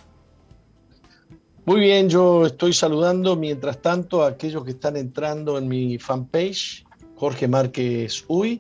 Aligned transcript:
Muy 1.66 1.80
bien, 1.80 2.10
yo 2.10 2.48
estoy 2.48 2.74
saludando 2.74 3.36
mientras 3.36 3.80
tanto 3.82 4.24
a 4.24 4.30
aquellos 4.30 4.66
que 4.66 4.72
están 4.72 4.98
entrando 4.98 5.60
en 5.60 5.68
mi 5.68 6.00
fanpage, 6.00 6.84
Jorge 7.16 7.48
Márquez 7.48 8.26
Uy 8.28 8.60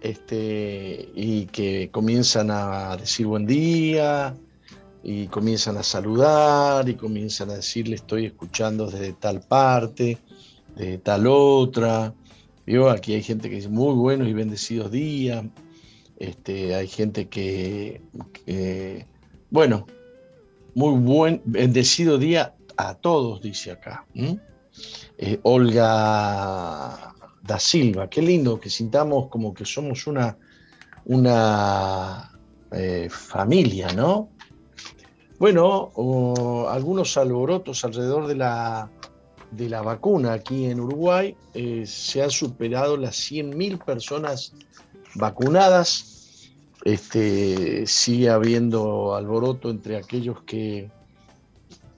este, 0.00 1.08
y 1.14 1.46
que 1.46 1.90
comienzan 1.90 2.50
a 2.50 2.96
decir 2.96 3.26
buen 3.26 3.46
día 3.46 4.34
y 5.02 5.26
comienzan 5.26 5.76
a 5.76 5.82
saludar 5.82 6.88
y 6.88 6.94
comienzan 6.94 7.50
a 7.50 7.54
decirle 7.54 7.96
estoy 7.96 8.26
escuchando 8.26 8.90
desde 8.90 9.12
tal 9.14 9.40
parte, 9.40 10.18
de 10.76 10.98
tal 10.98 11.26
otra. 11.26 12.14
Yo 12.66 12.90
aquí 12.90 13.14
hay 13.14 13.22
gente 13.22 13.48
que 13.48 13.56
dice 13.56 13.68
muy 13.68 13.94
buenos 13.94 14.28
y 14.28 14.32
bendecidos 14.32 14.90
días. 14.90 15.44
Este, 16.18 16.74
hay 16.74 16.86
gente 16.86 17.28
que, 17.28 18.02
bueno, 19.50 19.86
muy 20.74 20.98
buen, 21.00 21.40
bendecido 21.44 22.18
día 22.18 22.54
a 22.76 22.94
todos, 22.94 23.40
dice 23.40 23.72
acá. 23.72 24.04
Eh, 25.18 25.38
Olga 25.42 27.09
da 27.42 27.58
Silva. 27.58 28.08
Qué 28.08 28.22
lindo 28.22 28.60
que 28.60 28.70
sintamos 28.70 29.28
como 29.28 29.54
que 29.54 29.64
somos 29.64 30.06
una, 30.06 30.36
una 31.04 32.30
eh, 32.72 33.08
familia, 33.10 33.92
¿no? 33.92 34.30
Bueno, 35.38 35.90
algunos 36.68 37.16
alborotos 37.16 37.84
alrededor 37.84 38.26
de 38.26 38.34
la, 38.34 38.90
de 39.50 39.68
la 39.70 39.80
vacuna 39.80 40.34
aquí 40.34 40.66
en 40.66 40.80
Uruguay. 40.80 41.34
Eh, 41.54 41.84
se 41.86 42.22
han 42.22 42.30
superado 42.30 42.96
las 42.98 43.16
100.000 43.30 43.82
personas 43.82 44.52
vacunadas. 45.14 46.50
Este, 46.84 47.86
sigue 47.86 48.28
habiendo 48.30 49.14
alboroto 49.14 49.70
entre 49.70 49.96
aquellos 49.96 50.42
que, 50.42 50.90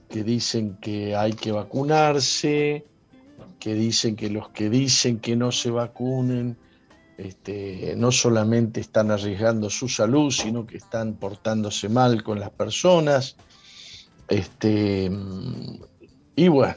que 0.09 0.23
dicen 0.23 0.77
que 0.81 1.15
hay 1.15 1.33
que 1.33 1.51
vacunarse, 1.51 2.85
que 3.63 3.73
dicen 3.75 4.15
que 4.17 4.29
los 4.29 4.49
que 4.49 4.69
dicen 4.69 5.19
que 5.19 5.37
no 5.37 5.53
se 5.53 5.71
vacunen 5.71 6.57
este, 7.17 7.93
no 7.95 8.11
solamente 8.11 8.81
están 8.81 9.09
arriesgando 9.09 9.69
su 9.69 9.87
salud, 9.87 10.31
sino 10.31 10.67
que 10.67 10.75
están 10.75 11.13
portándose 11.13 11.87
mal 11.87 12.23
con 12.23 12.41
las 12.41 12.49
personas. 12.49 13.37
Este, 14.27 15.09
y 16.35 16.49
bueno, 16.49 16.75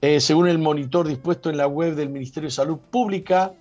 Eh, 0.00 0.20
según 0.20 0.46
el 0.46 0.58
monitor 0.58 1.08
dispuesto 1.08 1.50
en 1.50 1.56
la 1.56 1.66
web 1.66 1.96
del 1.96 2.08
Ministerio 2.08 2.48
de 2.48 2.54
Salud 2.54 2.78
Pública, 2.78 3.52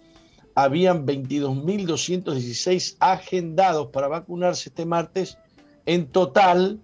habían 0.53 1.05
22.216 1.05 2.97
agendados 2.99 3.88
para 3.88 4.07
vacunarse 4.07 4.69
este 4.69 4.85
martes. 4.85 5.38
En 5.88 6.07
total, 6.07 6.79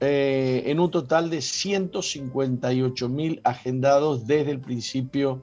eh, 0.00 0.64
en 0.66 0.78
un 0.78 0.90
total 0.90 1.30
de 1.30 1.40
158 1.40 3.08
mil 3.08 3.40
agendados 3.44 4.26
desde 4.26 4.50
el 4.50 4.60
principio 4.60 5.42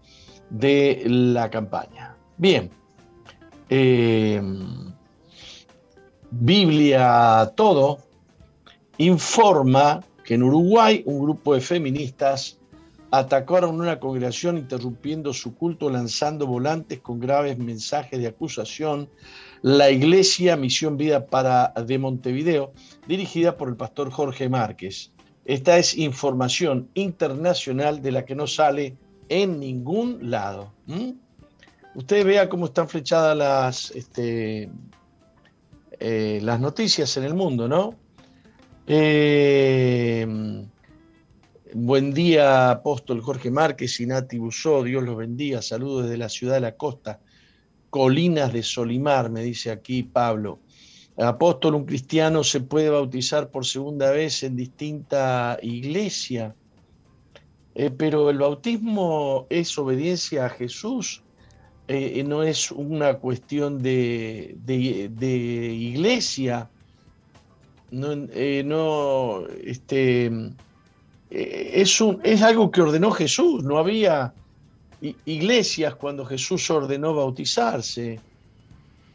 de 0.50 1.04
la 1.08 1.50
campaña. 1.50 2.16
Bien, 2.38 2.70
eh, 3.70 4.42
Biblia 6.30 7.52
Todo 7.56 8.00
informa 8.98 10.04
que 10.24 10.36
en 10.36 10.44
Uruguay 10.44 11.04
un 11.06 11.20
grupo 11.24 11.56
de 11.56 11.62
feministas 11.62 12.60
atacaron 13.12 13.80
una 13.80 14.00
congregación 14.00 14.58
interrumpiendo 14.58 15.34
su 15.34 15.56
culto 15.56 15.90
lanzando 15.90 16.48
volantes 16.48 17.00
con 17.00 17.20
graves 17.20 17.58
mensajes 17.60 18.20
de 18.20 18.28
acusación 18.28 19.10
la 19.64 19.90
Iglesia 19.90 20.58
Misión 20.58 20.98
Vida 20.98 21.26
para 21.26 21.70
de 21.70 21.98
Montevideo, 21.98 22.74
dirigida 23.08 23.56
por 23.56 23.70
el 23.70 23.78
pastor 23.78 24.12
Jorge 24.12 24.50
Márquez. 24.50 25.12
Esta 25.46 25.78
es 25.78 25.98
información 25.98 26.90
internacional 26.94 28.02
de 28.02 28.12
la 28.12 28.26
que 28.26 28.36
no 28.36 28.46
sale 28.46 28.98
en 29.30 29.62
ningún 29.62 30.30
lado. 30.30 30.74
Usted 31.96 32.26
vea 32.26 32.50
cómo 32.50 32.66
están 32.66 32.90
flechadas 32.90 33.38
las, 33.38 33.92
este, 33.92 34.70
eh, 35.98 36.40
las 36.44 36.60
noticias 36.60 37.16
en 37.16 37.24
el 37.24 37.34
mundo, 37.34 37.70
¿no? 37.70 37.96
Eh, 38.86 40.28
buen 41.74 42.14
día, 42.14 42.70
apóstol 42.70 43.22
Jorge 43.22 43.50
Márquez 43.50 43.98
y 44.02 44.08
Nati 44.08 44.38
Busó, 44.38 44.84
Dios 44.84 45.04
los 45.04 45.16
bendiga, 45.16 45.62
saludos 45.62 46.04
desde 46.04 46.18
la 46.18 46.28
ciudad 46.28 46.56
de 46.56 46.62
la 46.62 46.76
costa. 46.76 47.22
Colinas 47.94 48.52
de 48.52 48.64
Solimar, 48.64 49.30
me 49.30 49.44
dice 49.44 49.70
aquí 49.70 50.02
Pablo. 50.02 50.58
apóstol, 51.16 51.76
un 51.76 51.86
cristiano 51.86 52.44
se 52.44 52.62
puede 52.62 52.90
bautizar 52.90 53.52
por 53.52 53.68
segunda 53.68 54.10
vez 54.10 54.42
en 54.42 54.56
distinta 54.56 55.60
iglesia, 55.62 56.56
eh, 57.76 57.92
pero 57.92 58.32
el 58.32 58.40
bautismo 58.40 59.46
es 59.52 59.78
obediencia 59.78 60.48
a 60.48 60.50
Jesús, 60.50 61.22
eh, 61.88 62.24
no 62.24 62.42
es 62.42 62.72
una 62.72 63.20
cuestión 63.20 63.84
de, 63.84 64.58
iglesia, 64.68 66.72
no, 67.92 68.16
no 68.16 69.48
este, 69.64 70.32
es, 71.30 72.02
un, 72.02 72.20
es 72.24 72.42
algo 72.42 72.72
que 72.72 72.82
ordenó 72.82 73.12
Jesús, 73.12 73.64
no 73.64 73.78
había 73.78 74.34
iglesias 75.26 75.96
cuando 75.96 76.26
Jesús 76.26 76.70
ordenó 76.70 77.14
bautizarse. 77.14 78.20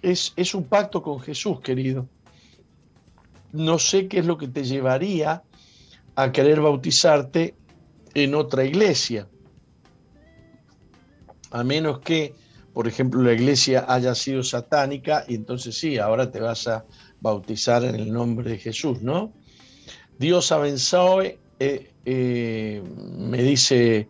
Es, 0.03 0.33
es, 0.37 0.55
un 0.55 0.65
pacto 0.65 1.03
con 1.03 1.19
Jesús, 1.21 1.61
querido. 1.61 2.07
No 3.53 3.79
sé 3.79 4.07
qué 4.07 4.19
es 4.19 4.27
lo 4.27 4.37
que 4.37 4.49
te 4.49 4.65
llevaría 4.65 5.43
a 6.15 6.33
querer 6.33 6.61
bautizarte 6.61 7.55
en 8.15 8.35
otra 8.35 8.65
iglesia. 8.65 9.29
A 11.51 11.65
menos 11.65 12.01
que, 12.01 12.35
por 12.75 12.87
ejemplo, 12.87 13.23
la 13.23 13.33
iglesia 13.33 13.87
haya 13.89 14.15
sido 14.15 14.43
satánica 14.43 15.25
y 15.27 15.35
entonces 15.35 15.79
sí, 15.79 15.99
ahora 15.99 16.31
te 16.31 16.41
vas 16.41 16.67
a 16.69 16.85
bautizar 17.21 17.85
en 17.85 17.95
el 17.95 18.13
nombre 18.13 18.51
de 18.51 18.59
Jesús, 18.59 19.01
¿no? 19.03 19.33
Dios 20.19 20.51
vencido, 20.61 21.23
eh, 21.23 21.39
eh, 22.05 22.83
me 23.17 23.43
dice 23.43 24.09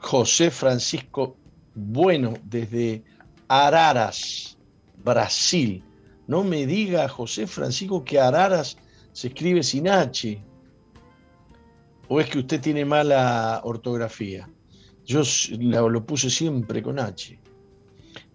José 0.00 0.50
Francisco 0.50 1.36
Bueno 1.74 2.34
desde 2.44 3.02
Araras, 3.48 4.58
Brasil. 5.04 5.82
No 6.26 6.44
me 6.44 6.66
diga, 6.66 7.08
José 7.08 7.46
Francisco, 7.46 8.04
que 8.04 8.20
Araras 8.20 8.76
se 9.12 9.28
escribe 9.28 9.62
sin 9.62 9.88
H. 9.88 10.42
¿O 12.08 12.20
es 12.20 12.28
que 12.28 12.38
usted 12.38 12.60
tiene 12.60 12.84
mala 12.84 13.60
ortografía? 13.64 14.48
Yo 15.04 15.22
lo, 15.58 16.04
puse 16.04 16.28
siempre 16.28 16.82
con 16.82 16.98
H. 16.98 17.38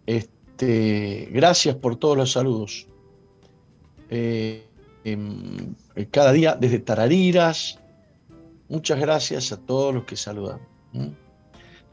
Este, 0.06 1.30
gracias 1.31 1.75
por 1.75 1.98
todos 1.98 2.18
los 2.18 2.31
saludos. 2.31 2.88
Eh, 4.10 4.68
em, 5.04 5.75
cada 6.12 6.31
día 6.31 6.56
desde 6.60 6.80
Tarariras. 6.80 7.80
Muchas 8.69 9.00
gracias 9.00 9.51
a 9.51 9.57
todos 9.57 9.94
los 9.94 10.06
que 10.06 10.15
saludan. 10.15 10.60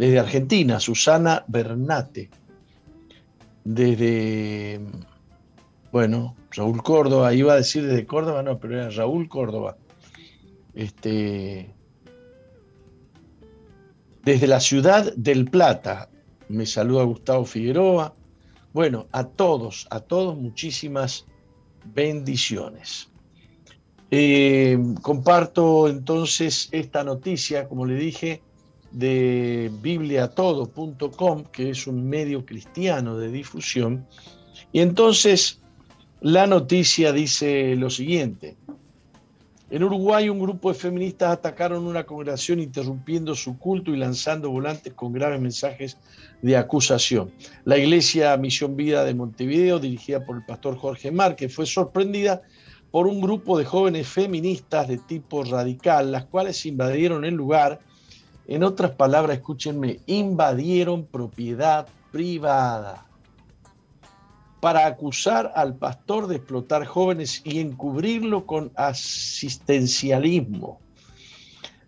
Desde 0.00 0.18
Argentina, 0.18 0.80
Susana 0.80 1.44
Bernate. 1.46 2.30
Desde, 3.64 4.80
bueno, 5.92 6.36
Raúl 6.52 6.82
Córdoba, 6.82 7.34
iba 7.34 7.52
a 7.52 7.56
decir 7.56 7.86
desde 7.86 8.06
Córdoba, 8.06 8.42
no, 8.42 8.58
pero 8.58 8.80
era 8.80 8.88
Raúl 8.88 9.28
Córdoba. 9.28 9.76
Este, 10.72 11.74
desde 14.24 14.46
la 14.46 14.60
ciudad 14.60 15.12
del 15.16 15.44
Plata, 15.44 16.08
me 16.48 16.64
saluda 16.64 17.02
Gustavo 17.02 17.44
Figueroa. 17.44 18.14
Bueno, 18.72 19.06
a 19.12 19.24
todos, 19.24 19.86
a 19.90 20.00
todos 20.00 20.34
muchísimas 20.34 21.26
bendiciones. 21.84 23.10
Eh, 24.10 24.78
comparto 25.02 25.88
entonces 25.88 26.70
esta 26.72 27.04
noticia, 27.04 27.68
como 27.68 27.84
le 27.84 27.96
dije, 27.96 28.40
de 28.92 29.70
bibliatodo.com, 29.80 31.44
que 31.52 31.70
es 31.70 31.86
un 31.86 32.08
medio 32.08 32.44
cristiano 32.44 33.16
de 33.16 33.30
difusión. 33.30 34.06
Y 34.72 34.80
entonces 34.80 35.60
la 36.20 36.46
noticia 36.46 37.12
dice 37.12 37.76
lo 37.76 37.90
siguiente. 37.90 38.56
En 39.70 39.84
Uruguay 39.84 40.28
un 40.28 40.40
grupo 40.40 40.72
de 40.72 40.78
feministas 40.78 41.30
atacaron 41.30 41.86
una 41.86 42.04
congregación 42.04 42.58
interrumpiendo 42.58 43.36
su 43.36 43.56
culto 43.56 43.94
y 43.94 43.96
lanzando 43.96 44.50
volantes 44.50 44.92
con 44.94 45.12
graves 45.12 45.40
mensajes 45.40 45.96
de 46.42 46.56
acusación. 46.56 47.30
La 47.64 47.78
iglesia 47.78 48.36
Misión 48.36 48.74
Vida 48.74 49.04
de 49.04 49.14
Montevideo, 49.14 49.78
dirigida 49.78 50.24
por 50.24 50.36
el 50.36 50.44
pastor 50.44 50.76
Jorge 50.76 51.12
Márquez, 51.12 51.54
fue 51.54 51.66
sorprendida 51.66 52.42
por 52.90 53.06
un 53.06 53.20
grupo 53.20 53.56
de 53.56 53.64
jóvenes 53.64 54.08
feministas 54.08 54.88
de 54.88 54.98
tipo 54.98 55.44
radical, 55.44 56.10
las 56.10 56.24
cuales 56.24 56.66
invadieron 56.66 57.24
el 57.24 57.34
lugar 57.34 57.78
en 58.50 58.64
otras 58.64 58.90
palabras, 58.90 59.36
escúchenme, 59.36 60.00
invadieron 60.06 61.06
propiedad 61.06 61.86
privada 62.10 63.06
para 64.58 64.86
acusar 64.86 65.52
al 65.54 65.76
pastor 65.76 66.26
de 66.26 66.36
explotar 66.36 66.84
jóvenes 66.84 67.42
y 67.44 67.60
encubrirlo 67.60 68.46
con 68.46 68.72
asistencialismo. 68.74 70.80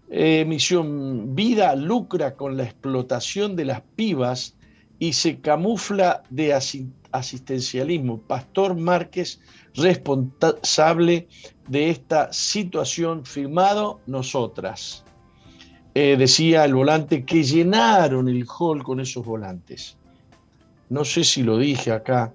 Eh, 0.08 0.44
Misión 0.46 1.34
Vida 1.34 1.74
lucra 1.74 2.36
con 2.36 2.56
la 2.56 2.62
explotación 2.62 3.56
de 3.56 3.64
las 3.64 3.80
pibas 3.96 4.54
y 5.00 5.14
se 5.14 5.40
camufla 5.40 6.22
de 6.30 6.56
asistencialismo. 7.10 8.20
Pastor 8.20 8.76
Márquez, 8.76 9.40
responsable 9.74 11.26
de 11.66 11.90
esta 11.90 12.32
situación, 12.32 13.26
firmado 13.26 13.98
nosotras. 14.06 15.04
Eh, 15.94 16.16
decía 16.16 16.64
el 16.64 16.74
volante 16.74 17.24
que 17.24 17.42
llenaron 17.42 18.28
el 18.28 18.46
hall 18.46 18.82
con 18.82 19.00
esos 19.00 19.24
volantes. 19.24 19.96
No 20.88 21.04
sé 21.04 21.24
si 21.24 21.42
lo 21.42 21.58
dije 21.58 21.92
acá. 21.92 22.32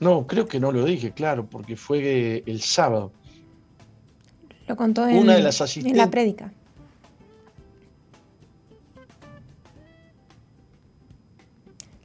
No, 0.00 0.26
creo 0.26 0.46
que 0.46 0.58
no 0.58 0.72
lo 0.72 0.84
dije, 0.84 1.12
claro, 1.12 1.46
porque 1.46 1.76
fue 1.76 2.42
el 2.46 2.60
sábado. 2.62 3.12
Lo 4.66 4.76
contó 4.76 5.06
en, 5.06 5.18
Una 5.18 5.34
de 5.34 5.42
las 5.42 5.76
en 5.76 5.96
la 5.96 6.10
prédica. 6.10 6.52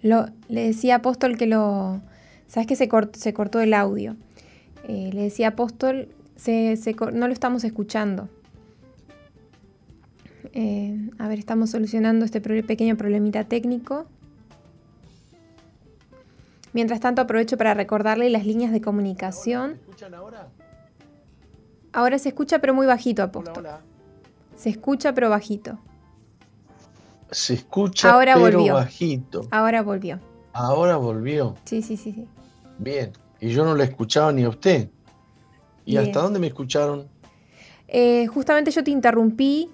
Lo, 0.02 0.28
le 0.50 0.68
decía 0.68 0.96
Apóstol 0.96 1.38
que 1.38 1.48
lo... 1.48 2.02
¿Sabes 2.48 2.68
que 2.68 2.76
se, 2.76 2.90
se 3.14 3.34
cortó 3.34 3.60
el 3.60 3.74
audio? 3.74 4.16
Eh, 4.88 5.10
le 5.14 5.22
decía 5.22 5.50
Apóstol, 5.50 6.10
se, 6.36 6.78
no 7.14 7.28
lo 7.28 7.34
estamos 7.34 7.64
escuchando. 7.64 8.30
Eh, 10.56 11.12
a 11.20 11.28
ver, 11.28 11.38
estamos 11.38 11.70
solucionando 11.70 12.24
este 12.24 12.40
pequeño 12.40 12.96
problemita 12.96 13.44
técnico. 13.44 14.06
Mientras 16.72 17.02
tanto, 17.02 17.22
aprovecho 17.22 17.58
para 17.58 17.74
recordarle 17.74 18.30
las 18.30 18.46
líneas 18.46 18.72
de 18.72 18.80
comunicación. 18.82 19.72
¿Se 19.76 19.82
escuchan 19.82 20.14
ahora? 20.14 20.48
Ahora 21.92 22.18
se 22.20 22.30
escucha, 22.30 22.60
pero 22.60 22.74
muy 22.74 22.88
bajito, 22.88 23.22
Apóstol. 23.22 23.68
Se 24.56 24.70
escucha, 24.70 25.14
pero 25.14 25.30
bajito. 25.30 25.78
Se 27.32 27.54
escucha, 27.54 28.14
ahora 28.14 28.36
pero 28.36 28.58
volvió. 28.58 28.74
bajito. 28.76 29.48
Ahora 29.52 29.82
volvió. 29.82 30.20
Ahora 30.54 30.96
volvió. 30.96 31.56
Sí, 31.66 31.82
sí, 31.82 31.98
sí, 31.98 32.14
sí. 32.14 32.28
Bien. 32.78 33.12
Y 33.42 33.50
yo 33.50 33.66
no 33.66 33.76
le 33.76 33.84
escuchaba 33.84 34.32
ni 34.32 34.44
a 34.44 34.50
usted. 34.50 34.90
¿Y 35.86 35.98
hasta 35.98 36.22
dónde 36.22 36.40
me 36.40 36.48
escucharon? 36.48 37.08
Eh, 37.88 38.28
justamente 38.28 38.72
yo 38.72 38.84
te 38.84 38.92
interrumpí 38.92 39.70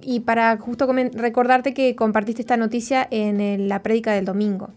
y 0.00 0.20
para 0.20 0.56
justo 0.58 0.86
recordarte 1.14 1.74
que 1.74 1.96
compartiste 1.96 2.42
esta 2.42 2.56
noticia 2.56 3.06
en 3.10 3.68
la 3.68 3.82
prédica 3.82 4.12
del 4.12 4.24
domingo. 4.24 4.70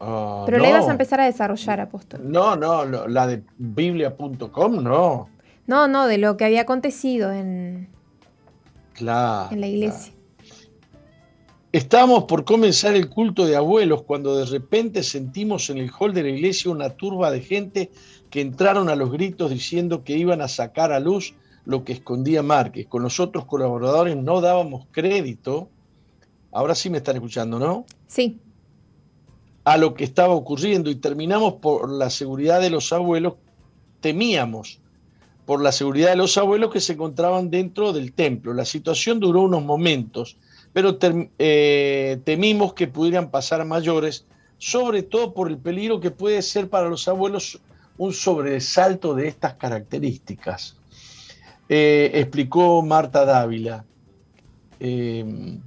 Ah, 0.00 0.42
Pero 0.46 0.58
la 0.58 0.68
ibas 0.68 0.88
a 0.88 0.92
empezar 0.92 1.20
a 1.20 1.26
desarrollar, 1.26 1.80
apóstol. 1.80 2.20
No, 2.24 2.56
no, 2.56 2.84
la 2.84 3.26
de 3.26 3.42
biblia.com, 3.56 4.82
no. 4.82 5.28
No, 5.66 5.86
no, 5.86 6.06
de 6.06 6.18
lo 6.18 6.36
que 6.36 6.44
había 6.44 6.62
acontecido 6.62 7.30
en, 7.32 7.88
claro, 8.94 9.52
en 9.52 9.60
la 9.60 9.68
iglesia. 9.68 10.12
Estábamos 11.70 12.24
por 12.24 12.44
comenzar 12.44 12.94
el 12.94 13.08
culto 13.08 13.46
de 13.46 13.56
abuelos 13.56 14.02
cuando 14.02 14.36
de 14.36 14.44
repente 14.44 15.02
sentimos 15.02 15.70
en 15.70 15.78
el 15.78 15.90
hall 15.90 16.12
de 16.12 16.24
la 16.24 16.28
iglesia 16.28 16.70
una 16.70 16.90
turba 16.90 17.30
de 17.30 17.40
gente 17.40 17.90
que 18.28 18.40
entraron 18.40 18.90
a 18.90 18.96
los 18.96 19.10
gritos 19.10 19.50
diciendo 19.50 20.04
que 20.04 20.16
iban 20.18 20.42
a 20.42 20.48
sacar 20.48 20.92
a 20.92 21.00
luz 21.00 21.34
lo 21.64 21.84
que 21.84 21.92
escondía 21.92 22.42
Márquez. 22.42 22.86
Con 22.86 23.02
los 23.02 23.20
otros 23.20 23.44
colaboradores 23.44 24.16
no 24.16 24.40
dábamos 24.40 24.86
crédito. 24.90 25.68
Ahora 26.50 26.74
sí 26.74 26.90
me 26.90 26.98
están 26.98 27.16
escuchando, 27.16 27.58
¿no? 27.58 27.86
Sí. 28.06 28.38
A 29.64 29.76
lo 29.76 29.94
que 29.94 30.04
estaba 30.04 30.34
ocurriendo 30.34 30.90
y 30.90 30.96
terminamos 30.96 31.54
por 31.54 31.90
la 31.90 32.10
seguridad 32.10 32.60
de 32.60 32.70
los 32.70 32.92
abuelos, 32.92 33.34
temíamos 34.00 34.80
por 35.46 35.62
la 35.62 35.72
seguridad 35.72 36.10
de 36.10 36.16
los 36.16 36.36
abuelos 36.36 36.72
que 36.72 36.80
se 36.80 36.94
encontraban 36.94 37.50
dentro 37.50 37.92
del 37.92 38.12
templo. 38.12 38.54
La 38.54 38.64
situación 38.64 39.20
duró 39.20 39.42
unos 39.42 39.64
momentos, 39.64 40.36
pero 40.72 40.98
eh, 41.38 42.20
temimos 42.24 42.74
que 42.74 42.88
pudieran 42.88 43.30
pasar 43.30 43.64
mayores, 43.64 44.26
sobre 44.58 45.02
todo 45.02 45.32
por 45.32 45.48
el 45.48 45.58
peligro 45.58 46.00
que 46.00 46.10
puede 46.10 46.42
ser 46.42 46.68
para 46.68 46.88
los 46.88 47.08
abuelos 47.08 47.60
un 47.98 48.12
sobresalto 48.12 49.14
de 49.14 49.28
estas 49.28 49.54
características. 49.54 50.76
Eh, 51.74 52.20
explicó 52.20 52.82
Marta 52.82 53.24
Dávila. 53.24 53.86
Eh, 54.78 55.58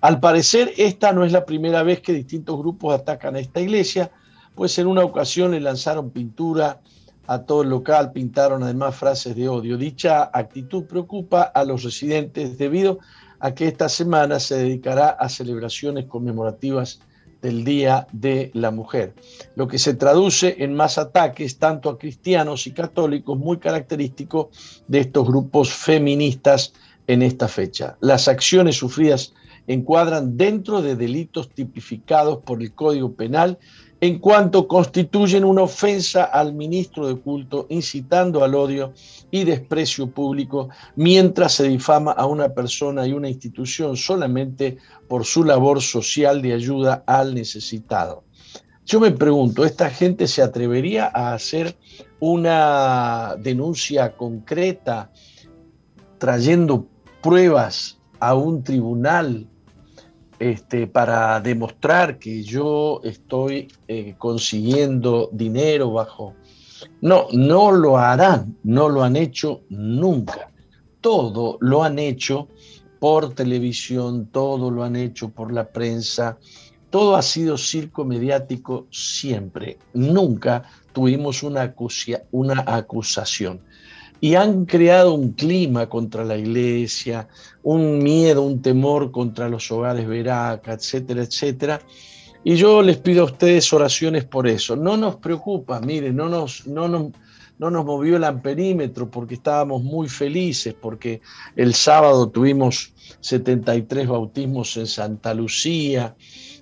al 0.00 0.20
parecer, 0.20 0.72
esta 0.76 1.12
no 1.12 1.24
es 1.24 1.32
la 1.32 1.44
primera 1.44 1.82
vez 1.82 2.00
que 2.00 2.12
distintos 2.12 2.56
grupos 2.56 2.94
atacan 2.94 3.34
a 3.34 3.40
esta 3.40 3.60
iglesia, 3.60 4.12
pues 4.54 4.78
en 4.78 4.86
una 4.86 5.02
ocasión 5.02 5.50
le 5.50 5.58
lanzaron 5.58 6.10
pintura 6.10 6.78
a 7.26 7.42
todo 7.42 7.62
el 7.62 7.70
local, 7.70 8.12
pintaron 8.12 8.62
además 8.62 8.94
frases 8.94 9.34
de 9.34 9.48
odio. 9.48 9.76
Dicha 9.76 10.30
actitud 10.32 10.84
preocupa 10.84 11.42
a 11.42 11.64
los 11.64 11.82
residentes 11.82 12.56
debido 12.56 13.00
a 13.40 13.52
que 13.52 13.66
esta 13.66 13.88
semana 13.88 14.38
se 14.38 14.58
dedicará 14.58 15.08
a 15.08 15.28
celebraciones 15.28 16.04
conmemorativas 16.04 17.00
del 17.42 17.64
Día 17.64 18.06
de 18.12 18.50
la 18.54 18.70
Mujer, 18.70 19.14
lo 19.54 19.68
que 19.68 19.78
se 19.78 19.94
traduce 19.94 20.56
en 20.58 20.74
más 20.74 20.98
ataques 20.98 21.58
tanto 21.58 21.88
a 21.90 21.98
cristianos 21.98 22.66
y 22.66 22.72
católicos, 22.72 23.38
muy 23.38 23.58
característico 23.58 24.50
de 24.86 25.00
estos 25.00 25.26
grupos 25.26 25.72
feministas 25.72 26.72
en 27.06 27.22
esta 27.22 27.48
fecha. 27.48 27.96
Las 28.00 28.28
acciones 28.28 28.76
sufridas 28.76 29.34
encuadran 29.66 30.36
dentro 30.36 30.82
de 30.82 30.96
delitos 30.96 31.50
tipificados 31.50 32.38
por 32.38 32.62
el 32.62 32.72
Código 32.72 33.14
Penal 33.14 33.58
en 34.00 34.18
cuanto 34.18 34.68
constituyen 34.68 35.44
una 35.44 35.62
ofensa 35.62 36.24
al 36.24 36.52
ministro 36.52 37.08
de 37.08 37.16
culto, 37.16 37.66
incitando 37.68 38.44
al 38.44 38.54
odio 38.54 38.92
y 39.30 39.44
desprecio 39.44 40.08
público, 40.08 40.68
mientras 40.94 41.54
se 41.54 41.68
difama 41.68 42.12
a 42.12 42.26
una 42.26 42.50
persona 42.50 43.06
y 43.06 43.12
una 43.12 43.28
institución 43.28 43.96
solamente 43.96 44.78
por 45.08 45.24
su 45.24 45.42
labor 45.42 45.82
social 45.82 46.40
de 46.42 46.52
ayuda 46.52 47.02
al 47.06 47.34
necesitado. 47.34 48.22
Yo 48.86 49.00
me 49.00 49.10
pregunto, 49.10 49.64
¿esta 49.64 49.90
gente 49.90 50.28
se 50.28 50.42
atrevería 50.42 51.10
a 51.12 51.34
hacer 51.34 51.76
una 52.20 53.34
denuncia 53.38 54.16
concreta 54.16 55.10
trayendo 56.18 56.86
pruebas 57.20 57.98
a 58.20 58.34
un 58.34 58.62
tribunal 58.62 59.46
este, 60.38 60.86
para 60.86 61.40
demostrar 61.40 62.18
que 62.18 62.42
yo 62.42 63.00
estoy 63.04 63.68
eh, 63.86 64.14
consiguiendo 64.18 65.30
dinero 65.32 65.92
bajo... 65.92 66.34
No, 67.00 67.26
no 67.32 67.72
lo 67.72 67.98
harán, 67.98 68.56
no 68.62 68.88
lo 68.88 69.02
han 69.02 69.16
hecho 69.16 69.62
nunca. 69.68 70.50
Todo 71.00 71.58
lo 71.60 71.82
han 71.82 71.98
hecho 71.98 72.48
por 73.00 73.34
televisión, 73.34 74.26
todo 74.26 74.70
lo 74.70 74.84
han 74.84 74.94
hecho 74.94 75.28
por 75.28 75.52
la 75.52 75.68
prensa, 75.68 76.38
todo 76.90 77.16
ha 77.16 77.22
sido 77.22 77.58
circo 77.58 78.04
mediático 78.04 78.86
siempre. 78.90 79.78
Nunca 79.92 80.62
tuvimos 80.92 81.42
una, 81.42 81.74
una 82.30 82.64
acusación 82.66 83.60
y 84.20 84.34
han 84.34 84.64
creado 84.64 85.14
un 85.14 85.32
clima 85.32 85.88
contra 85.88 86.24
la 86.24 86.36
iglesia, 86.36 87.28
un 87.62 87.98
miedo, 87.98 88.42
un 88.42 88.62
temor 88.62 89.10
contra 89.10 89.48
los 89.48 89.70
hogares 89.70 90.06
veraca, 90.06 90.72
etcétera, 90.72 91.22
etcétera. 91.22 91.80
Y 92.44 92.56
yo 92.56 92.82
les 92.82 92.98
pido 92.98 93.22
a 93.22 93.26
ustedes 93.26 93.72
oraciones 93.72 94.24
por 94.24 94.48
eso. 94.48 94.76
No 94.76 94.96
nos 94.96 95.16
preocupa, 95.16 95.80
miren, 95.80 96.16
no 96.16 96.28
nos, 96.28 96.66
no 96.66 97.12
no 97.58 97.70
nos 97.70 97.84
movió 97.84 98.16
el 98.16 98.24
amperímetro 98.24 99.10
porque 99.10 99.34
estábamos 99.34 99.82
muy 99.82 100.08
felices, 100.08 100.74
porque 100.80 101.20
el 101.56 101.74
sábado 101.74 102.30
tuvimos 102.30 102.94
73 103.20 104.06
bautismos 104.06 104.76
en 104.76 104.86
Santa 104.86 105.34
Lucía 105.34 106.14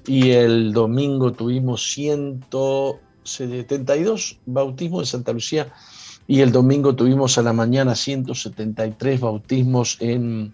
y 0.06 0.30
el 0.30 0.72
domingo 0.72 1.32
tuvimos 1.32 1.92
172 1.92 4.40
bautismos 4.46 5.02
en 5.02 5.06
Santa 5.06 5.34
Lucía 5.34 5.70
y 6.28 6.40
el 6.40 6.52
domingo 6.52 6.94
tuvimos 6.94 7.38
a 7.38 7.42
la 7.42 7.52
mañana 7.52 7.94
173 7.94 9.20
bautismos 9.20 9.96
en, 10.00 10.52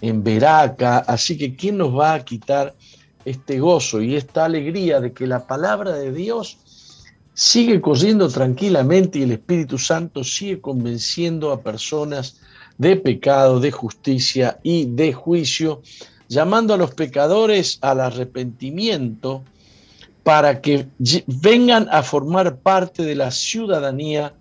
en 0.00 0.24
Veraca, 0.24 0.98
así 0.98 1.38
que 1.38 1.54
¿quién 1.54 1.78
nos 1.78 1.96
va 1.96 2.14
a 2.14 2.24
quitar 2.24 2.74
este 3.24 3.60
gozo 3.60 4.02
y 4.02 4.16
esta 4.16 4.44
alegría 4.44 5.00
de 5.00 5.12
que 5.12 5.26
la 5.26 5.46
palabra 5.46 5.92
de 5.92 6.12
Dios 6.12 6.58
sigue 7.32 7.80
corriendo 7.80 8.28
tranquilamente 8.28 9.18
y 9.18 9.22
el 9.22 9.32
Espíritu 9.32 9.78
Santo 9.78 10.24
sigue 10.24 10.60
convenciendo 10.60 11.52
a 11.52 11.62
personas 11.62 12.40
de 12.78 12.96
pecado, 12.96 13.60
de 13.60 13.70
justicia 13.70 14.58
y 14.62 14.86
de 14.86 15.12
juicio, 15.12 15.82
llamando 16.28 16.74
a 16.74 16.76
los 16.76 16.94
pecadores 16.94 17.78
al 17.82 18.00
arrepentimiento 18.00 19.44
para 20.22 20.60
que 20.60 20.86
vengan 21.26 21.88
a 21.90 22.02
formar 22.02 22.56
parte 22.56 23.04
de 23.04 23.14
la 23.14 23.30
ciudadanía 23.30 24.34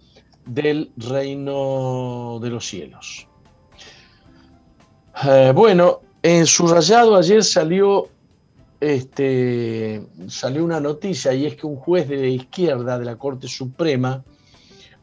del 0.45 0.91
reino 0.97 2.39
de 2.41 2.49
los 2.49 2.67
cielos. 2.67 3.27
Eh, 5.25 5.51
bueno, 5.55 6.01
en 6.21 6.45
su 6.45 6.67
rayado 6.67 7.15
ayer 7.15 7.43
salió, 7.43 8.09
este, 8.79 10.03
salió 10.27 10.65
una 10.65 10.79
noticia 10.79 11.33
y 11.33 11.45
es 11.45 11.55
que 11.55 11.67
un 11.67 11.75
juez 11.75 12.07
de 12.07 12.29
izquierda 12.29 12.97
de 12.97 13.05
la 13.05 13.17
Corte 13.17 13.47
Suprema 13.47 14.23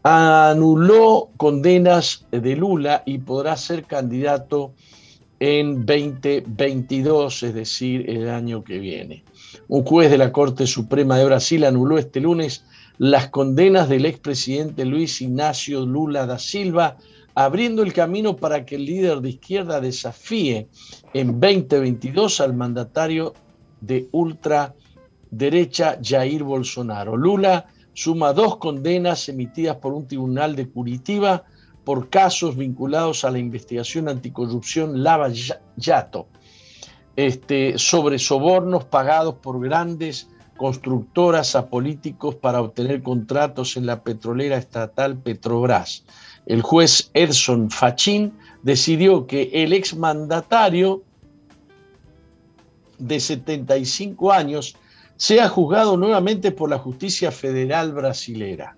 anuló 0.03 1.31
condenas 1.37 2.27
de 2.31 2.57
Lula 2.57 3.03
y 3.07 3.19
podrá 3.19 3.57
ser 3.57 3.85
candidato 3.85 4.73
en 5.39 5.87
2022, 5.87 7.43
es 7.43 7.55
decir, 7.55 8.09
el 8.09 8.29
año 8.29 8.63
que 8.63 8.79
viene. 8.79 9.25
Un 9.69 9.85
juez 9.85 10.11
de 10.11 10.19
la 10.19 10.33
Corte 10.33 10.67
Suprema 10.67 11.17
de 11.17 11.25
Brasil 11.25 11.65
anuló 11.65 11.99
este 11.99 12.21
lunes 12.21 12.65
las 13.01 13.31
condenas 13.31 13.89
del 13.89 14.05
expresidente 14.05 14.85
Luis 14.85 15.23
Ignacio 15.23 15.87
Lula 15.87 16.27
da 16.27 16.39
Silva, 16.39 16.99
abriendo 17.35 17.83
el 17.83 17.95
camino 17.95 18.37
para 18.37 18.67
que 18.67 18.75
el 18.75 18.85
líder 18.85 19.23
de 19.23 19.31
izquierda 19.31 19.81
desafíe 19.81 20.69
en 21.15 21.41
2022 21.41 22.43
al 22.43 22.53
mandatario 22.53 23.33
de 23.81 24.07
ultraderecha 24.13 25.99
Jair 26.05 26.43
Bolsonaro. 26.43 27.17
Lula 27.17 27.69
suma 27.95 28.35
dos 28.35 28.59
condenas 28.59 29.31
emitidas 29.31 29.77
por 29.77 29.95
un 29.95 30.07
tribunal 30.07 30.55
de 30.55 30.69
Curitiba 30.69 31.45
por 31.85 32.11
casos 32.11 32.55
vinculados 32.55 33.25
a 33.25 33.31
la 33.31 33.39
investigación 33.39 34.11
anticorrupción 34.11 35.03
Lava 35.03 35.31
Yato, 35.79 36.29
este, 37.17 37.79
sobre 37.79 38.19
sobornos 38.19 38.85
pagados 38.85 39.37
por 39.37 39.59
grandes 39.59 40.29
constructoras 40.61 41.57
a 41.57 41.71
políticos 41.71 42.35
para 42.35 42.61
obtener 42.61 43.03
contratos 43.03 43.79
en 43.79 43.87
la 43.87 44.03
petrolera 44.03 44.59
estatal 44.59 45.17
Petrobras. 45.17 46.05
El 46.45 46.61
juez 46.61 47.11
Edson 47.15 47.71
Fachín 47.71 48.35
decidió 48.63 49.27
que 49.27 49.49
el 49.55 49.73
exmandatario 49.73 51.03
de 52.99 53.21
75 53.21 54.33
años 54.33 54.77
sea 55.17 55.49
juzgado 55.49 55.97
nuevamente 55.97 56.53
por 56.53 56.69
la 56.69 56.77
justicia 56.77 57.33
federal 57.33 57.95
brasilera. 57.95 58.77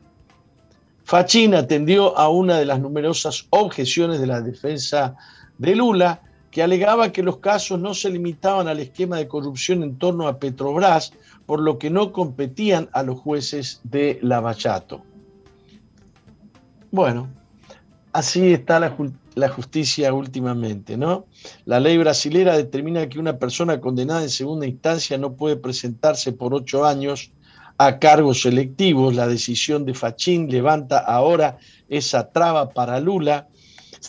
Fachín 1.03 1.53
atendió 1.57 2.17
a 2.17 2.29
una 2.29 2.59
de 2.59 2.65
las 2.65 2.79
numerosas 2.79 3.49
objeciones 3.51 4.21
de 4.21 4.29
la 4.29 4.41
defensa 4.41 5.17
de 5.59 5.75
Lula, 5.75 6.23
que 6.53 6.63
alegaba 6.63 7.11
que 7.11 7.25
los 7.25 7.39
casos 7.39 7.81
no 7.81 7.93
se 7.93 8.11
limitaban 8.11 8.69
al 8.69 8.79
esquema 8.79 9.17
de 9.17 9.27
corrupción 9.27 9.83
en 9.83 9.99
torno 9.99 10.29
a 10.29 10.39
Petrobras, 10.39 11.13
por 11.47 11.61
lo 11.61 11.79
que 11.79 11.91
no 11.91 12.13
competían 12.13 12.89
a 12.93 13.03
los 13.03 13.21
jueces 13.21 13.81
de 13.85 14.19
Lavallato. 14.23 15.03
Bueno, 16.91 17.29
así 18.13 18.53
está 18.53 18.79
la, 19.35 19.49
justicia 19.49 20.13
últimamente, 20.13 20.97
¿no? 20.97 21.27
La 21.65 21.81
ley 21.81 21.97
brasilera 21.99 22.57
determina 22.57 23.09
que 23.09 23.19
una 23.19 23.39
persona 23.39 23.81
condenada 23.81 24.23
en 24.23 24.31
segunda 24.31 24.67
instancia 24.67 25.17
no 25.17 25.33
puede 25.35 25.57
presentarse 25.57 26.33
por 26.33 26.55
ocho 26.55 26.85
años 26.85 27.33
a 27.79 27.99
cargos 27.99 28.43
selectivos. 28.43 29.15
La 29.15 29.27
decisión 29.27 29.87
de 29.87 29.95
Fachín 29.95 30.51
levanta 30.51 30.99
ahora 30.99 31.59
esa 31.89 32.31
traba 32.31 32.71
para 32.71 33.01
Lula 33.01 33.49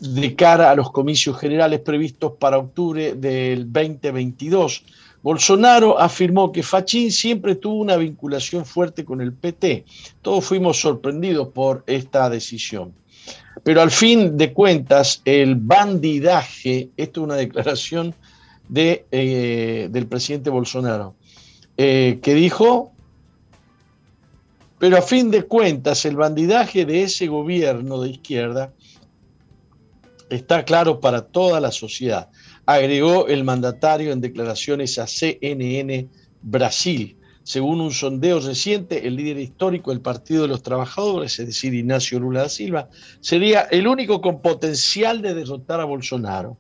de 0.02 0.36
cara 0.36 0.72
a 0.72 0.76
los 0.76 0.92
comicios 0.92 1.38
generales 1.38 1.80
previstos 1.80 2.34
para 2.40 2.58
octubre 2.58 3.14
del 3.14 3.72
2022 3.72 4.84
Bolsonaro 5.24 5.98
afirmó 5.98 6.52
que 6.52 6.62
Fachín 6.62 7.10
siempre 7.10 7.56
tuvo 7.56 7.76
una 7.76 7.96
vinculación 7.96 8.66
fuerte 8.66 9.06
con 9.06 9.22
el 9.22 9.32
PT. 9.32 9.86
Todos 10.22 10.44
fuimos 10.44 10.82
sorprendidos 10.82 11.48
por 11.48 11.84
esta 11.88 12.30
decisión. 12.30 12.94
Pero 13.64 13.82
al 13.82 13.90
fin 13.90 14.38
de 14.38 14.52
cuentas, 14.52 15.22
el 15.24 15.56
bandidaje, 15.56 16.90
esto 16.98 17.22
es 17.22 17.24
una 17.24 17.36
declaración 17.36 18.14
de, 18.68 19.06
eh, 19.12 19.88
del 19.90 20.08
presidente 20.08 20.50
Bolsonaro, 20.50 21.16
eh, 21.78 22.20
que 22.22 22.34
dijo, 22.34 22.92
pero 24.78 24.98
a 24.98 25.02
fin 25.02 25.32
de 25.32 25.44
cuentas, 25.44 26.04
el 26.04 26.18
bandidaje 26.18 26.86
de 26.86 27.04
ese 27.04 27.28
gobierno 27.28 28.02
de 28.02 28.10
izquierda 28.10 28.74
está 30.30 30.66
claro 30.66 31.00
para 31.00 31.22
toda 31.22 31.62
la 31.62 31.72
sociedad 31.72 32.30
agregó 32.66 33.28
el 33.28 33.44
mandatario 33.44 34.12
en 34.12 34.22
declaraciones 34.22 34.98
a 34.98 35.08
CNN 35.08 36.08
Brasil. 36.42 37.18
Según 37.44 37.82
un 37.82 37.92
sondeo 37.92 38.40
reciente, 38.40 39.06
el 39.06 39.18
líder 39.18 39.38
histórico 39.38 39.92
del 39.92 40.00
Partido 40.00 40.44
de 40.44 40.48
los 40.48 40.64
Trabajadores, 40.64 41.38
es 41.40 41.48
decir, 41.48 41.74
Ignacio 41.74 42.20
Lula 42.20 42.44
da 42.44 42.50
Silva, 42.50 42.90
sería 43.20 43.62
el 43.64 43.86
único 43.86 44.22
con 44.22 44.42
potencial 44.42 45.22
de 45.22 45.34
derrotar 45.34 45.82
a 45.82 45.86
Bolsonaro 45.86 46.58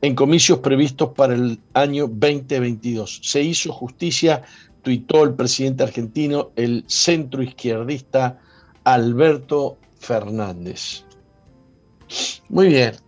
en 0.00 0.14
comicios 0.14 0.60
previstos 0.60 1.10
para 1.14 1.34
el 1.34 1.60
año 1.74 2.06
2022. 2.06 3.20
Se 3.22 3.42
hizo 3.42 3.72
justicia 3.72 4.42
tuitó 4.80 5.24
el 5.24 5.34
presidente 5.34 5.82
argentino, 5.82 6.52
el 6.54 6.84
centro 6.86 7.42
izquierdista 7.42 8.38
Alberto 8.84 9.78
Fernández. 9.98 11.04
Muy 12.48 12.68
bien. 12.68 13.05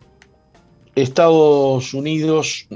Estados 1.03 1.95
Unidos 1.95 2.67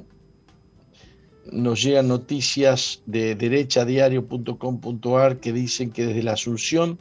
nos 1.51 1.83
llegan 1.83 2.07
noticias 2.09 3.03
de 3.07 3.35
derechadiario.com.ar 3.35 5.39
que 5.39 5.53
dicen 5.53 5.91
que 5.91 6.07
desde 6.07 6.23
la 6.23 6.33
asunción 6.33 6.99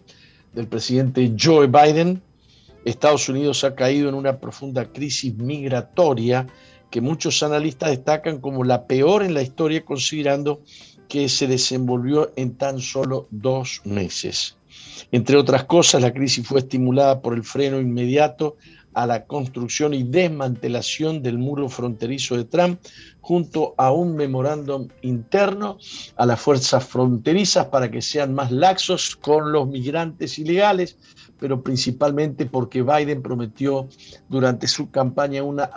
del 0.53 0.67
presidente 0.67 1.33
Joe 1.39 1.67
Biden, 1.67 2.21
Estados 2.85 3.29
Unidos 3.29 3.63
ha 3.63 3.75
caído 3.75 4.09
en 4.09 4.15
una 4.15 4.39
profunda 4.39 4.91
crisis 4.91 5.35
migratoria 5.35 6.47
que 6.89 7.01
muchos 7.01 7.43
analistas 7.43 7.91
destacan 7.91 8.41
como 8.41 8.63
la 8.63 8.87
peor 8.87 9.23
en 9.23 9.35
la 9.35 9.43
historia 9.43 9.85
considerando 9.85 10.61
que 11.07 11.29
se 11.29 11.45
desenvolvió 11.45 12.31
en 12.35 12.55
tan 12.55 12.79
solo 12.79 13.27
dos 13.29 13.81
meses. 13.85 14.57
Entre 15.11 15.37
otras 15.37 15.65
cosas, 15.65 16.01
la 16.01 16.13
crisis 16.13 16.47
fue 16.47 16.61
estimulada 16.61 17.21
por 17.21 17.33
el 17.33 17.43
freno 17.43 17.79
inmediato 17.79 18.57
a 18.93 19.07
la 19.07 19.25
construcción 19.25 19.93
y 19.93 20.03
desmantelación 20.03 21.23
del 21.23 21.37
muro 21.37 21.69
fronterizo 21.69 22.35
de 22.35 22.45
Trump, 22.45 22.79
junto 23.21 23.73
a 23.77 23.91
un 23.91 24.15
memorándum 24.15 24.87
interno 25.01 25.77
a 26.15 26.25
las 26.25 26.39
fuerzas 26.39 26.85
fronterizas 26.85 27.67
para 27.67 27.89
que 27.89 28.01
sean 28.01 28.33
más 28.33 28.51
laxos 28.51 29.15
con 29.15 29.51
los 29.51 29.67
migrantes 29.67 30.39
ilegales, 30.39 30.97
pero 31.39 31.61
principalmente 31.61 32.45
porque 32.45 32.83
Biden 32.83 33.21
prometió 33.21 33.87
durante 34.29 34.67
su 34.67 34.91
campaña 34.91 35.43
una 35.43 35.69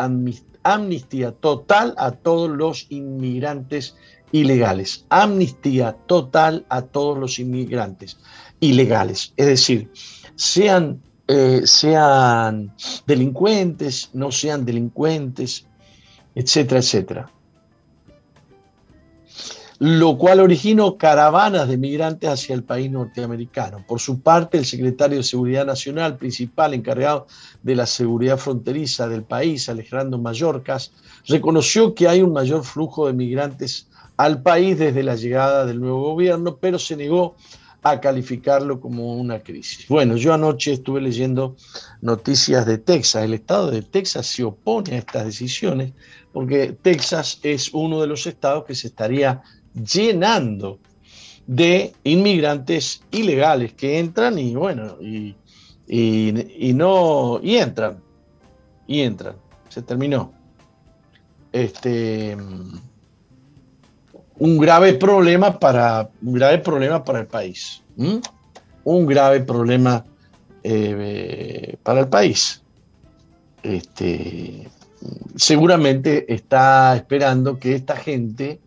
amnistía 0.62 1.32
total 1.32 1.94
a 1.98 2.10
todos 2.12 2.50
los 2.50 2.86
inmigrantes 2.90 3.96
ilegales. 4.32 5.06
Amnistía 5.10 5.96
total 6.06 6.66
a 6.68 6.82
todos 6.82 7.18
los 7.18 7.38
inmigrantes 7.38 8.18
ilegales. 8.60 9.32
Es 9.36 9.46
decir, 9.46 9.90
sean 10.34 11.00
eh, 11.26 11.62
sean 11.64 12.74
delincuentes, 13.06 14.10
no 14.12 14.30
sean 14.30 14.64
delincuentes, 14.64 15.66
etcétera, 16.34 16.80
etcétera. 16.80 17.30
Lo 19.78 20.16
cual 20.18 20.40
originó 20.40 20.96
caravanas 20.96 21.68
de 21.68 21.76
migrantes 21.76 22.30
hacia 22.30 22.54
el 22.54 22.62
país 22.62 22.90
norteamericano. 22.90 23.84
Por 23.86 24.00
su 24.00 24.20
parte, 24.20 24.56
el 24.56 24.66
secretario 24.66 25.18
de 25.18 25.24
Seguridad 25.24 25.66
Nacional, 25.66 26.16
principal 26.16 26.74
encargado 26.74 27.26
de 27.62 27.74
la 27.74 27.86
seguridad 27.86 28.38
fronteriza 28.38 29.08
del 29.08 29.24
país, 29.24 29.68
Alejandro 29.68 30.18
Mayorkas, 30.18 30.92
reconoció 31.26 31.94
que 31.94 32.06
hay 32.06 32.22
un 32.22 32.32
mayor 32.32 32.64
flujo 32.64 33.06
de 33.06 33.14
migrantes 33.14 33.88
al 34.16 34.42
país 34.42 34.78
desde 34.78 35.02
la 35.02 35.16
llegada 35.16 35.66
del 35.66 35.80
nuevo 35.80 36.02
gobierno, 36.02 36.56
pero 36.60 36.78
se 36.78 36.96
negó 36.96 37.34
a 37.34 37.63
calificarlo 38.00 38.80
como 38.80 39.14
una 39.14 39.40
crisis. 39.40 39.86
Bueno, 39.88 40.16
yo 40.16 40.32
anoche 40.32 40.72
estuve 40.72 41.02
leyendo 41.02 41.56
noticias 42.00 42.64
de 42.64 42.78
Texas. 42.78 43.24
El 43.24 43.34
estado 43.34 43.70
de 43.70 43.82
Texas 43.82 44.26
se 44.26 44.42
opone 44.42 44.94
a 44.94 44.98
estas 44.98 45.26
decisiones 45.26 45.92
porque 46.32 46.76
Texas 46.80 47.38
es 47.42 47.72
uno 47.74 48.00
de 48.00 48.06
los 48.06 48.26
estados 48.26 48.64
que 48.64 48.74
se 48.74 48.88
estaría 48.88 49.42
llenando 49.74 50.78
de 51.46 51.92
inmigrantes 52.04 53.02
ilegales 53.10 53.74
que 53.74 53.98
entran 53.98 54.38
y 54.38 54.54
bueno, 54.54 54.96
y, 55.00 55.36
y, 55.86 56.72
no, 56.74 57.38
y 57.42 57.56
entran, 57.56 58.02
y 58.86 59.00
entran. 59.02 59.36
Se 59.68 59.82
terminó. 59.82 60.32
Este 61.52 62.36
un 64.38 64.58
grave 64.58 64.94
problema 64.94 65.58
para, 65.58 66.10
un 66.22 66.34
grave 66.34 66.58
problema 66.58 67.04
para 67.04 67.20
el 67.20 67.26
país. 67.26 67.83
Un 67.96 69.06
grave 69.06 69.40
problema 69.40 70.04
eh, 70.62 71.76
para 71.82 72.00
el 72.00 72.08
país. 72.08 72.62
Este, 73.62 74.68
seguramente 75.36 76.32
está 76.32 76.94
esperando 76.96 77.58
que 77.58 77.74
esta 77.74 77.96
gente, 77.96 78.60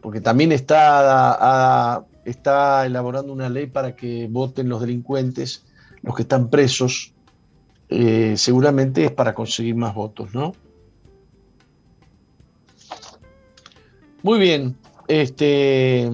porque 0.00 0.20
también 0.20 0.52
está, 0.52 2.04
está 2.24 2.86
elaborando 2.86 3.32
una 3.32 3.48
ley 3.48 3.66
para 3.66 3.94
que 3.96 4.28
voten 4.30 4.68
los 4.68 4.80
delincuentes, 4.80 5.64
los 6.02 6.16
que 6.16 6.22
están 6.22 6.48
presos, 6.48 7.12
eh, 7.88 8.34
seguramente 8.36 9.04
es 9.04 9.10
para 9.10 9.34
conseguir 9.34 9.74
más 9.74 9.94
votos, 9.94 10.34
¿no? 10.34 10.54
Muy 14.22 14.38
bien, 14.38 14.76
este, 15.08 16.08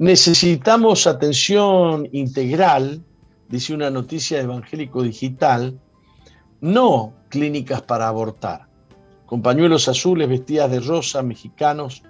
necesitamos 0.00 1.06
atención 1.06 2.08
integral, 2.12 3.02
dice 3.50 3.74
una 3.74 3.90
noticia 3.90 4.38
de 4.38 4.44
Evangélico 4.44 5.02
Digital, 5.02 5.78
no 6.62 7.12
clínicas 7.28 7.82
para 7.82 8.08
abortar. 8.08 8.66
Con 9.26 9.42
pañuelos 9.42 9.88
azules 9.88 10.26
vestidas 10.26 10.70
de 10.70 10.80
rosa, 10.80 11.22
mexicanos, 11.22 12.02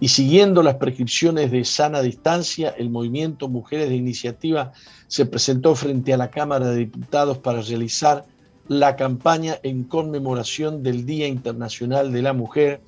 y 0.00 0.08
siguiendo 0.08 0.60
las 0.64 0.74
prescripciones 0.74 1.52
de 1.52 1.64
sana 1.64 2.02
distancia, 2.02 2.74
el 2.76 2.90
movimiento 2.90 3.48
Mujeres 3.48 3.90
de 3.90 3.94
Iniciativa 3.94 4.72
se 5.06 5.24
presentó 5.24 5.76
frente 5.76 6.12
a 6.12 6.16
la 6.16 6.30
Cámara 6.30 6.70
de 6.70 6.78
Diputados 6.78 7.38
para 7.38 7.62
realizar 7.62 8.24
la 8.66 8.96
campaña 8.96 9.56
en 9.62 9.84
conmemoración 9.84 10.82
del 10.82 11.06
Día 11.06 11.28
Internacional 11.28 12.12
de 12.12 12.22
la 12.22 12.32
Mujer 12.32 12.80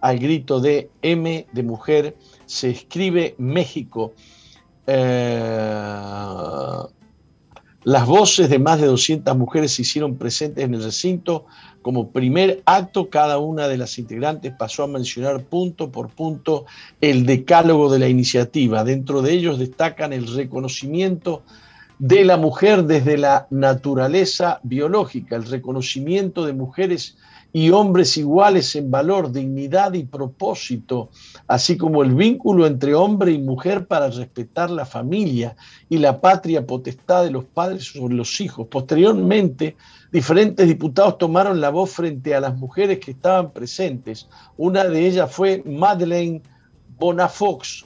al 0.00 0.18
grito 0.18 0.58
de 0.60 0.90
M 1.02 1.46
de 1.52 1.62
mujer, 1.62 2.16
se 2.50 2.70
escribe 2.70 3.36
México. 3.38 4.12
Eh, 4.84 5.92
las 7.84 8.06
voces 8.06 8.50
de 8.50 8.58
más 8.58 8.80
de 8.80 8.88
200 8.88 9.36
mujeres 9.36 9.72
se 9.72 9.82
hicieron 9.82 10.16
presentes 10.16 10.64
en 10.64 10.74
el 10.74 10.82
recinto. 10.82 11.46
Como 11.80 12.10
primer 12.10 12.60
acto, 12.66 13.08
cada 13.08 13.38
una 13.38 13.68
de 13.68 13.78
las 13.78 13.98
integrantes 14.00 14.52
pasó 14.58 14.82
a 14.82 14.88
mencionar 14.88 15.44
punto 15.44 15.92
por 15.92 16.08
punto 16.08 16.66
el 17.00 17.24
decálogo 17.24 17.90
de 17.90 18.00
la 18.00 18.08
iniciativa. 18.08 18.82
Dentro 18.82 19.22
de 19.22 19.32
ellos 19.32 19.60
destacan 19.60 20.12
el 20.12 20.26
reconocimiento 20.26 21.42
de 22.00 22.24
la 22.24 22.36
mujer 22.36 22.82
desde 22.82 23.16
la 23.16 23.46
naturaleza 23.50 24.58
biológica, 24.64 25.36
el 25.36 25.46
reconocimiento 25.46 26.44
de 26.44 26.52
mujeres 26.52 27.16
y 27.52 27.70
hombres 27.70 28.16
iguales 28.16 28.76
en 28.76 28.90
valor, 28.90 29.32
dignidad 29.32 29.92
y 29.94 30.04
propósito, 30.04 31.10
así 31.48 31.76
como 31.76 32.02
el 32.02 32.14
vínculo 32.14 32.66
entre 32.66 32.94
hombre 32.94 33.32
y 33.32 33.38
mujer 33.38 33.86
para 33.86 34.08
respetar 34.08 34.70
la 34.70 34.86
familia 34.86 35.56
y 35.88 35.98
la 35.98 36.20
patria 36.20 36.66
potestad 36.66 37.24
de 37.24 37.30
los 37.30 37.44
padres 37.44 37.92
sobre 37.92 38.14
los 38.14 38.40
hijos. 38.40 38.68
Posteriormente, 38.68 39.76
diferentes 40.12 40.66
diputados 40.66 41.18
tomaron 41.18 41.60
la 41.60 41.70
voz 41.70 41.90
frente 41.90 42.34
a 42.34 42.40
las 42.40 42.56
mujeres 42.56 43.00
que 43.00 43.10
estaban 43.10 43.50
presentes. 43.50 44.28
Una 44.56 44.84
de 44.84 45.06
ellas 45.06 45.32
fue 45.32 45.62
Madeleine 45.66 46.42
Bonafox, 46.98 47.84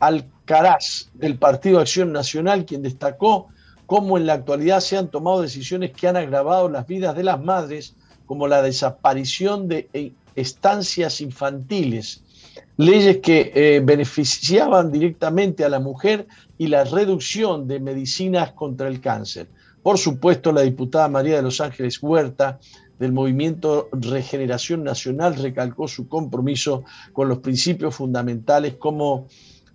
Alcaraz 0.00 1.10
del 1.14 1.38
Partido 1.38 1.80
Acción 1.80 2.12
Nacional, 2.12 2.64
quien 2.64 2.82
destacó 2.82 3.48
cómo 3.86 4.16
en 4.16 4.24
la 4.24 4.34
actualidad 4.34 4.80
se 4.80 4.96
han 4.96 5.08
tomado 5.08 5.42
decisiones 5.42 5.92
que 5.92 6.08
han 6.08 6.16
agravado 6.16 6.68
las 6.70 6.86
vidas 6.86 7.14
de 7.14 7.24
las 7.24 7.42
madres, 7.42 7.94
como 8.26 8.48
la 8.48 8.62
desaparición 8.62 9.68
de 9.68 9.88
eh, 9.92 10.12
estancias 10.34 11.20
infantiles, 11.20 12.22
leyes 12.76 13.18
que 13.18 13.52
eh, 13.54 13.80
beneficiaban 13.84 14.90
directamente 14.90 15.64
a 15.64 15.68
la 15.68 15.80
mujer 15.80 16.26
y 16.58 16.68
la 16.68 16.84
reducción 16.84 17.66
de 17.66 17.80
medicinas 17.80 18.52
contra 18.52 18.88
el 18.88 19.00
cáncer. 19.00 19.48
Por 19.82 19.98
supuesto, 19.98 20.52
la 20.52 20.62
diputada 20.62 21.08
María 21.08 21.36
de 21.36 21.42
los 21.42 21.60
Ángeles 21.60 22.02
Huerta 22.02 22.60
del 22.98 23.12
movimiento 23.12 23.88
Regeneración 23.90 24.84
Nacional 24.84 25.34
recalcó 25.34 25.88
su 25.88 26.06
compromiso 26.06 26.84
con 27.12 27.28
los 27.28 27.38
principios 27.38 27.96
fundamentales 27.96 28.74
como 28.74 29.26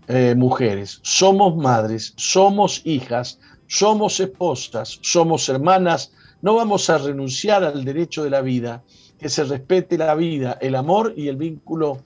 eh, 0.07 0.33
mujeres. 0.37 0.99
Somos 1.01 1.57
madres, 1.57 2.13
somos 2.15 2.81
hijas, 2.85 3.39
somos 3.67 4.21
esposas, 4.21 4.99
somos 5.01 5.49
hermanas, 5.49 6.13
no 6.41 6.55
vamos 6.55 6.89
a 6.89 6.97
renunciar 6.97 7.63
al 7.63 7.83
derecho 7.83 8.23
de 8.23 8.29
la 8.29 8.41
vida, 8.41 8.83
que 9.17 9.29
se 9.29 9.43
respete 9.43 9.97
la 9.97 10.13
vida, 10.15 10.57
el 10.61 10.75
amor 10.75 11.13
y 11.15 11.27
el 11.27 11.37
vínculo 11.37 11.99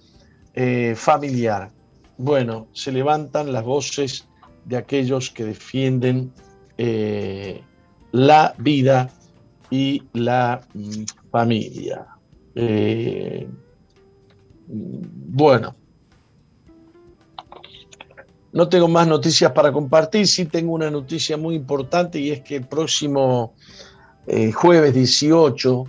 eh, 0.53 0.93
familiar. 0.95 1.71
Bueno, 2.17 2.67
se 2.73 2.91
levantan 2.91 3.51
las 3.51 3.63
voces 3.63 4.27
de 4.65 4.77
aquellos 4.77 5.29
que 5.29 5.45
defienden 5.45 6.31
eh, 6.77 7.61
la 8.11 8.53
vida 8.57 9.09
y 9.69 10.03
la 10.13 10.61
mm, 10.73 11.03
familia. 11.31 12.05
bueno, 14.67 15.75
no 18.53 18.67
tengo 18.67 18.87
más 18.87 19.07
noticias 19.07 19.51
para 19.53 19.71
compartir, 19.71 20.27
sí 20.27 20.45
tengo 20.45 20.73
una 20.73 20.91
noticia 20.91 21.37
muy 21.37 21.55
importante 21.55 22.19
y 22.19 22.31
es 22.31 22.41
que 22.41 22.57
el 22.57 22.67
próximo 22.67 23.55
eh, 24.27 24.51
jueves 24.51 24.93
18 24.93 25.85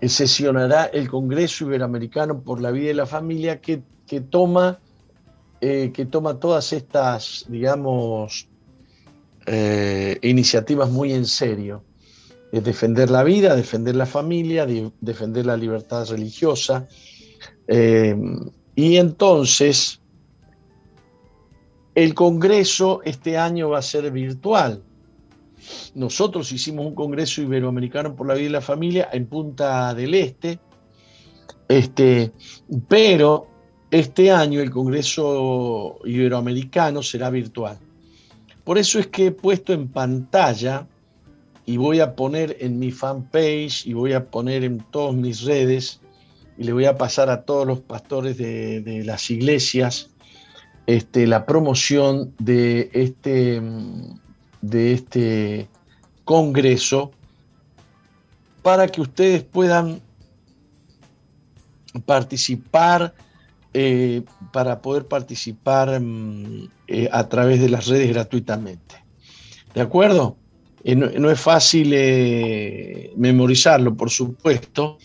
eh, 0.00 0.08
sesionará 0.08 0.84
el 0.86 1.08
Congreso 1.08 1.64
Iberoamericano 1.64 2.40
por 2.40 2.60
la 2.60 2.70
Vida 2.70 2.90
y 2.90 2.94
la 2.94 3.06
Familia 3.06 3.60
que 3.60 3.82
toma, 4.30 4.78
eh, 5.60 5.90
que 5.92 6.04
toma 6.04 6.38
todas 6.38 6.72
estas, 6.72 7.46
digamos, 7.48 8.48
eh, 9.46 10.18
iniciativas 10.22 10.90
muy 10.90 11.12
en 11.12 11.24
serio. 11.24 11.82
Defender 12.52 13.10
la 13.10 13.22
vida, 13.22 13.56
defender 13.56 13.96
la 13.96 14.06
familia, 14.06 14.66
defender 15.00 15.44
la 15.44 15.56
libertad 15.56 16.06
religiosa. 16.08 16.86
y 17.68 18.96
entonces, 18.96 20.00
el 21.94 22.14
Congreso 22.14 23.02
este 23.04 23.36
año 23.36 23.70
va 23.70 23.78
a 23.78 23.82
ser 23.82 24.10
virtual. 24.10 24.82
Nosotros 25.94 26.52
hicimos 26.52 26.86
un 26.86 26.94
Congreso 26.94 27.42
Iberoamericano 27.42 28.14
por 28.14 28.26
la 28.26 28.34
Vida 28.34 28.46
y 28.46 28.52
la 28.52 28.60
Familia 28.60 29.08
en 29.12 29.26
Punta 29.26 29.94
del 29.94 30.14
Este, 30.14 30.58
este, 31.68 32.32
pero 32.88 33.48
este 33.90 34.30
año 34.30 34.60
el 34.60 34.70
Congreso 34.70 35.98
Iberoamericano 36.04 37.02
será 37.02 37.30
virtual. 37.30 37.78
Por 38.64 38.78
eso 38.78 38.98
es 38.98 39.06
que 39.06 39.26
he 39.26 39.32
puesto 39.32 39.72
en 39.72 39.88
pantalla 39.88 40.86
y 41.64 41.76
voy 41.76 42.00
a 42.00 42.14
poner 42.14 42.56
en 42.60 42.78
mi 42.78 42.90
fanpage 42.90 43.86
y 43.86 43.92
voy 43.92 44.12
a 44.12 44.28
poner 44.28 44.64
en 44.64 44.78
todas 44.90 45.14
mis 45.14 45.42
redes 45.42 46.00
y 46.58 46.64
le 46.64 46.72
voy 46.72 46.86
a 46.86 46.96
pasar 46.96 47.28
a 47.28 47.42
todos 47.42 47.66
los 47.66 47.80
pastores 47.80 48.38
de, 48.38 49.02
las 49.04 49.30
iglesias 49.30 50.10
este, 50.86 51.26
la 51.26 51.46
promoción 51.46 52.34
de 52.38 52.90
este, 52.92 53.60
de 54.68 54.92
este 54.92 55.68
congreso 56.24 57.12
para 58.62 58.88
que 58.88 59.00
ustedes 59.00 59.44
puedan 59.44 60.00
participar, 62.04 63.14
eh, 63.72 64.22
para 64.52 64.80
poder 64.82 65.06
participar 65.06 66.00
mm, 66.00 66.68
eh, 66.88 67.08
a 67.12 67.28
través 67.28 67.60
de 67.60 67.68
las 67.68 67.86
redes 67.86 68.10
gratuitamente. 68.10 68.96
¿De 69.74 69.80
acuerdo? 69.80 70.36
Eh, 70.82 70.96
no, 70.96 71.30
es 71.30 71.40
fácil 71.40 71.90
memorizarlo, 73.16 73.96
por 73.96 74.10
supuesto. 74.10 74.98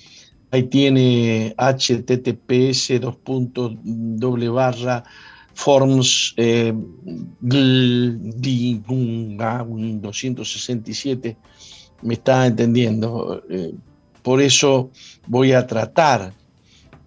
Ahí 0.52 0.64
tiene 0.64 1.56
https 1.58 3.00
dos 3.00 3.18
doble 3.84 4.50
barra 4.50 5.04
forms 5.54 6.34
267 10.02 11.38
me 12.04 12.14
está 12.14 12.48
entendiendo 12.48 13.44
por 14.22 14.42
eso 14.42 14.92
voy 15.28 15.52
a 15.54 15.68
tratar 15.68 16.34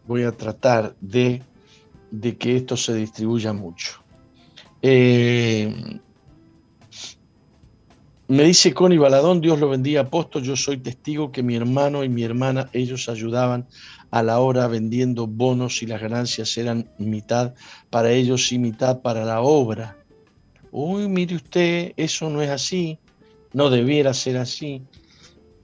voy 0.06 0.22
a 0.24 0.32
tratar 0.32 0.94
de, 1.00 1.42
que 2.38 2.56
esto 2.56 2.76
se 2.76 2.94
distribuya 2.94 3.52
mucho. 3.52 4.02
Eh, 4.82 6.00
me 8.28 8.42
dice 8.44 8.72
Connie 8.72 8.98
Baladón, 8.98 9.40
Dios 9.40 9.58
lo 9.58 9.68
bendiga, 9.68 10.02
apóstol, 10.02 10.42
yo 10.42 10.56
soy 10.56 10.78
testigo 10.78 11.30
que 11.30 11.42
mi 11.42 11.56
hermano 11.56 12.04
y 12.04 12.08
mi 12.08 12.22
hermana, 12.22 12.68
ellos 12.72 13.08
ayudaban 13.08 13.66
a 14.14 14.22
la 14.22 14.38
hora 14.38 14.68
vendiendo 14.68 15.26
bonos 15.26 15.82
y 15.82 15.86
las 15.86 16.00
ganancias 16.00 16.56
eran 16.56 16.88
mitad 16.98 17.52
para 17.90 18.12
ellos 18.12 18.52
y 18.52 18.60
mitad 18.60 19.00
para 19.00 19.24
la 19.24 19.40
obra. 19.40 19.96
Uy, 20.70 21.08
mire 21.08 21.34
usted, 21.34 21.94
eso 21.96 22.30
no 22.30 22.40
es 22.40 22.48
así, 22.48 22.96
no 23.52 23.70
debiera 23.70 24.14
ser 24.14 24.36
así. 24.36 24.82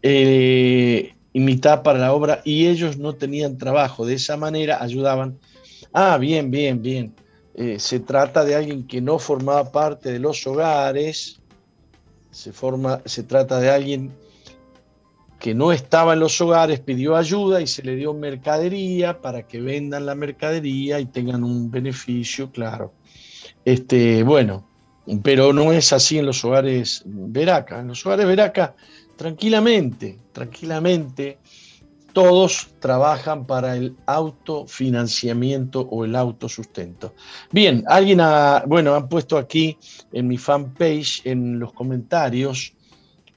Eh, 0.03 1.15
y 1.33 1.39
mitad 1.39 1.85
para 1.85 2.01
la 2.01 2.13
obra 2.13 2.43
y 2.45 2.67
ellos 2.67 2.99
no 2.99 3.13
tenían 3.13 3.57
trabajo. 3.57 4.05
De 4.05 4.15
esa 4.15 4.37
manera 4.37 4.83
ayudaban. 4.83 5.39
Ah, 5.93 6.19
bien, 6.19 6.51
bien, 6.51 6.83
bien. 6.83 7.15
Eh, 7.55 7.79
se 7.79 8.01
trata 8.01 8.45
de 8.45 8.57
alguien 8.57 8.85
que 8.85 9.01
no 9.01 9.21
formaba 9.21 9.71
parte 9.71 10.11
de 10.11 10.19
los 10.19 10.45
hogares. 10.45 11.41
Se, 12.33 12.53
forma, 12.53 13.01
se 13.05 13.23
trata 13.23 13.61
de 13.61 13.71
alguien 13.71 14.11
que 15.41 15.55
no 15.55 15.73
estaba 15.73 16.13
en 16.13 16.21
los 16.21 16.39
hogares, 16.41 16.81
pidió 16.81 17.17
ayuda 17.17 17.61
y 17.61 17.67
se 17.67 17.83
le 17.83 17.97
dio 17.97 18.13
mercadería 18.13 19.21
para 19.21 19.47
que 19.49 19.61
vendan 19.61 20.05
la 20.05 20.15
mercadería 20.15 21.01
y 21.01 21.07
tengan 21.07 21.43
un 21.43 21.71
beneficio, 21.71 22.53
claro. 22.53 22.93
Este, 23.65 24.23
bueno, 24.23 24.69
pero 25.23 25.53
no 25.53 25.73
es 25.73 25.93
así 25.95 26.19
en 26.19 26.27
los 26.27 26.45
hogares 26.45 27.03
Veraca. 27.07 27.81
En 27.81 27.89
los 27.89 28.05
hogares 28.05 28.27
Veraca 28.27 28.75
tranquilamente, 29.17 30.19
tranquilamente, 30.33 31.39
todos 32.13 32.69
trabajan 32.79 33.47
para 33.47 33.77
el 33.77 33.97
autofinanciamiento 34.07 35.81
o 35.81 36.05
el 36.05 36.17
autosustento. 36.17 37.15
Bien, 37.51 37.83
alguien 37.87 38.21
ha, 38.21 38.65
bueno, 38.67 38.95
han 38.95 39.09
puesto 39.09 39.39
aquí 39.39 39.79
en 40.13 40.29
mi 40.29 40.37
fanpage, 40.37 41.23
en 41.25 41.59
los 41.59 41.73
comentarios, 41.73 42.75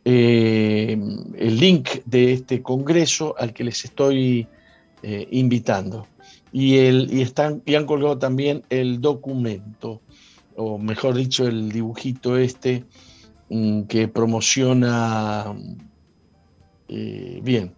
eh, 0.05 0.97
el 1.37 1.59
link 1.59 1.89
de 2.05 2.33
este 2.33 2.61
congreso 2.61 3.35
al 3.37 3.53
que 3.53 3.63
les 3.63 3.85
estoy 3.85 4.47
eh, 5.01 5.27
invitando. 5.31 6.07
Y, 6.51 6.77
el, 6.77 7.11
y, 7.11 7.21
están, 7.21 7.63
y 7.65 7.75
han 7.75 7.85
colgado 7.85 8.17
también 8.19 8.63
el 8.69 9.01
documento, 9.01 10.01
o 10.55 10.77
mejor 10.77 11.15
dicho, 11.15 11.47
el 11.47 11.71
dibujito 11.71 12.37
este 12.37 12.85
Mm, 13.49 13.83
que 13.83 14.07
promociona 14.07 15.55
eh, 16.87 17.39
bien, 17.43 17.75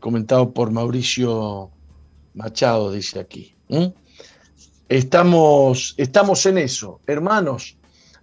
comentado 0.00 0.52
por 0.52 0.72
Mauricio 0.72 1.70
Machado, 2.34 2.90
dice 2.90 3.20
aquí. 3.20 3.54
Estamos, 4.88 5.94
estamos 5.96 6.44
en 6.46 6.58
eso. 6.58 7.00
Hermanos, 7.06 7.76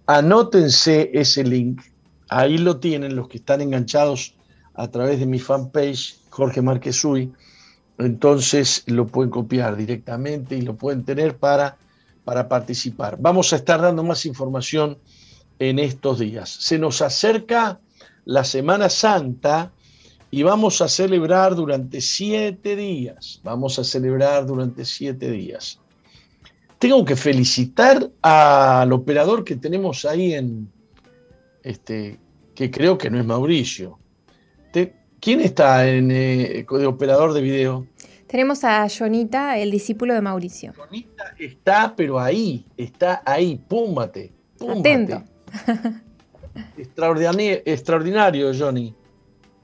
anótense 0.06 1.10
ese 1.14 1.44
link. 1.44 1.82
Ahí 2.28 2.58
lo 2.58 2.78
tienen 2.78 3.16
los 3.16 3.28
que 3.28 3.38
están 3.38 3.60
enganchados 3.60 4.34
a 4.74 4.88
través 4.88 5.20
de 5.20 5.26
mi 5.26 5.38
fanpage, 5.38 6.16
Jorge 6.30 6.62
Márquez 6.62 7.04
Uy. 7.04 7.32
Entonces 7.98 8.82
lo 8.86 9.06
pueden 9.06 9.30
copiar 9.30 9.76
directamente 9.76 10.56
y 10.56 10.62
lo 10.62 10.74
pueden 10.74 11.04
tener 11.04 11.36
para 11.36 11.76
para 12.24 12.48
participar. 12.48 13.16
Vamos 13.20 13.52
a 13.52 13.56
estar 13.56 13.80
dando 13.80 14.02
más 14.02 14.26
información 14.26 14.98
en 15.58 15.78
estos 15.78 16.18
días. 16.18 16.48
Se 16.50 16.78
nos 16.78 17.02
acerca 17.02 17.80
la 18.24 18.44
Semana 18.44 18.88
Santa 18.88 19.70
y 20.30 20.42
vamos 20.42 20.80
a 20.80 20.88
celebrar 20.88 21.54
durante 21.54 22.00
siete 22.00 22.74
días. 22.74 23.40
Vamos 23.44 23.78
a 23.78 23.84
celebrar 23.84 24.46
durante 24.46 24.84
siete 24.84 25.30
días. 25.30 25.78
Tengo 26.84 27.02
que 27.02 27.16
felicitar 27.16 28.10
al 28.20 28.92
operador 28.92 29.42
que 29.42 29.56
tenemos 29.56 30.04
ahí 30.04 30.34
en, 30.34 30.70
este, 31.62 32.20
que 32.54 32.70
creo 32.70 32.98
que 32.98 33.08
no 33.08 33.18
es 33.18 33.24
Mauricio. 33.24 33.98
¿Quién 35.18 35.40
está 35.40 35.88
en, 35.88 36.10
eh, 36.10 36.66
de 36.70 36.86
operador 36.86 37.32
de 37.32 37.40
video? 37.40 37.86
Tenemos 38.26 38.64
a 38.64 38.86
Jonita, 38.86 39.56
el 39.56 39.70
discípulo 39.70 40.12
de 40.12 40.20
Mauricio. 40.20 40.74
Jonita 40.76 41.34
está, 41.38 41.96
pero 41.96 42.20
ahí, 42.20 42.66
está 42.76 43.22
ahí, 43.24 43.58
púmate. 43.66 44.34
Atento. 44.60 45.24
Extraordinario, 46.76 47.62
extraordinario, 47.64 48.52
Johnny. 48.54 48.94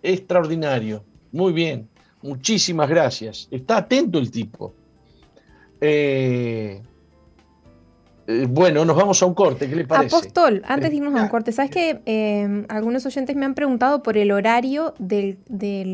Extraordinario. 0.02 1.04
Muy 1.32 1.52
bien. 1.52 1.86
Muchísimas 2.22 2.88
gracias. 2.88 3.46
Está 3.50 3.76
atento 3.76 4.18
el 4.18 4.30
tipo. 4.30 4.74
Eh, 5.82 6.80
bueno, 8.48 8.84
nos 8.84 8.96
vamos 8.96 9.22
a 9.22 9.26
un 9.26 9.34
corte, 9.34 9.68
¿qué 9.68 9.76
le 9.76 9.84
parece? 9.86 10.14
Apóstol, 10.14 10.62
antes 10.66 10.90
de 10.90 10.96
irnos 10.96 11.14
a 11.14 11.22
un 11.22 11.28
corte, 11.28 11.52
¿sabes 11.52 11.70
que 11.70 12.02
eh, 12.06 12.66
algunos 12.68 13.04
oyentes 13.06 13.36
me 13.36 13.46
han 13.46 13.54
preguntado 13.54 14.02
por 14.02 14.16
el 14.16 14.30
horario 14.32 14.94
de 14.98 15.38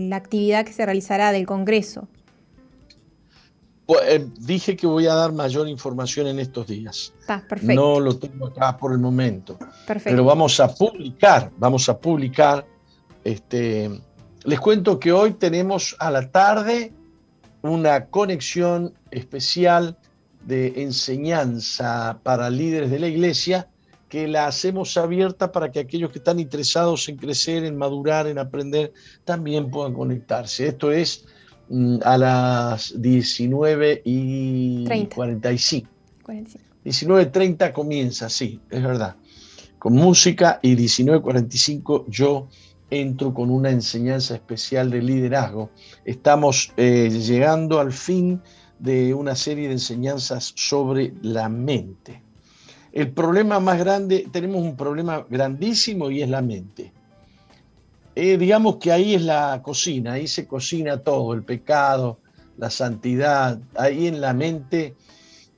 la 0.09 0.17
actividad 0.17 0.65
que 0.65 0.73
se 0.73 0.85
realizará 0.85 1.33
del 1.33 1.47
Congreso? 1.47 2.09
Pues, 3.87 4.01
eh, 4.09 4.27
dije 4.41 4.77
que 4.77 4.87
voy 4.87 5.07
a 5.07 5.15
dar 5.15 5.33
mayor 5.33 5.69
información 5.69 6.27
en 6.27 6.41
estos 6.41 6.67
días. 6.67 7.13
perfecto. 7.27 7.75
No 7.75 8.01
lo 8.01 8.19
tengo 8.19 8.49
acá 8.49 8.77
por 8.77 8.93
el 8.93 8.99
momento. 8.99 9.57
Perfecto. 9.87 10.11
Pero 10.11 10.25
vamos 10.25 10.59
a 10.59 10.75
publicar, 10.75 11.53
vamos 11.57 11.89
a 11.89 11.97
publicar. 11.97 12.67
Este, 13.23 13.89
les 14.45 14.61
cuento 14.61 14.99
que 14.99 15.13
hoy 15.13 15.35
tenemos 15.35 15.97
a 16.01 16.11
la 16.11 16.31
tarde 16.31 16.93
una 17.63 18.07
conexión 18.07 18.93
especial 19.13 19.97
de 20.47 20.83
enseñanza 20.83 22.21
para 22.23 22.49
líderes 22.51 22.91
de 22.91 22.99
la 22.99 23.09
iglesia 23.09 23.69
que 24.09 24.29
la 24.29 24.47
hacemos 24.47 24.97
abierta 24.97 25.51
para 25.51 25.73
que 25.73 25.81
aquellos 25.81 26.13
que 26.13 26.19
están 26.19 26.39
interesados 26.39 27.09
en 27.09 27.17
crecer, 27.17 27.65
en 27.65 27.77
madurar, 27.77 28.27
en 28.29 28.39
aprender, 28.39 28.93
también 29.25 29.71
puedan 29.71 29.95
conectarse. 29.95 30.69
Esto 30.69 30.93
es 30.93 31.27
Mm, 31.69 31.97
a 32.05 32.17
las 32.17 32.95
19 33.01 34.03
y 34.05 34.85
45. 35.09 35.89
19.30 36.85 37.73
comienza, 37.73 38.29
sí, 38.29 38.61
es 38.71 38.83
verdad. 38.83 39.17
Con 39.79 39.95
música 39.95 40.61
y 40.63 40.77
19.45 40.77 42.05
yo 42.09 42.49
entro 42.89 43.35
con 43.35 43.51
una 43.51 43.71
enseñanza 43.71 44.35
especial 44.35 44.91
de 44.91 45.03
liderazgo. 45.03 45.71
Estamos 46.05 46.73
eh, 46.77 47.11
llegando 47.11 47.81
al 47.81 47.93
fin 47.93 48.41
de 48.79 49.15
una 49.15 49.35
serie 49.35 49.69
de 49.69 49.75
enseñanzas 49.75 50.53
sobre 50.55 51.13
la 51.23 51.49
mente. 51.49 52.23
El 52.93 53.13
problema 53.13 53.61
más 53.61 53.79
grande, 53.79 54.27
tenemos 54.33 54.63
un 54.63 54.77
problema 54.77 55.27
grandísimo 55.29 56.11
y 56.11 56.23
es 56.23 56.29
la 56.29 56.43
mente. 56.43 56.93
Eh, 58.15 58.39
digamos 58.39 58.77
que 58.77 58.93
ahí 58.93 59.15
es 59.15 59.23
la 59.23 59.61
cocina, 59.63 60.15
ahí 60.15 60.27
se 60.27 60.47
cocina 60.47 60.99
todo, 60.99 61.35
el 61.35 61.43
pecado, 61.43 62.19
la 62.57 62.71
santidad, 62.71 63.59
ahí 63.77 64.07
en 64.07 64.23
la 64.23 64.33
mente 64.33 64.95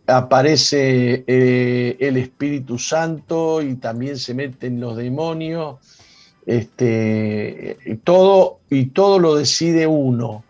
aparece 0.08 1.22
eh, 1.26 1.96
el 2.00 2.16
Espíritu 2.16 2.78
Santo 2.78 3.62
y 3.62 3.76
también 3.76 4.18
se 4.18 4.34
meten 4.34 4.80
los 4.80 4.96
demonios, 4.96 5.76
este, 6.46 8.00
todo, 8.02 8.60
y 8.70 8.86
todo 8.86 9.18
lo 9.18 9.36
decide 9.36 9.86
uno. 9.86 10.44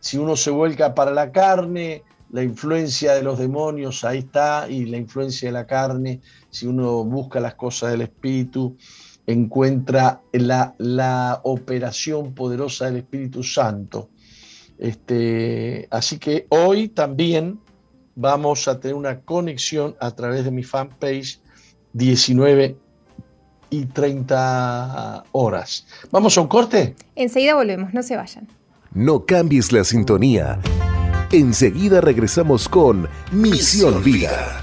Si 0.00 0.16
uno 0.16 0.36
se 0.36 0.50
vuelca 0.50 0.94
para 0.94 1.12
la 1.12 1.30
carne, 1.30 2.02
la 2.32 2.42
influencia 2.42 3.14
de 3.14 3.22
los 3.22 3.38
demonios 3.38 4.04
ahí 4.04 4.18
está, 4.18 4.66
y 4.68 4.86
la 4.86 4.96
influencia 4.96 5.48
de 5.48 5.52
la 5.52 5.66
carne, 5.66 6.20
si 6.50 6.66
uno 6.66 7.04
busca 7.04 7.40
las 7.40 7.54
cosas 7.54 7.92
del 7.92 8.02
Espíritu, 8.02 8.76
encuentra 9.26 10.22
la, 10.32 10.74
la 10.78 11.40
operación 11.44 12.34
poderosa 12.34 12.86
del 12.86 12.96
Espíritu 12.96 13.42
Santo. 13.42 14.08
Este, 14.78 15.86
así 15.90 16.18
que 16.18 16.46
hoy 16.48 16.88
también 16.88 17.60
vamos 18.14 18.66
a 18.66 18.80
tener 18.80 18.94
una 18.94 19.20
conexión 19.20 19.94
a 20.00 20.10
través 20.12 20.44
de 20.44 20.50
mi 20.50 20.62
fanpage 20.62 21.40
19 21.92 22.76
y 23.70 23.84
30 23.86 25.24
horas. 25.32 25.86
¿Vamos 26.10 26.36
a 26.36 26.40
un 26.40 26.48
corte? 26.48 26.94
Enseguida 27.14 27.54
volvemos, 27.54 27.94
no 27.94 28.02
se 28.02 28.16
vayan. 28.16 28.48
No 28.92 29.24
cambies 29.24 29.70
la 29.70 29.84
sintonía. 29.84 30.58
Enseguida 31.30 32.00
regresamos 32.00 32.68
con 32.68 33.08
Misión 33.30 34.02
Vida. 34.02 34.60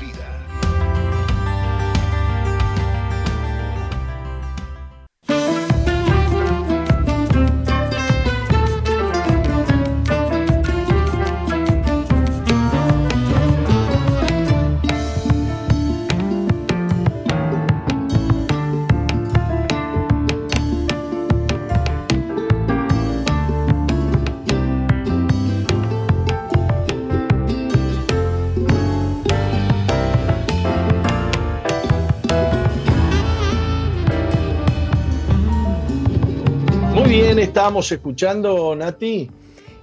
Estábamos 37.80 37.92
escuchando, 37.92 38.76
Nati? 38.76 39.30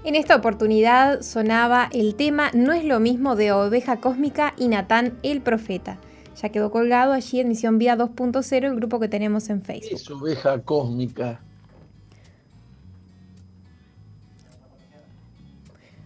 En 0.04 0.16
esta 0.16 0.37
oportunidad 0.37 1.22
sonaba 1.22 1.88
el 1.92 2.14
tema 2.14 2.50
No 2.52 2.72
es 2.72 2.85
lo 2.85 2.98
mismo 3.00 3.37
de 3.37 3.52
Oveja 3.52 4.00
Cósmica 4.00 4.52
y 4.59 4.68
Natán 4.68 5.16
el 5.22 5.40
Profeta. 5.40 5.98
Ya 6.42 6.48
quedó 6.48 6.70
colgado 6.70 7.12
allí 7.12 7.40
en 7.40 7.48
Misión 7.48 7.78
Vía 7.78 7.96
2.0, 7.96 8.64
el 8.64 8.74
grupo 8.74 8.98
que 8.98 9.09
tenemos 9.09 9.48
en 9.48 9.62
Facebook. 9.62 9.94
Es 9.94 10.11
Oveja 10.11 10.61
Cósmica. 10.61 11.40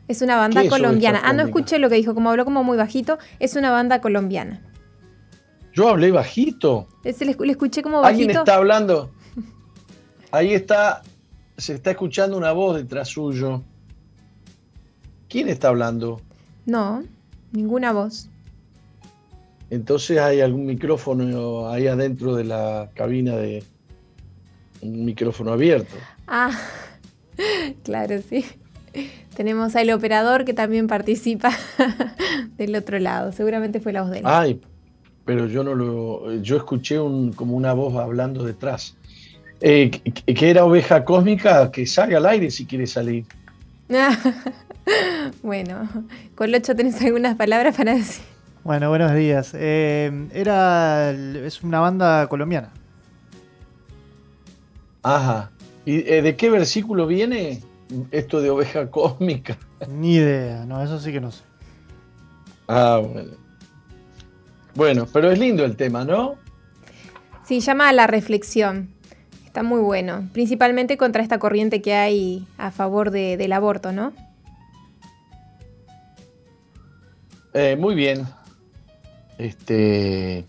Es 0.07 0.22
una 0.22 0.37
banda 0.37 0.68
colombiana. 0.68 1.20
Ah, 1.24 1.33
no 1.33 1.42
escuché 1.42 1.79
lo 1.79 1.88
que 1.88 1.96
dijo, 1.96 2.14
como 2.14 2.31
habló 2.31 2.44
como 2.44 2.64
muy 2.64 2.77
bajito. 2.77 3.18
Es 3.40 3.57
una 3.57 3.70
banda 3.70 4.01
colombiana. 4.01 4.62
Yo 5.72 5.88
hablé 5.88 6.11
bajito. 6.11 6.87
le, 7.05 7.11
escuché 7.51 7.83
como 7.83 8.01
bajito. 8.01 8.09
¿Alguien 8.09 8.31
está 8.31 8.57
hablando? 8.57 9.11
Ahí 10.31 10.53
está 10.53 11.03
se 11.59 11.75
está 11.75 11.90
escuchando 11.90 12.37
una 12.37 12.53
voz 12.53 12.77
detrás 12.77 13.09
suyo. 13.09 13.62
¿Quién 15.29 15.49
está 15.49 15.68
hablando? 15.68 16.23
No, 16.64 17.03
ninguna 17.53 17.92
voz. 17.92 18.31
Entonces 19.68 20.18
hay 20.18 20.40
algún 20.40 20.64
micrófono 20.64 21.68
ahí 21.68 21.88
adentro 21.88 22.35
de 22.37 22.44
la 22.44 22.88
cabina 22.94 23.37
de 23.37 23.62
un 24.81 25.05
micrófono 25.05 25.53
abierto. 25.53 25.97
Ah, 26.27 26.57
claro, 27.83 28.21
sí. 28.27 28.44
Tenemos 29.37 29.77
al 29.77 29.90
operador 29.90 30.44
que 30.44 30.55
también 30.55 30.87
participa 30.87 31.51
del 32.57 32.75
otro 32.77 32.99
lado. 32.99 33.33
Seguramente 33.33 33.81
fue 33.81 33.92
la 33.92 34.03
voz 34.03 34.12
de 34.12 34.18
él. 34.21 34.25
Ay, 34.27 34.61
pero 35.25 35.47
yo 35.47 35.64
no 35.64 35.75
lo. 35.75 36.40
Yo 36.40 36.57
escuché 36.57 36.99
un, 36.99 37.33
como 37.33 37.57
una 37.57 37.73
voz 37.73 37.97
hablando 37.97 38.44
detrás. 38.44 38.97
Eh, 39.61 39.90
que 39.90 40.51
era 40.51 40.64
oveja 40.64 41.05
cósmica, 41.05 41.71
que 41.71 41.87
salga 41.87 42.18
al 42.18 42.27
aire 42.27 42.51
si 42.51 42.64
quiere 42.66 42.87
salir. 42.87 43.25
bueno, 45.42 45.88
Colocho, 46.35 46.77
¿tenés 46.77 47.01
algunas 47.03 47.37
palabras 47.37 47.77
para 47.77 47.94
decir? 47.94 48.23
Bueno, 48.64 48.90
buenos 48.90 49.14
días. 49.14 49.53
Eh, 49.55 50.29
era, 50.33 51.11
es 51.11 51.62
una 51.62 51.81
banda 51.81 52.27
colombiana. 52.29 52.71
Ajá. 55.03 55.51
¿Y 55.85 56.09
eh, 56.11 56.23
de 56.23 56.37
qué 56.37 56.51
versículo 56.51 57.07
viene 57.07 57.62
esto 58.11 58.42
de 58.42 58.51
oveja 58.51 58.90
cósmica? 58.90 59.57
Ni 59.88 60.16
idea, 60.16 60.66
no, 60.66 60.83
eso 60.83 61.01
sí 61.01 61.12
que 61.12 61.21
no 61.21 61.33
sé. 61.33 61.42
Ah, 62.68 63.01
bueno. 63.03 63.31
Bueno, 64.75 65.09
pero 65.12 65.31
es 65.31 65.38
lindo 65.38 65.64
el 65.64 65.77
tema, 65.77 66.05
¿no? 66.05 66.37
Sí, 67.44 67.61
llama 67.61 67.88
a 67.88 67.92
la 67.92 68.07
reflexión. 68.07 68.90
Está 69.48 69.62
muy 69.62 69.80
bueno, 69.80 70.28
principalmente 70.34 70.98
contra 70.98 71.22
esta 71.22 71.38
corriente 71.38 71.80
que 71.80 71.94
hay 71.94 72.46
a 72.58 72.70
favor 72.70 73.11
del 73.11 73.50
aborto, 73.54 73.92
¿no? 73.92 74.12
Eh, 77.54 77.74
muy 77.80 77.94
bien. 77.94 78.26
Este, 79.38 80.44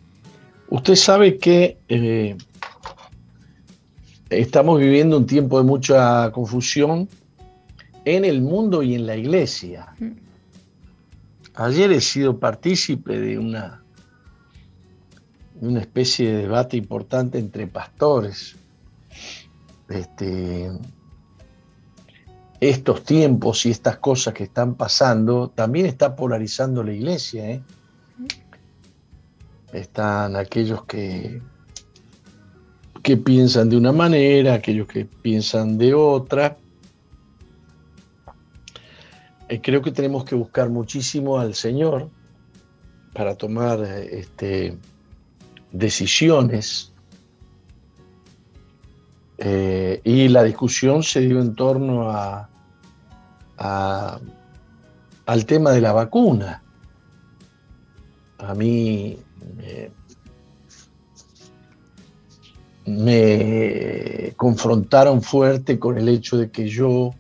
usted 0.68 0.96
sabe 0.96 1.38
que 1.38 1.78
eh, 1.88 2.36
estamos 4.30 4.78
viviendo 4.82 5.16
un 5.16 5.26
tiempo 5.26 5.60
de 5.60 5.64
mucha 5.64 6.30
confusión 6.34 7.08
en 8.04 8.26
el 8.26 8.42
mundo 8.42 8.84
y 8.84 8.96
en 8.96 9.08
la 9.08 9.16
iglesia. 9.16 9.96
Mm. 9.98 10.12
Ayer 11.56 11.94
he 11.94 12.02
sido 12.02 12.38
partícipe 12.38 13.18
de 13.18 13.40
una, 13.40 13.82
de 15.56 15.68
una 15.70 15.80
especie 15.80 16.34
de 16.34 16.42
debate 16.42 16.76
importante 16.76 17.40
entre 17.40 17.66
pastores 17.66 18.59
este, 19.90 20.72
estos 22.60 23.04
tiempos 23.04 23.66
y 23.66 23.72
estas 23.72 23.98
cosas 23.98 24.34
que 24.34 24.44
están 24.44 24.76
pasando, 24.76 25.50
también 25.50 25.86
está 25.86 26.16
polarizando 26.16 26.84
la 26.84 26.94
iglesia. 26.94 27.50
¿eh? 27.50 27.62
Están 29.74 30.36
aquellos 30.36 30.84
que, 30.86 31.42
que 33.02 33.18
piensan 33.18 33.70
de 33.70 33.78
una 33.78 33.92
manera, 33.92 34.56
aquellos 34.56 34.88
que 34.88 35.06
piensan 35.06 35.78
de 35.78 35.94
otra. 35.94 36.58
Eh, 39.48 39.62
creo 39.62 39.82
que 39.82 39.92
tenemos 39.92 40.26
que 40.26 40.36
buscar 40.36 40.70
muchísimo 40.70 41.40
al 41.40 41.56
Señor 41.56 42.10
para 43.14 43.36
tomar 43.36 43.82
este, 43.82 44.78
decisiones 45.72 46.94
eh, 49.42 50.02
y 50.04 50.28
la 50.28 50.44
discusión 50.44 51.02
se 51.02 51.22
dio 51.22 51.40
en 51.40 51.56
torno 51.56 52.12
a, 52.12 52.50
al 55.26 55.46
tema 55.46 55.72
de 55.72 55.80
la 55.80 55.94
vacuna. 55.94 56.62
A 58.40 58.54
mí 58.54 59.18
me, 62.86 64.34
confrontaron 64.36 65.22
fuerte 65.22 65.80
con 65.80 65.98
el 65.98 66.10
hecho 66.10 66.38
de 66.38 66.52
que 66.52 66.68
yo 66.68 67.14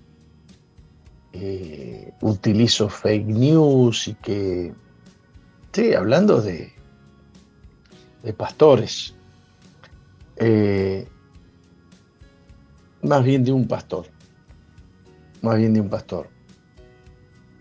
eh, 1.31 2.11
utilizo 2.19 2.89
fake 2.89 3.27
news 3.27 4.09
y 4.09 4.15
que, 4.15 4.73
sí, 5.71 5.93
hablando 5.93 6.41
de, 6.41 6.73
de 8.23 8.33
pastores, 8.33 9.15
eh, 10.35 11.07
más 13.01 13.23
bien 13.23 13.43
de 13.43 13.51
un 13.51 13.67
pastor, 13.67 14.07
más 15.41 15.57
bien 15.57 15.73
de 15.73 15.81
un 15.81 15.89
pastor. 15.89 16.29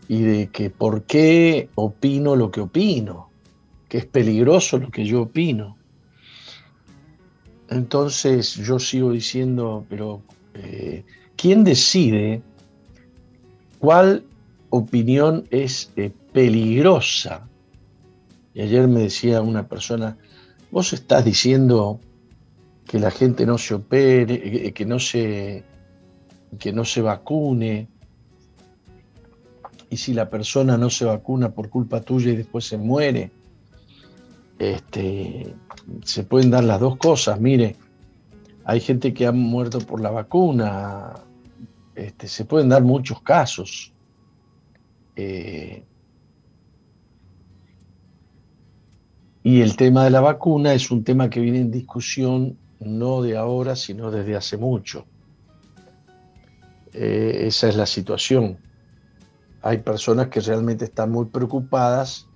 Y 0.09 0.23
de 0.23 0.49
que 0.49 0.71
por 0.71 1.03
qué 1.03 1.69
opino 1.75 2.35
lo 2.35 2.51
que 2.51 2.61
opino, 2.61 3.31
que 3.89 3.99
es 3.99 4.07
peligroso 4.07 4.79
lo 4.79 4.91
que 4.91 5.05
yo 5.05 5.23
opino. 5.23 5.77
Entonces 7.69 8.55
yo 8.55 8.79
sigo 8.79 9.13
diciendo, 9.13 9.85
pero 9.89 10.23
eh, 10.55 11.05
¿quién 11.37 11.65
decide 11.65 12.43
cuál 13.79 14.25
opinión 14.71 15.47
es 15.51 15.93
eh, 15.97 16.11
peligrosa? 16.33 17.47
Y 18.55 18.63
ayer 18.63 18.89
me 18.89 19.01
decía 19.01 19.43
una 19.43 19.69
persona, 19.69 20.17
vos 20.71 20.93
estás 20.93 21.25
diciendo 21.25 22.01
que 22.89 22.99
la 22.99 23.11
gente 23.11 23.45
no 23.45 23.59
se 23.59 23.75
opere, 23.75 24.67
eh, 24.67 24.73
que 24.73 24.87
no 24.87 24.99
se, 24.99 25.63
que 26.59 26.73
no 26.73 26.85
se 26.85 27.03
vacune, 27.03 27.89
y 29.91 29.97
si 29.99 30.15
la 30.15 30.29
persona 30.29 30.77
no 30.79 30.89
se 30.89 31.05
vacuna 31.05 31.51
por 31.51 31.69
culpa 31.69 32.01
tuya 32.01 32.33
y 32.33 32.37
después 32.37 32.65
se 32.65 32.79
muere, 32.79 33.31
este, 34.59 35.55
se 36.03 36.25
pueden 36.25 36.51
dar 36.51 36.65
las 36.65 36.81
dos 36.81 36.97
cosas. 36.97 37.39
Mire, 37.41 37.77
hay 38.65 38.81
gente 38.81 39.13
que 39.13 39.27
ha 39.27 39.33
muerto 39.33 39.79
por 39.81 40.01
la 40.01 40.11
vacuna, 40.11 41.15
este, 41.95 42.27
se 42.27 42.47
pueden 42.47 42.71
dar 42.71 42.83
muchos 42.83 43.21
casos. 43.21 43.93
Eh, 45.15 45.85
y 49.43 49.61
el 49.61 49.77
tema 49.77 50.05
de 50.05 50.11
la 50.11 50.21
vacuna 50.21 50.73
es 50.73 50.91
un 50.91 51.05
tema 51.05 51.29
que 51.29 51.41
viene 51.41 51.61
en 51.61 51.71
discusión 51.71 52.57
no 52.81 53.23
de 53.23 53.37
ahora, 53.37 53.77
sino 53.77 54.11
desde 54.11 54.37
hace 54.37 54.57
mucho. 54.57 55.07
Eh, 56.93 57.47
esa 57.47 57.69
es 57.69 57.77
la 57.77 57.87
situación. 57.87 58.59
Hay 59.63 59.79
personas 59.79 60.29
que 60.29 60.41
realmente 60.41 60.85
están 60.85 61.11
muy 61.11 61.27
preocupadas 61.27 62.27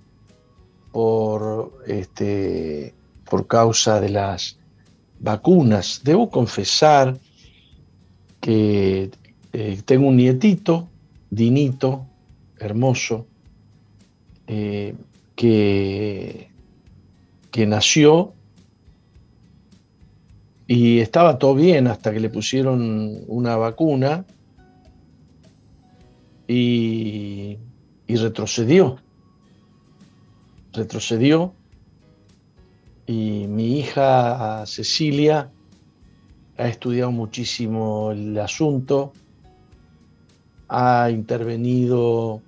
por, 0.91 1.81
este, 1.87 2.93
por 3.29 3.47
causa 3.47 3.99
de 3.99 4.09
las 4.09 4.59
vacunas. 5.19 6.01
Debo 6.03 6.29
confesar 6.29 7.17
que 8.39 9.09
eh, 9.53 9.81
tengo 9.85 10.07
un 10.07 10.17
nietito, 10.17 10.89
Dinito, 11.29 12.05
hermoso, 12.59 13.25
eh, 14.45 14.95
que, 15.35 16.51
que 17.49 17.65
nació 17.65 18.33
y 20.67 20.99
estaba 20.99 21.37
todo 21.37 21.55
bien 21.55 21.87
hasta 21.87 22.13
que 22.13 22.19
le 22.19 22.29
pusieron 22.29 23.21
una 23.27 23.57
vacuna 23.57 24.25
y, 26.47 27.57
retrocedió. 28.07 28.97
Retrocedió 30.71 31.53
y 33.05 33.47
mi 33.47 33.79
hija 33.79 34.65
Cecilia 34.65 35.51
ha 36.57 36.67
estudiado 36.67 37.11
muchísimo 37.11 38.11
el 38.11 38.37
asunto, 38.39 39.13
ha 40.69 41.09
intervenido 41.09 42.41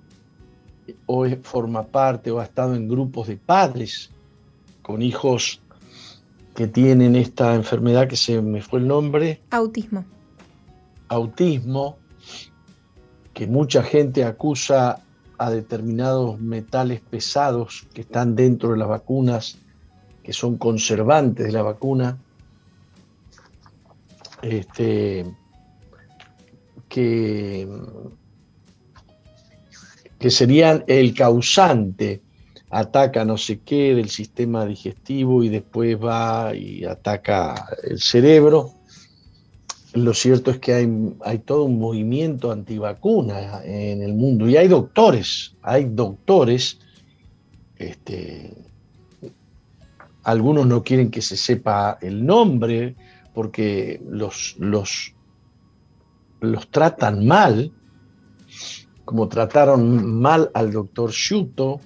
o 1.06 1.26
forma 1.42 1.84
parte 1.84 2.30
o 2.30 2.40
ha 2.40 2.44
estado 2.44 2.74
en 2.74 2.88
grupos 2.88 3.28
de 3.28 3.36
padres 3.36 4.10
con 4.82 5.02
hijos 5.02 5.60
que 6.56 6.66
tienen 6.66 7.14
esta 7.16 7.54
enfermedad 7.54 8.08
que 8.08 8.16
se 8.16 8.40
me 8.40 8.62
fue 8.62 8.80
el 8.80 8.88
nombre. 8.88 9.42
Autismo. 9.50 10.06
Autismo, 11.08 11.98
que 13.34 13.46
mucha 13.46 13.82
gente 13.82 14.24
acusa 14.24 15.02
a 15.36 15.50
determinados 15.50 16.40
metales 16.40 17.02
pesados 17.02 17.86
que 17.92 18.00
están 18.00 18.34
dentro 18.34 18.70
de 18.70 18.78
las 18.78 18.88
vacunas, 18.88 19.58
que 20.22 20.32
son 20.32 20.56
conservantes 20.56 21.44
de 21.44 21.52
la 21.52 21.62
vacuna, 21.62 22.18
este, 24.40 25.26
que, 26.88 27.68
que 30.18 30.30
serían 30.30 30.84
el 30.86 31.12
causante, 31.12 32.22
ataca 32.76 33.24
no 33.24 33.38
sé 33.38 33.60
qué 33.60 33.94
del 33.94 34.10
sistema 34.10 34.66
digestivo 34.66 35.42
y 35.42 35.48
después 35.48 35.96
va 35.96 36.54
y 36.54 36.84
ataca 36.84 37.68
el 37.82 37.98
cerebro. 38.00 38.72
Lo 39.94 40.12
cierto 40.12 40.50
es 40.50 40.58
que 40.58 40.74
hay, 40.74 41.38
todo 41.38 41.64
un 41.64 41.78
movimiento 41.78 42.52
antivacuna 42.52 43.62
en 43.64 44.02
el 44.02 44.12
mundo 44.12 44.46
y 44.46 44.58
hay 44.58 44.68
doctores, 44.68 45.56
hay 45.62 45.86
doctores, 45.86 46.78
este, 47.76 48.52
algunos 50.22 50.66
no 50.66 50.82
quieren 50.82 51.10
que 51.10 51.22
se 51.22 51.38
sepa 51.38 51.96
el 52.02 52.26
nombre 52.26 52.94
porque 53.32 54.02
los, 54.06 54.54
los, 54.58 55.14
los 56.40 56.70
tratan 56.70 57.26
mal, 57.26 57.72
como 59.06 59.28
trataron 59.28 60.20
mal 60.20 60.50
al 60.52 60.72
doctor 60.72 61.10
Shuto, 61.10 61.80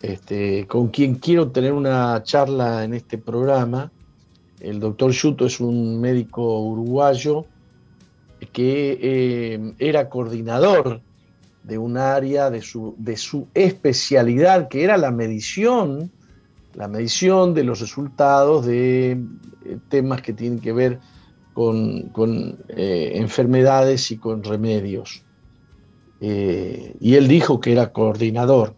este, 0.00 0.66
con 0.66 0.88
quien 0.88 1.16
quiero 1.16 1.50
tener 1.50 1.72
una 1.72 2.22
charla 2.22 2.84
en 2.84 2.94
este 2.94 3.18
programa, 3.18 3.92
el 4.60 4.80
doctor 4.80 5.10
Yuto 5.10 5.46
es 5.46 5.60
un 5.60 6.00
médico 6.00 6.60
uruguayo 6.60 7.46
que 8.52 8.98
eh, 9.00 9.74
era 9.78 10.08
coordinador 10.08 11.00
de 11.62 11.78
un 11.78 11.98
área 11.98 12.50
de 12.50 12.62
su, 12.62 13.48
especialidad, 13.54 14.68
que 14.68 14.82
era 14.82 14.96
la 14.96 15.10
medición, 15.10 16.10
la 16.74 16.88
medición 16.88 17.52
de 17.52 17.64
los 17.64 17.80
resultados 17.80 18.64
de 18.64 19.12
eh, 19.12 19.78
temas 19.88 20.22
que 20.22 20.32
tienen 20.32 20.60
que 20.60 20.72
ver 20.72 21.00
con, 21.52 22.58
eh, 22.68 23.12
enfermedades 23.16 24.10
y 24.10 24.16
con 24.16 24.42
remedios. 24.42 25.22
y 26.20 27.14
él 27.14 27.28
dijo 27.28 27.60
que 27.60 27.72
era 27.72 27.92
coordinador. 27.92 28.74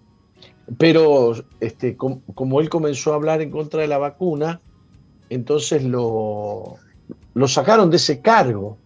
Pero 0.79 1.35
este, 1.61 1.97
como 1.97 2.61
él 2.61 2.69
comenzó 2.69 3.13
a 3.13 3.17
hablar 3.17 3.43
en 3.43 3.51
contra 3.51 3.83
de 3.83 3.89
la 3.89 3.99
vacuna, 3.99 4.61
entonces 5.29 5.83
lo, 5.83 6.77
sacaron 7.47 7.91
de 7.91 7.97
ese 7.97 8.21
cargo. 8.21 8.77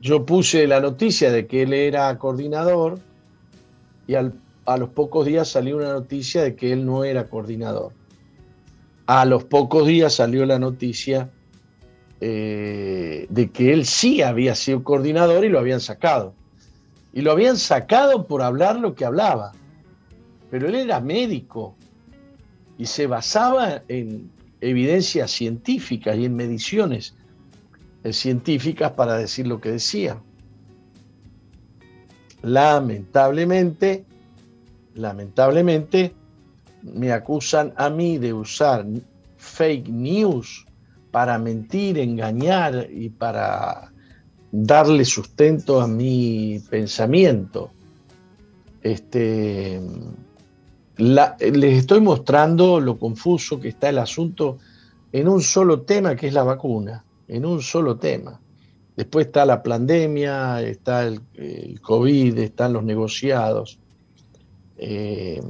Yo 0.00 0.24
puse 0.24 0.66
la 0.66 0.80
noticia 0.80 1.30
de 1.30 1.46
que 1.46 1.62
él 1.62 1.72
era 1.72 2.16
coordinador 2.18 2.98
y 4.06 4.14
a 4.14 4.76
los 4.76 4.88
pocos 4.90 5.26
días 5.26 5.48
salió 5.48 5.76
una 5.76 5.92
noticia 5.92 6.42
de 6.42 6.54
que 6.54 6.72
él 6.72 6.86
no 6.86 7.04
era 7.04 7.28
coordinador. 7.28 7.92
A 9.06 9.24
los 9.24 9.44
pocos 9.44 9.86
días 9.86 10.14
salió 10.14 10.46
la 10.46 10.58
noticia 10.58 11.30
eh, 12.20 13.26
de 13.30 13.50
que 13.50 13.72
él 13.72 13.86
sí 13.86 14.20
había 14.20 14.54
sido 14.54 14.84
coordinador 14.84 15.44
y 15.44 15.48
lo 15.48 15.58
habían 15.58 15.80
sacado. 15.80 16.34
Y 17.12 17.22
lo 17.22 17.32
habían 17.32 17.56
sacado 17.56 18.26
por 18.26 18.42
hablar 18.42 18.78
lo 18.78 18.94
que 18.94 19.04
hablaba. 19.04 19.52
Pero 20.50 20.68
él 20.68 20.74
era 20.74 21.00
médico, 21.00 21.76
y 22.80 22.86
se 22.86 23.06
basaba 23.06 23.82
en 23.88 24.30
evidencias 24.62 25.30
científicas 25.30 26.16
y 26.16 26.24
en 26.24 26.34
mediciones 26.34 27.14
científicas 28.10 28.92
para 28.92 29.18
decir 29.18 29.46
lo 29.46 29.60
que 29.60 29.72
decía. 29.72 30.18
Lamentablemente, 32.40 34.06
lamentablemente, 34.94 36.14
me 36.82 37.12
acusan 37.12 37.74
a 37.76 37.90
mí 37.90 38.16
de 38.16 38.32
usar 38.32 38.86
fake 39.36 39.88
news 39.88 40.66
para 41.10 41.38
mentir, 41.38 41.98
engañar 41.98 42.88
y 42.90 43.10
para 43.10 43.89
darle 44.52 45.04
sustento 45.04 45.80
a 45.80 45.86
mi 45.86 46.60
pensamiento. 46.70 47.70
Este, 48.82 49.80
les 50.96 51.78
estoy 51.78 52.00
mostrando 52.00 52.80
lo 52.80 52.98
confuso 52.98 53.60
que 53.60 53.68
está 53.68 53.88
el 53.88 53.98
asunto 53.98 54.58
en 55.12 55.28
un 55.28 55.42
solo 55.42 55.82
tema, 55.82 56.16
que 56.16 56.28
es 56.28 56.34
la 56.34 56.44
vacuna, 56.44 57.04
en 57.28 57.44
un 57.44 57.62
solo 57.62 57.96
tema. 57.96 58.40
Después 58.96 59.26
está 59.26 59.46
la 59.46 59.62
pandemia, 59.62 60.60
está 60.62 61.06
el, 61.06 61.20
COVID, 61.80 62.38
están 62.38 62.72
los 62.72 62.84
negociados, 62.84 63.78
eh, 64.76 65.40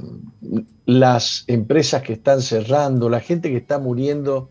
las 0.85 1.43
empresas 1.47 2.01
que 2.01 2.13
están 2.13 2.41
cerrando, 2.41 3.09
la 3.09 3.19
gente 3.19 3.49
que 3.49 3.57
está 3.57 3.79
muriendo 3.79 4.49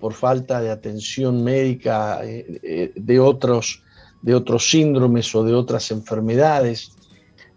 por 0.00 0.14
falta 0.14 0.60
de 0.60 0.70
atención 0.70 1.44
médica 1.44 2.24
eh, 2.24 2.60
eh, 2.62 2.92
de, 2.96 3.20
otros, 3.20 3.82
de 4.22 4.34
otros 4.34 4.68
síndromes 4.70 5.34
o 5.34 5.44
de 5.44 5.54
otras 5.54 5.90
enfermedades. 5.90 6.92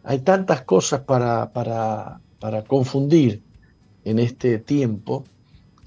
Hay 0.03 0.19
tantas 0.19 0.61
cosas 0.63 1.01
para, 1.01 1.51
para, 1.51 2.19
para 2.39 2.63
confundir 2.63 3.41
en 4.05 4.19
este 4.19 4.59
tiempo, 4.59 5.23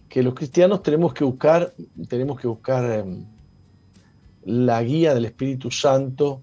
que 0.09 0.23
los 0.23 0.35
cristianos 0.35 0.83
tenemos 0.83 1.13
que 1.13 1.25
buscar, 1.25 1.75
tenemos 2.09 2.41
que 2.41 2.49
buscar 2.49 2.91
em, 2.91 3.25
la 4.45 4.83
guía 4.83 5.15
del 5.15 5.27
Espíritu 5.27 5.71
Santo 5.71 6.41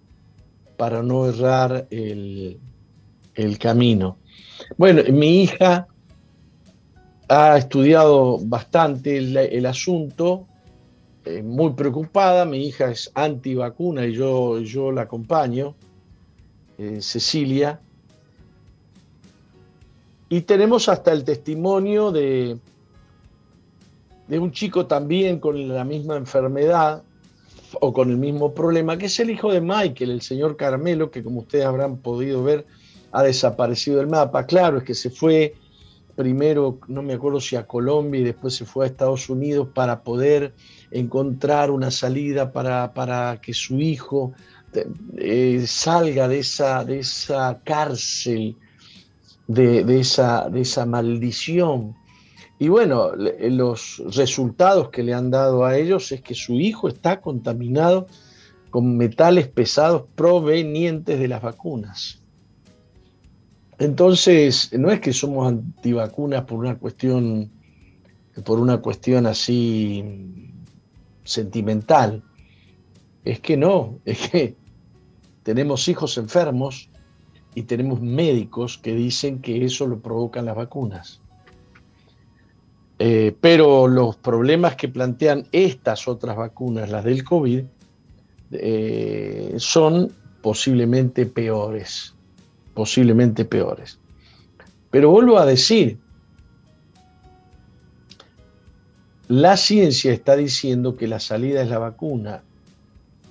para 0.77 1.01
no 1.01 1.25
errar 1.25 1.87
el, 1.89 2.59
camino. 3.59 4.17
Bueno, 4.77 5.01
mi 5.11 5.41
hija 5.41 5.87
ha 7.29 7.57
estudiado 7.57 8.37
bastante 8.39 9.17
el, 9.17 9.65
asunto, 9.65 10.45
eh, 11.25 11.41
muy 11.41 11.73
preocupada. 11.73 12.45
Mi 12.45 12.65
hija 12.67 12.91
es 12.91 13.11
antivacuna 13.13 14.05
y 14.05 14.13
yo, 14.13 14.59
yo 14.59 14.91
la 14.91 15.03
acompaño, 15.03 15.75
eh, 16.77 16.99
Cecilia. 17.01 17.79
Y 20.29 20.41
tenemos 20.41 20.89
hasta 20.89 21.11
el 21.11 21.23
testimonio 21.23 22.11
de, 22.11 22.57
de 24.27 24.39
un 24.39 24.51
chico 24.51 24.85
también 24.85 25.39
con 25.39 25.67
la 25.67 25.83
misma 25.83 26.17
enfermedad 26.17 27.03
o 27.79 27.93
con 27.93 28.09
el 28.09 28.17
mismo 28.17 28.53
problema, 28.53 28.97
que 28.97 29.05
es 29.07 29.19
el 29.19 29.29
hijo 29.29 29.51
de 29.51 29.61
Michael, 29.61 30.11
el 30.11 30.21
señor 30.21 30.57
Carmelo, 30.57 31.11
que 31.11 31.23
como 31.23 31.41
ustedes 31.41 31.65
habrán 31.65 31.97
podido 31.97 32.43
ver, 32.43 32.65
ha 33.11 33.23
desaparecido 33.23 33.97
del 33.97 34.07
mapa. 34.07 34.45
Claro, 34.45 34.79
es 34.79 34.83
que 34.83 34.93
se 34.93 35.09
fue 35.09 35.55
primero, 36.15 36.79
no 36.87 37.01
me 37.01 37.13
acuerdo 37.13 37.39
si 37.39 37.55
a 37.55 37.65
Colombia 37.65 38.21
y 38.21 38.23
después 38.23 38.55
se 38.55 38.65
fue 38.65 38.85
a 38.85 38.87
Estados 38.87 39.29
Unidos 39.29 39.69
para 39.73 40.03
poder 40.03 40.53
encontrar 40.93 41.71
una 41.71 41.89
salida 41.91 42.51
para, 42.51 43.39
que 43.41 43.53
su 43.53 43.79
hijo 43.79 44.33
eh, 45.17 45.63
salga 45.67 46.27
de 46.27 46.39
esa, 46.39 46.85
de 46.85 46.99
esa 46.99 47.59
cárcel, 47.63 48.55
de, 49.47 49.99
esa, 49.99 50.49
de 50.49 50.61
esa 50.61 50.85
maldición. 50.85 51.95
Y 52.59 52.67
bueno, 52.67 53.11
los 53.15 54.01
resultados 54.15 54.89
que 54.89 55.03
le 55.03 55.13
han 55.13 55.31
dado 55.31 55.65
a 55.65 55.77
ellos 55.77 56.11
es 56.11 56.21
que 56.21 56.35
su 56.35 56.53
hijo 56.53 56.87
está 56.87 57.19
contaminado 57.19 58.07
con 58.69 58.95
metales 58.95 59.47
pesados 59.47 60.03
provenientes 60.15 61.19
de 61.19 61.27
las 61.27 61.41
vacunas. 61.41 62.21
Entonces, 63.79 64.71
no 64.73 64.91
es 64.91 65.01
que 65.01 65.11
somos 65.11 65.47
antivacunas 65.47 66.45
por 66.45 66.59
una 66.59 66.75
cuestión, 66.75 67.51
por 68.45 68.59
una 68.59 68.77
cuestión 68.77 69.25
así 69.25 70.52
sentimental. 71.23 72.23
Es 73.25 73.39
que 73.39 73.57
no, 73.57 73.99
es 74.05 74.29
que 74.29 74.55
tenemos 75.43 75.87
hijos 75.87 76.17
enfermos 76.17 76.89
y 77.55 77.63
tenemos 77.63 78.01
médicos 78.01 78.77
que 78.77 78.95
dicen 78.95 79.41
que 79.41 79.63
eso 79.63 79.87
lo 79.87 79.99
provocan 79.99 80.45
las 80.45 80.55
vacunas. 80.55 81.21
Eh, 82.99 83.35
pero 83.41 83.87
los 83.87 84.15
problemas 84.15 84.75
que 84.75 84.87
plantean 84.87 85.45
estas 85.51 86.07
otras 86.07 86.37
vacunas, 86.37 86.89
las 86.89 87.03
del 87.03 87.23
COVID, 87.23 87.63
eh, 88.51 89.53
son 89.57 90.11
posiblemente 90.41 91.25
peores 91.25 92.13
posiblemente 92.73 93.45
peores. 93.45 93.99
Pero 94.91 95.09
vuelvo 95.09 95.37
a 95.37 95.45
decir, 95.45 95.97
la 99.27 99.57
ciencia 99.57 100.11
está 100.11 100.35
diciendo 100.35 100.95
que 100.95 101.07
la 101.07 101.19
salida 101.19 101.61
es 101.61 101.69
la 101.69 101.79
vacuna 101.79 102.43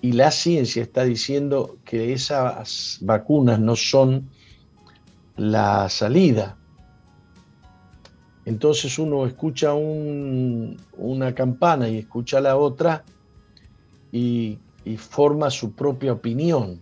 y 0.01 0.13
la 0.13 0.31
ciencia 0.31 0.83
está 0.83 1.05
diciendo 1.05 1.77
que 1.85 2.13
esas 2.13 2.99
vacunas 3.03 3.61
no 3.61 3.77
son 3.77 4.29
la 5.37 5.89
salida. 5.89 6.57
Entonces 8.45 8.99
uno 8.99 9.27
escucha 9.27 9.75
una 9.75 11.35
campana 11.35 11.89
y 11.89 11.99
escucha 11.99 12.41
la 12.41 12.57
otra 12.57 13.05
y 14.11 14.59
forma 14.99 15.51
su 15.51 15.73
propia 15.73 16.13
opinión 16.13 16.81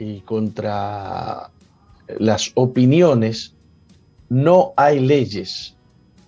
y 0.00 0.20
contra 0.22 1.50
las 2.18 2.50
opiniones 2.54 3.54
no 4.28 4.72
hay 4.76 5.00
leyes, 5.00 5.76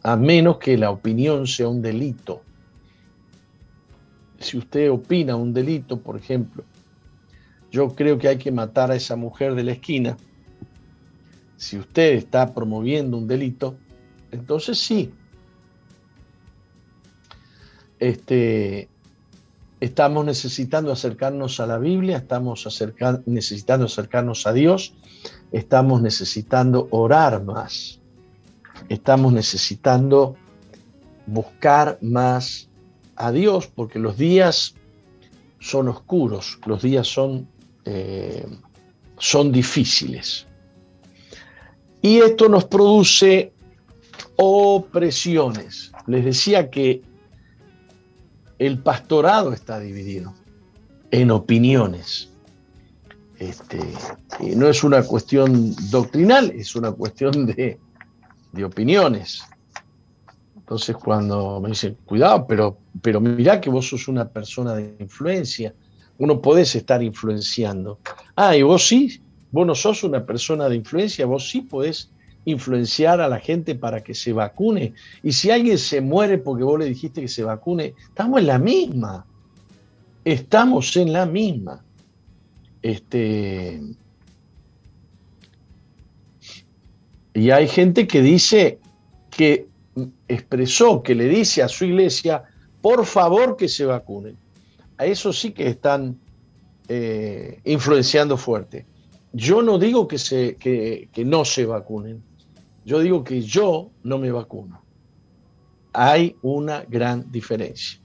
a 0.02 0.16
menos 0.16 0.58
que 0.58 0.76
la 0.76 0.90
opinión 0.90 1.46
sea 1.46 1.68
un 1.68 1.80
delito. 1.80 2.42
Si 4.38 4.58
usted 4.58 4.90
opina 4.90 5.36
un 5.36 5.52
delito, 5.52 6.00
por 6.00 6.16
ejemplo, 6.16 6.64
yo 7.70 7.94
creo 7.94 8.18
que 8.18 8.28
hay 8.28 8.38
que 8.38 8.50
matar 8.50 8.90
a 8.90 8.96
esa 8.96 9.16
mujer 9.16 9.54
de 9.54 9.64
la 9.64 9.72
esquina. 9.72 10.16
Si 11.56 11.78
usted 11.78 12.14
está 12.14 12.52
promoviendo 12.52 13.16
un 13.16 13.28
delito, 13.28 13.76
entonces 14.32 14.78
sí. 14.78 15.12
Este, 18.00 18.88
estamos 19.78 20.24
necesitando 20.24 20.90
acercarnos 20.90 21.60
a 21.60 21.66
la 21.66 21.78
Biblia, 21.78 22.18
estamos 22.18 22.66
necesitando 23.26 23.86
acercarnos 23.86 24.46
a 24.46 24.52
Dios, 24.52 24.94
estamos 25.52 26.02
necesitando 26.02 26.88
orar 26.90 27.44
más, 27.44 28.01
estamos 28.88 29.32
necesitando 29.32 30.36
buscar 31.26 31.98
más 32.00 32.68
a 33.16 33.30
Dios, 33.32 33.66
porque 33.66 33.98
los 33.98 34.16
días 34.16 34.74
son 35.60 35.88
oscuros, 35.88 36.58
los 36.66 36.82
días 36.82 37.06
son, 37.06 37.48
eh, 37.84 38.46
son 39.18 39.52
difíciles. 39.52 40.46
Y 42.00 42.18
esto 42.18 42.48
nos 42.48 42.64
produce 42.64 43.52
opresiones. 44.36 45.92
Les 46.06 46.24
decía 46.24 46.68
que 46.68 47.02
el 48.58 48.78
pastorado 48.78 49.52
está 49.52 49.78
dividido 49.78 50.34
en 51.12 51.30
opiniones. 51.30 52.28
Este, 53.38 53.80
no 54.56 54.68
es 54.68 54.84
una 54.84 55.02
cuestión 55.02 55.74
doctrinal, 55.90 56.50
es 56.50 56.74
una 56.76 56.92
cuestión 56.92 57.46
de, 57.46 57.78
opiniones. 58.62 59.42
Entonces 60.56 60.96
cuando 60.96 61.60
me 61.60 61.70
dicen, 61.70 61.96
cuidado, 62.04 62.46
pero, 62.46 62.78
pero 63.00 63.20
mirá 63.20 63.60
que 63.60 63.70
vos 63.70 63.88
sos 63.88 64.08
una 64.08 64.28
persona 64.28 64.74
de 64.74 64.94
influencia, 65.00 65.74
uno 66.18 66.40
podés 66.40 66.74
estar 66.74 67.02
influenciando. 67.02 67.98
Ah, 68.36 68.56
y 68.56 68.62
vos 68.62 68.86
sí, 68.86 69.20
vos 69.50 69.66
no 69.66 69.74
sos 69.74 70.04
una 70.04 70.24
persona 70.24 70.68
de 70.68 70.76
influencia, 70.76 71.26
vos 71.26 71.48
sí 71.48 71.62
podés 71.62 72.10
influenciar 72.44 73.20
a 73.20 73.28
la 73.28 73.38
gente 73.38 73.74
para 73.74 74.02
que 74.02 74.14
se 74.14 74.32
vacune. 74.32 74.94
Y 75.22 75.32
si 75.32 75.50
alguien 75.50 75.78
se 75.78 76.00
muere 76.00 76.38
porque 76.38 76.64
vos 76.64 76.78
le 76.78 76.86
dijiste 76.86 77.20
que 77.20 77.28
se 77.28 77.44
vacune, 77.44 77.94
estamos 78.08 78.40
en 78.40 78.46
la 78.46 78.58
misma. 78.58 79.26
Estamos 80.24 80.96
en 80.96 81.12
la 81.12 81.26
misma. 81.26 81.84
Este, 82.80 83.80
y 87.34 87.50
hay 87.50 87.66
gente 87.68 88.06
que 88.06 88.22
dice 88.22 88.78
que 89.30 89.66
expresó, 90.28 91.02
que 91.02 91.14
le 91.14 91.28
dice 91.28 91.62
a 91.62 91.68
su 91.68 91.84
iglesia, 91.84 92.44
por 92.80 93.06
favor 93.06 93.56
que 93.56 93.68
se 93.68 93.84
vacunen. 93.84 94.36
A 94.98 95.06
eso 95.06 95.32
sí 95.32 95.52
que 95.52 95.68
están 95.68 96.18
eh, 96.88 97.60
influenciando 97.64 98.36
fuerte. 98.36 98.86
Yo 99.32 99.62
no 99.62 99.78
digo 99.78 100.06
que, 100.06 100.18
se, 100.18 100.56
que 100.56 101.24
no 101.24 101.44
se 101.44 101.64
vacunen. 101.64 102.22
Yo 102.84 103.00
digo 103.00 103.24
que 103.24 103.40
yo 103.40 103.90
no 104.02 104.18
me 104.18 104.30
vacuno. 104.30 104.82
Hay 105.94 106.36
una 106.42 106.84
gran 106.88 107.30
diferencia. 107.30 107.98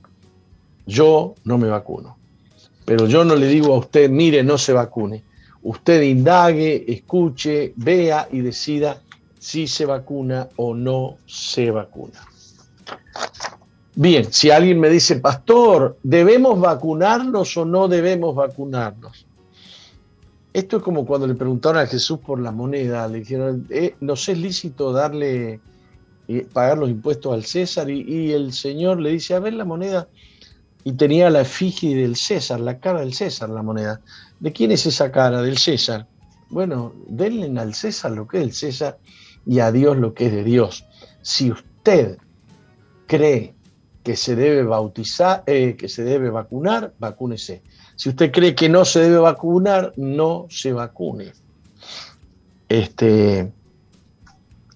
Yo 0.86 1.36
no 1.43 1.57
me 1.57 1.67
vacuno. 1.67 2.17
Pero 2.88 3.05
yo 3.05 3.25
no 3.25 3.36
le 3.36 3.47
digo 3.47 3.73
a 3.73 3.80
usted, 3.80 4.09
mire, 4.09 4.43
no 4.43 4.57
se 4.57 4.71
vacune. 4.71 5.21
Usted 5.61 6.01
indague, 6.03 6.86
escuche, 6.88 7.73
vea 7.75 8.30
y 8.32 8.39
decida 8.39 9.01
si 9.39 9.67
se 9.67 9.85
vacuna 9.85 10.49
o 10.55 10.73
no 10.73 11.17
se 11.25 11.71
vacuna. 11.71 12.19
Bien, 13.95 14.31
si 14.31 14.51
alguien 14.51 14.79
me 14.79 14.89
dice, 14.89 15.15
pastor, 15.15 15.97
¿debemos 16.03 16.59
vacunarnos 16.59 17.57
o 17.57 17.65
no 17.65 17.88
debemos 17.88 18.35
vacunarnos? 18.35 19.25
Esto 20.53 20.77
es 20.77 20.83
como 20.83 21.05
cuando 21.05 21.25
le 21.25 21.33
preguntaron 21.33 21.81
a 21.81 21.88
Jesús 21.88 22.19
por 22.19 22.39
la 22.39 22.51
moneda, 22.51 23.07
le 23.07 23.19
dijeron, 23.19 23.65
eh, 23.71 23.95
¿nos 23.99 24.29
es 24.29 24.38
lícito 24.38 24.91
darle, 24.91 25.59
eh, 26.27 26.47
pagar 26.53 26.77
los 26.77 26.89
impuestos 26.89 27.33
al 27.33 27.43
César? 27.43 27.89
Y, 27.89 28.31
el 28.33 28.53
Señor 28.53 28.99
le 28.99 29.11
dice, 29.11 29.33
a 29.33 29.39
ver 29.39 29.53
la 29.53 29.65
moneda, 29.65 30.07
y 30.83 30.93
tenía 30.93 31.31
la 31.31 31.41
efigie 31.41 31.95
del 31.95 32.15
César, 32.15 32.59
la 32.59 32.79
cara 32.79 32.99
del 32.99 33.13
César, 33.13 33.49
la 33.49 33.63
moneda. 33.63 34.01
¿De 34.39 34.53
quién 34.53 34.71
es 34.71 34.85
esa 34.85 35.11
cara? 35.11 35.41
Del 35.41 35.57
César. 35.57 36.07
Bueno, 36.49 36.93
denle 37.07 37.59
al 37.59 37.73
César 37.73 38.11
lo 38.11 38.27
que 38.27 38.38
es 38.38 38.43
del 38.43 38.53
César 38.53 38.99
y 39.47 39.59
a 39.59 39.71
Dios 39.71 39.97
lo 39.97 40.13
que 40.13 40.27
es 40.27 40.31
de 40.33 40.43
Dios. 40.43 40.85
Si 41.21 41.51
usted 41.51 42.17
cree 43.07 43.55
que 44.03 44.15
se 44.15 44.35
debe 44.35 44.63
bautizar, 44.63 45.43
eh, 45.47 45.75
que 45.77 45.89
se 45.89 46.03
debe 46.03 46.29
vacunar, 46.29 46.93
vacúnese. 46.99 47.61
Si 47.95 48.09
usted 48.09 48.31
cree 48.31 48.55
que 48.55 48.69
no 48.69 48.85
se 48.85 48.99
debe 48.99 49.17
vacunar, 49.17 49.93
no 49.95 50.47
se 50.49 50.73
vacune. 50.73 51.31
Este, 52.69 53.51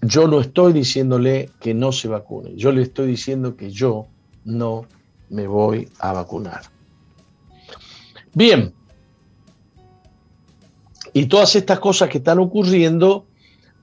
yo 0.00 0.26
no 0.26 0.40
estoy 0.40 0.72
diciéndole 0.72 1.50
que 1.60 1.74
no 1.74 1.92
se 1.92 2.08
vacune, 2.08 2.56
yo 2.56 2.72
le 2.72 2.82
estoy 2.82 3.06
diciendo 3.06 3.56
que 3.56 3.70
yo 3.70 4.06
no 4.44 4.86
me 5.28 5.46
voy 5.46 5.88
a 5.98 6.12
vacunar. 6.12 6.62
Bien, 8.34 8.74
y 11.12 11.26
todas 11.26 11.54
estas 11.54 11.78
cosas 11.78 12.08
que 12.08 12.18
están 12.18 12.38
ocurriendo 12.38 13.26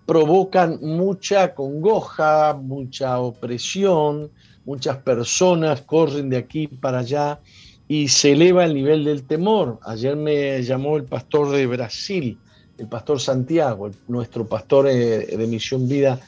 provocan 0.10 0.80
mucha 0.82 1.54
congoja, 1.54 2.56
mucha 2.56 3.20
opresión, 3.20 4.32
muchas 4.66 4.98
personas 4.98 5.82
corren 5.82 6.32
de 6.32 6.38
aquí 6.38 6.66
para 6.66 7.02
allá 7.02 7.40
y 7.88 8.08
se 8.08 8.32
eleva 8.32 8.66
el 8.66 8.74
nivel 8.74 9.04
del 9.04 9.22
temor. 9.22 9.80
Ayer 9.86 10.16
me 10.16 10.64
llamó 10.64 10.98
el 10.98 11.04
pastor 11.04 11.52
de 11.52 11.68
Brasil, 11.68 12.40
el 12.80 12.88
pastor 12.88 13.22
Santiago, 13.22 13.92
nuestro 14.08 14.48
pastor 14.48 14.88
eh, 14.88 15.28
de 15.28 15.46
Misión 15.46 15.88
Vida 15.88 16.20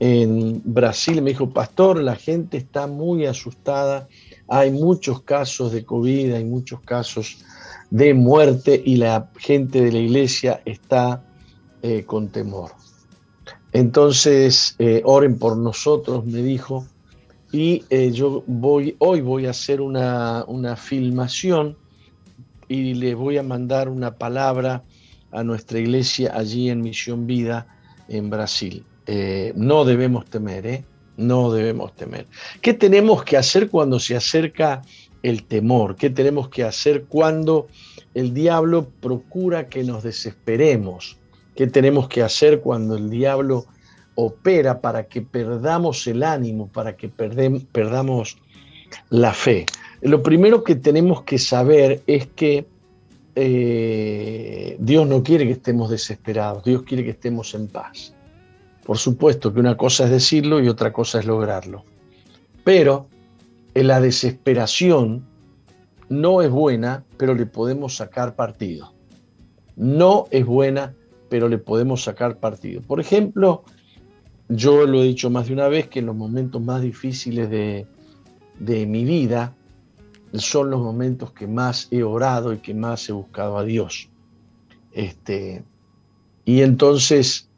en 0.00 0.62
Brasil, 0.64 1.20
me 1.20 1.32
dijo, 1.32 1.50
pastor, 1.50 2.02
la 2.02 2.16
gente 2.16 2.56
está 2.56 2.86
muy 2.86 3.26
asustada, 3.26 4.08
hay 4.48 4.70
muchos 4.70 5.20
casos 5.20 5.70
de 5.72 5.84
COVID, 5.84 6.32
hay 6.32 6.44
muchos 6.44 6.80
casos 6.80 7.44
de 7.90 8.14
muerte 8.14 8.82
y 8.82 8.96
la 8.96 9.30
gente 9.36 9.82
de 9.82 9.92
la 9.92 9.98
iglesia 9.98 10.62
está 10.64 11.22
eh, 11.82 12.04
con 12.06 12.28
temor. 12.28 12.77
Entonces, 13.72 14.74
eh, 14.78 15.02
oren 15.04 15.38
por 15.38 15.56
nosotros, 15.56 16.24
me 16.24 16.42
dijo, 16.42 16.86
y 17.52 17.84
eh, 17.90 18.10
yo 18.12 18.42
voy, 18.46 18.96
hoy 18.98 19.20
voy 19.20 19.46
a 19.46 19.50
hacer 19.50 19.80
una, 19.80 20.44
una, 20.46 20.76
filmación 20.76 21.76
y 22.68 22.94
le 22.94 23.14
voy 23.14 23.38
a 23.38 23.42
mandar 23.42 23.88
una 23.88 24.16
palabra 24.16 24.84
a 25.30 25.42
nuestra 25.44 25.78
iglesia 25.78 26.32
allí 26.34 26.70
en 26.70 26.82
Misión 26.82 27.26
Vida 27.26 27.66
en 28.08 28.30
Brasil. 28.30 28.84
no 29.54 29.84
debemos 29.84 30.24
temer, 30.26 30.66
¿eh? 30.66 30.84
No 31.16 31.50
debemos 31.50 31.94
temer. 31.96 32.26
¿Qué 32.60 32.74
tenemos 32.74 33.24
que 33.24 33.36
hacer 33.36 33.68
cuando 33.70 33.98
se 33.98 34.14
acerca 34.14 34.82
el 35.22 35.44
temor? 35.44 35.96
¿Qué 35.96 36.10
tenemos 36.10 36.48
que 36.48 36.64
hacer 36.64 37.04
cuando 37.04 37.66
el 38.14 38.32
diablo 38.32 38.88
procura 39.00 39.68
que 39.68 39.82
nos 39.82 40.02
desesperemos? 40.02 41.18
¿Qué 41.58 41.66
tenemos 41.66 42.06
que 42.06 42.22
hacer 42.22 42.60
cuando 42.60 42.94
el 42.94 43.10
diablo 43.10 43.66
opera 44.14 44.80
para 44.80 45.08
que 45.08 45.22
perdamos 45.22 46.06
el 46.06 46.22
ánimo, 46.22 46.68
para 46.68 46.96
que 46.96 47.08
perdamos 47.08 48.38
la 49.10 49.34
fe? 49.34 49.66
Lo 50.00 50.22
primero 50.22 50.62
que 50.62 50.76
tenemos 50.76 51.22
que 51.22 51.36
saber 51.36 52.00
es 52.06 52.28
que 52.28 52.64
eh, 53.34 54.76
Dios 54.78 55.08
no 55.08 55.24
quiere 55.24 55.46
que 55.46 55.54
estemos 55.54 55.90
desesperados, 55.90 56.62
Dios 56.62 56.84
quiere 56.84 57.02
que 57.02 57.10
estemos 57.10 57.52
en 57.56 57.66
paz. 57.66 58.14
Por 58.84 58.96
supuesto 58.96 59.52
que 59.52 59.58
una 59.58 59.76
cosa 59.76 60.04
es 60.04 60.10
decirlo 60.10 60.60
y 60.60 60.68
otra 60.68 60.92
cosa 60.92 61.18
es 61.18 61.26
lograrlo. 61.26 61.84
Pero 62.62 63.08
en 63.74 63.88
la 63.88 64.00
desesperación 64.00 65.26
no 66.08 66.40
es 66.40 66.50
buena, 66.50 67.02
pero 67.16 67.34
le 67.34 67.46
podemos 67.46 67.96
sacar 67.96 68.36
partido. 68.36 68.92
No 69.74 70.26
es 70.30 70.46
buena, 70.46 70.94
pero 71.28 71.48
le 71.48 71.58
podemos 71.58 72.02
sacar 72.04 72.38
partido. 72.38 72.82
Por 72.82 73.00
ejemplo, 73.00 73.64
yo 74.48 74.86
lo 74.86 75.02
he 75.02 75.06
dicho 75.06 75.30
más 75.30 75.48
de 75.48 75.52
una 75.54 75.68
vez 75.68 75.88
que 75.88 75.98
en 75.98 76.06
los 76.06 76.16
momentos 76.16 76.62
más 76.62 76.82
difíciles 76.82 77.50
de, 77.50 77.86
de 78.58 78.86
mi 78.86 79.04
vida 79.04 79.54
son 80.34 80.70
los 80.70 80.80
momentos 80.80 81.32
que 81.32 81.46
más 81.46 81.88
he 81.90 82.02
orado 82.02 82.52
y 82.52 82.58
que 82.58 82.74
más 82.74 83.08
he 83.08 83.12
buscado 83.12 83.58
a 83.58 83.64
Dios. 83.64 84.08
Este, 84.92 85.62
y 86.44 86.62
entonces 86.62 87.48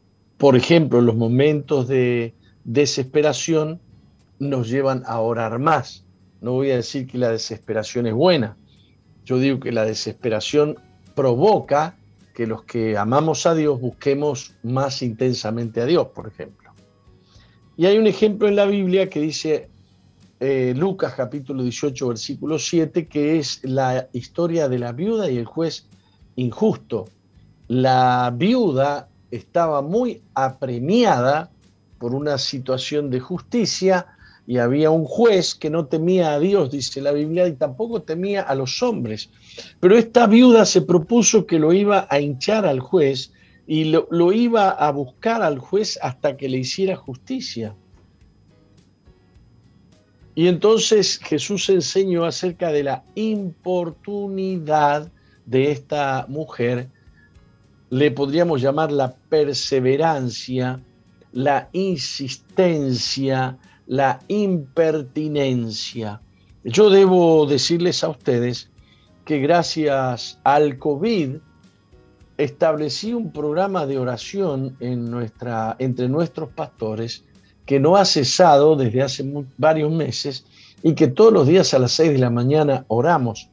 por 0.41 0.57
ejemplo, 0.57 1.03
los 1.03 1.17
momentos 1.17 1.87
de 1.87 2.33
desesperación 2.65 3.79
nos 4.39 4.71
llevan 4.71 5.03
a 5.05 5.21
orar 5.21 5.59
más. 5.59 6.07
No 6.41 6.53
voy 6.53 6.71
a 6.71 6.77
decir 6.77 7.07
que 7.07 7.19
la 7.19 7.29
desesperación 7.29 8.07
es 8.07 8.15
buena. 8.15 8.57
Yo 9.27 9.39
digo 9.39 9.61
que 9.61 9.71
la 9.71 9.85
desesperación 9.85 10.79
provoca 11.15 11.99
que 12.35 12.47
los 12.47 12.65
que 12.65 12.97
amamos 12.97 13.47
a 13.47 13.55
Dios 13.55 13.81
busquemos 13.81 14.55
más 14.63 15.03
intensamente 15.03 15.81
a 15.81 15.87
Dios, 15.87 16.09
por 16.09 16.29
ejemplo. 16.29 16.71
Y 17.77 17.87
hay 17.87 17.99
un 17.99 18.07
ejemplo 18.07 18.49
en 18.49 18.57
la 18.57 18.67
Biblia 18.67 19.09
que 19.09 19.21
dice 19.21 19.71
eh, 20.39 20.75
Lucas 20.77 21.15
capítulo 21.15 21.63
18, 21.63 22.09
versículo 22.09 22.59
7, 22.59 23.07
que 23.09 23.39
es 23.39 23.61
la 23.63 24.09
historia 24.13 24.69
de 24.69 24.79
la 24.79 24.93
viuda 24.93 25.31
y 25.31 25.39
el 25.39 25.45
juez 25.45 25.87
injusto. 26.37 27.07
La 27.69 28.33
viuda 28.35 29.09
estaba 29.31 29.83
muy 29.83 30.23
apremiada 30.35 31.51
por 31.99 32.15
una 32.15 32.39
situación 32.39 33.11
de 33.11 33.21
justicia 33.21 34.07
y 34.51 34.59
había 34.59 34.91
un 34.91 35.05
juez 35.05 35.55
que 35.55 35.71
no 35.71 35.87
temía 35.87 36.33
a 36.33 36.41
Dios, 36.41 36.73
dice 36.73 37.01
la 37.01 37.13
Biblia, 37.13 37.47
y 37.47 37.53
tampoco 37.53 38.03
temía 38.03 38.43
a 38.43 38.57
los 38.57 38.83
hombres. 38.83 39.31
Pero 39.79 39.97
esta 39.97 40.27
viuda 40.27 40.65
se 40.65 40.83
propuso 40.83 41.47
que 41.47 41.61
lo 41.61 41.73
iba 41.73 42.09
a 42.11 42.19
hinchar 42.19 42.67
al 42.67 42.81
juez 42.81 43.31
y 43.69 43.85
lo, 43.85 44.09
lo 44.11 44.33
iba 44.33 44.71
a 44.71 44.91
buscar 44.91 45.41
al 45.41 45.61
juez 45.61 46.01
hasta 46.03 46.37
que 46.37 46.49
le 46.49 46.59
hiciera 46.59 46.97
justicia. 46.97 47.77
Y 50.35 50.49
entonces 50.49 51.21
Jesús 51.23 51.69
enseñó 51.69 52.25
acerca 52.25 52.73
de 52.73 52.83
la 52.83 53.05
importunidad 53.15 55.13
de 55.47 55.71
esta 55.71 56.27
mujer 56.29 56.89
le 57.91 58.11
podríamos 58.11 58.61
llamar 58.61 58.91
la 58.91 59.15
perseverancia, 59.29 60.81
la 61.33 61.69
insistencia, 61.73 63.57
la 63.91 64.21
impertinencia. 64.29 66.21
Yo 66.63 66.91
debo 66.91 67.45
decirles 67.47 68.05
a 68.05 68.11
ustedes 68.11 68.71
que 69.25 69.41
gracias 69.41 70.39
al 70.45 70.79
COVID 70.79 71.39
establecí 72.39 73.13
un 73.13 73.33
programa 73.33 73.87
de 73.87 73.99
oración 73.99 74.77
en 74.79 75.11
nuestra, 75.11 75.75
entre 75.81 76.09
nuestros 76.09 76.51
pastores 76.51 77.25
que 77.67 77.81
no 77.81 77.97
ha 77.97 78.05
cesado 78.05 78.77
desde 78.77 79.03
hace 79.03 79.29
varios 79.59 79.91
meses 79.91 80.47
y 80.85 80.95
que 80.95 81.09
todos 81.09 81.33
los 81.33 81.49
días 81.49 81.75
a 81.75 81.81
las 81.81 81.91
seis 81.91 82.13
de 82.13 82.19
la 82.19 82.31
mañana 82.31 82.85
oramos. 82.87 83.51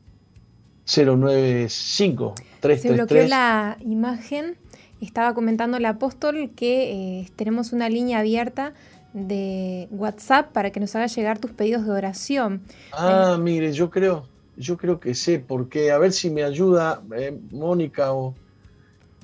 095 0.85 2.35
333. 2.59 2.81
Se 2.81 2.93
bloqueó 2.93 3.27
la 3.27 3.77
imagen. 3.81 4.57
Estaba 5.01 5.33
comentando 5.33 5.77
el 5.77 5.85
apóstol 5.85 6.51
que 6.55 7.19
eh, 7.19 7.31
tenemos 7.35 7.73
una 7.73 7.89
línea 7.89 8.19
abierta 8.19 8.73
de 9.13 9.87
WhatsApp 9.91 10.51
para 10.51 10.71
que 10.71 10.79
nos 10.79 10.95
haga 10.95 11.07
llegar 11.07 11.39
tus 11.39 11.51
pedidos 11.51 11.85
de 11.85 11.91
oración. 11.91 12.61
Ah, 12.91 13.37
mire, 13.39 13.71
yo 13.71 13.89
creo, 13.89 14.27
yo 14.57 14.77
creo 14.77 14.99
que 14.99 15.15
sé, 15.15 15.39
porque 15.39 15.91
a 15.91 15.97
ver 15.97 16.11
si 16.11 16.29
me 16.29 16.43
ayuda 16.43 17.01
eh, 17.15 17.37
Mónica 17.51 18.13
o 18.13 18.35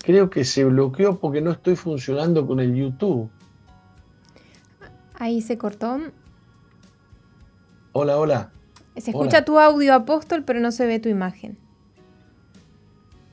creo 0.02 0.30
que 0.30 0.46
se 0.46 0.64
bloqueó 0.66 1.20
porque 1.20 1.42
no 1.42 1.52
estoy 1.52 1.76
funcionando 1.76 2.46
con 2.48 2.60
el 2.60 2.76
YouTube. 2.76 3.30
Ahí 5.16 5.42
se 5.42 5.58
cortó. 5.58 6.00
Hola, 7.92 8.18
hola. 8.18 8.52
Se 8.98 9.12
escucha 9.12 9.46
tu 9.46 9.58
audio, 9.58 9.94
Apóstol, 9.94 10.44
pero 10.44 10.60
no 10.60 10.72
se 10.72 10.86
ve 10.86 11.00
tu 11.00 11.10
imagen. 11.10 11.58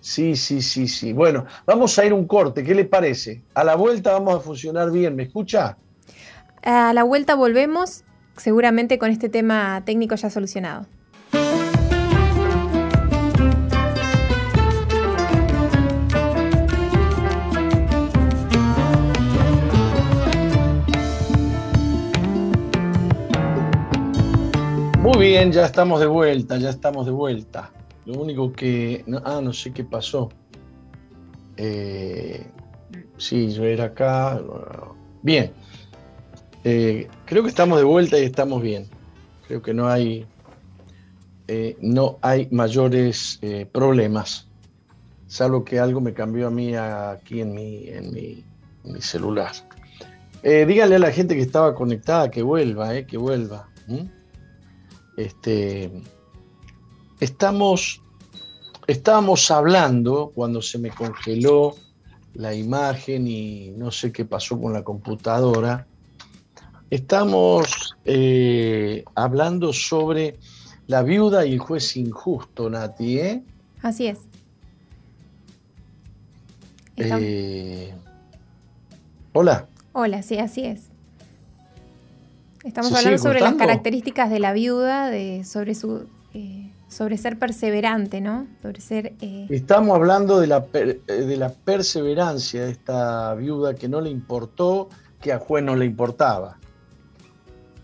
Sí, 0.01 0.37
sí, 0.37 0.63
sí, 0.63 0.89
sí. 0.89 1.13
Bueno, 1.13 1.45
vamos 1.67 1.99
a 1.99 2.05
ir 2.05 2.13
un 2.13 2.27
corte. 2.27 2.63
¿Qué 2.63 2.75
le 2.75 2.85
parece? 2.85 3.43
A 3.55 3.65
la 3.65 3.75
vuelta 3.75 4.13
vamos 4.13 4.37
a 4.37 4.41
funcionar 4.41 4.91
bien. 4.91 5.17
¿Me 5.17 5.25
escucha? 5.25 5.77
A 6.63 6.93
la 6.93 7.03
vuelta 7.03 7.35
volvemos, 7.35 8.05
seguramente 8.37 8.99
con 8.99 9.11
este 9.11 9.29
tema 9.29 9.83
técnico 9.85 10.15
ya 10.15 10.31
solucionado. 10.31 10.87
Bien, 25.39 25.53
ya 25.53 25.67
estamos 25.67 26.01
de 26.01 26.07
vuelta, 26.07 26.57
ya 26.57 26.71
estamos 26.71 27.07
de 27.07 27.13
vuelta. 27.13 27.71
Lo 28.07 28.21
único 28.21 28.53
que... 28.53 29.05
ah, 29.25 29.41
no 29.41 29.53
sé 29.53 29.73
qué 29.73 29.85
pasó. 29.85 30.31
Eh, 31.57 32.45
sí, 33.19 33.49
yo 33.53 33.63
era 33.63 33.85
acá. 33.85 34.43
Bien. 35.23 35.53
Eh, 36.65 37.07
creo 37.25 37.45
que 37.45 37.51
estamos 37.51 37.79
de 37.79 37.85
vuelta 37.85 38.19
y 38.19 38.25
estamos 38.25 38.61
bien. 38.63 38.89
Creo 39.47 39.63
que 39.63 39.73
no 39.73 39.87
hay... 39.89 40.27
eh, 41.47 41.77
no 41.81 42.19
hay 42.21 42.49
mayores 42.51 43.39
eh, 43.41 43.65
problemas, 43.71 44.49
salvo 45.29 45.65
que 45.65 45.79
algo 45.79 46.01
me 46.01 46.15
cambió 46.15 46.49
a 46.49 46.51
mí 46.51 46.75
aquí 46.75 47.43
en 47.43 47.55
mi, 47.55 47.89
en 47.89 48.13
mi, 48.13 48.45
celular. 49.01 49.53
Eh, 50.43 50.67
díganle 50.67 50.97
a 50.97 50.99
la 50.99 51.13
gente 51.13 51.37
que 51.37 51.43
estaba 51.43 51.77
conectada 51.77 52.29
que 52.29 52.43
vuelva, 52.43 53.03
que 53.03 53.17
vuelva. 53.17 53.69
Este, 55.19 55.91
estamos, 57.19 58.01
estábamos 58.87 59.51
hablando 59.51 60.31
cuando 60.33 60.63
se 60.63 60.79
me 60.79 60.91
congeló 60.91 61.75
la 62.35 62.55
imagen 62.55 63.27
y 63.27 63.71
no 63.71 63.91
sé 63.91 64.13
qué 64.13 64.25
pasó 64.25 64.61
con 64.61 64.73
la 64.73 64.85
computadora. 64.85 65.89
Estamos 66.89 67.97
hablando 69.17 69.73
sobre 69.73 70.39
la 70.87 71.03
viuda 71.03 71.45
y 71.45 71.55
el 71.55 71.59
juez 71.59 71.97
injusto, 71.97 72.71
Nati, 72.71 73.19
¿eh? 73.19 73.43
Así 73.83 74.07
es. 74.07 74.21
Eh, 76.97 77.93
hola. 79.33 79.67
Hola, 79.93 80.23
sí, 80.23 80.39
así 80.39 80.65
es. 80.65 80.88
Estamos 82.65 82.93
hablando 82.93 83.19
sobre 83.19 83.41
las 83.41 83.55
características 83.55 84.31
de 84.31 84.41
la 84.41 84.53
viuda, 84.53 85.11
de, 85.11 85.45
sobre 85.45 85.75
su 85.75 86.07
eh, 86.35 86.71
sobre 86.89 87.19
ser 87.19 87.39
perseverante, 87.39 88.21
¿no? 88.21 88.47
Sobre 88.63 88.81
ser. 88.81 89.13
Eh, 89.21 89.47
Estamos 89.51 89.95
hablando 89.95 90.41
de 90.41 90.47
la, 90.47 90.61
de 90.61 91.37
la 91.37 91.51
perseverancia 91.51 92.65
de 92.65 92.73
esta 92.73 93.35
viuda 93.35 93.75
que 93.75 93.89
no 93.89 94.01
le 94.01 94.11
importó, 94.11 94.89
que 95.21 95.33
a 95.33 95.39
juez 95.39 95.63
no 95.63 95.77
le 95.77 95.85
importaba. 95.85 96.59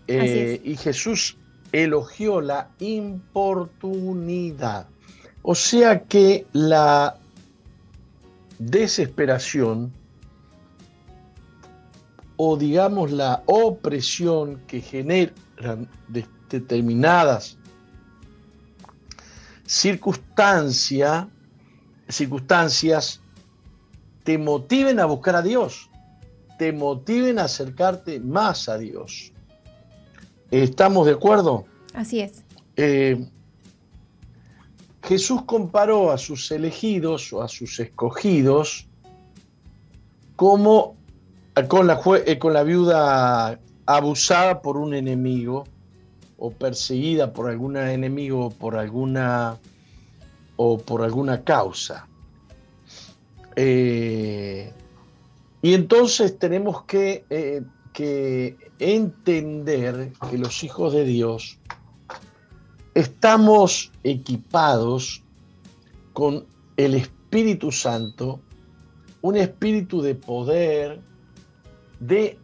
Y 0.07 0.75
Jesús 0.75 1.37
elogió 1.71 2.41
la 2.41 2.69
importunidad. 2.79 4.87
O 5.41 5.55
sea 5.55 6.03
que 6.03 6.45
la 6.53 7.17
desesperación 8.59 9.91
o 12.37 12.57
digamos 12.57 13.11
la 13.11 13.43
opresión 13.45 14.61
que 14.67 14.81
generan 14.81 15.89
determinadas 16.49 17.57
circunstancias, 19.65 21.27
circunstancias 22.07 23.21
te 24.23 24.37
motiven 24.37 24.99
a 24.99 25.05
buscar 25.05 25.35
a 25.35 25.41
Dios, 25.41 25.89
te 26.57 26.71
motiven 26.71 27.39
a 27.39 27.43
acercarte 27.43 28.19
más 28.19 28.69
a 28.69 28.77
Dios. 28.77 29.31
¿Estamos 30.51 31.05
de 31.07 31.13
acuerdo? 31.13 31.65
Así 31.93 32.21
es. 32.21 32.43
Eh, 32.75 33.25
Jesús 35.03 35.43
comparó 35.43 36.11
a 36.11 36.17
sus 36.17 36.49
elegidos 36.51 37.31
o 37.33 37.41
a 37.41 37.47
sus 37.47 37.79
escogidos 37.79 38.87
como 40.35 40.95
con 41.67 41.87
la, 41.87 41.99
eh, 42.25 42.37
con 42.37 42.53
la 42.53 42.63
viuda 42.63 43.59
abusada 43.85 44.61
por 44.61 44.77
un 44.77 44.93
enemigo 44.93 45.65
o 46.37 46.51
perseguida 46.51 47.31
por 47.33 47.49
algún 47.49 47.77
enemigo 47.77 48.49
por 48.49 48.75
alguna 48.75 49.57
o 50.57 50.77
por 50.77 51.01
alguna 51.01 51.43
causa. 51.43 52.07
Eh, 53.55 54.73
y 55.61 55.73
entonces 55.73 56.37
tenemos 56.37 56.83
que 56.83 57.23
que 57.95 58.57
entender 58.77 60.11
que 60.29 60.37
los 60.37 60.65
hijos 60.65 60.91
de 60.91 61.05
Dios 61.05 61.57
estamos 62.93 63.91
equipados 64.03 65.23
con 66.11 66.45
el 66.75 66.95
Espíritu 66.95 67.71
Santo, 67.71 68.41
un 69.21 69.37
espíritu 69.37 70.01
de 70.01 70.13
poder, 70.13 70.99
de 71.99 72.37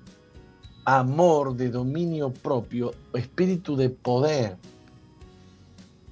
amor, 0.86 1.56
de 1.56 1.70
dominio 1.70 2.32
propio, 2.32 2.94
espíritu 3.14 3.76
de 3.76 3.90
poder, 3.90 4.58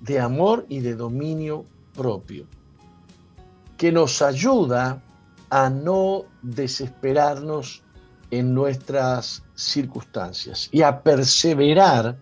de 0.02 0.20
amor 0.20 0.66
y 0.70 0.80
de 0.80 0.96
dominio 0.96 1.66
propio, 1.94 2.46
que 3.78 3.92
nos 3.92 4.22
ayuda 4.22 5.02
a 5.50 5.70
no 5.70 6.26
desesperarnos 6.42 7.84
en 8.32 8.54
nuestras 8.54 9.44
circunstancias 9.56 10.70
y 10.72 10.84
a 10.84 11.02
perseverar 11.02 12.18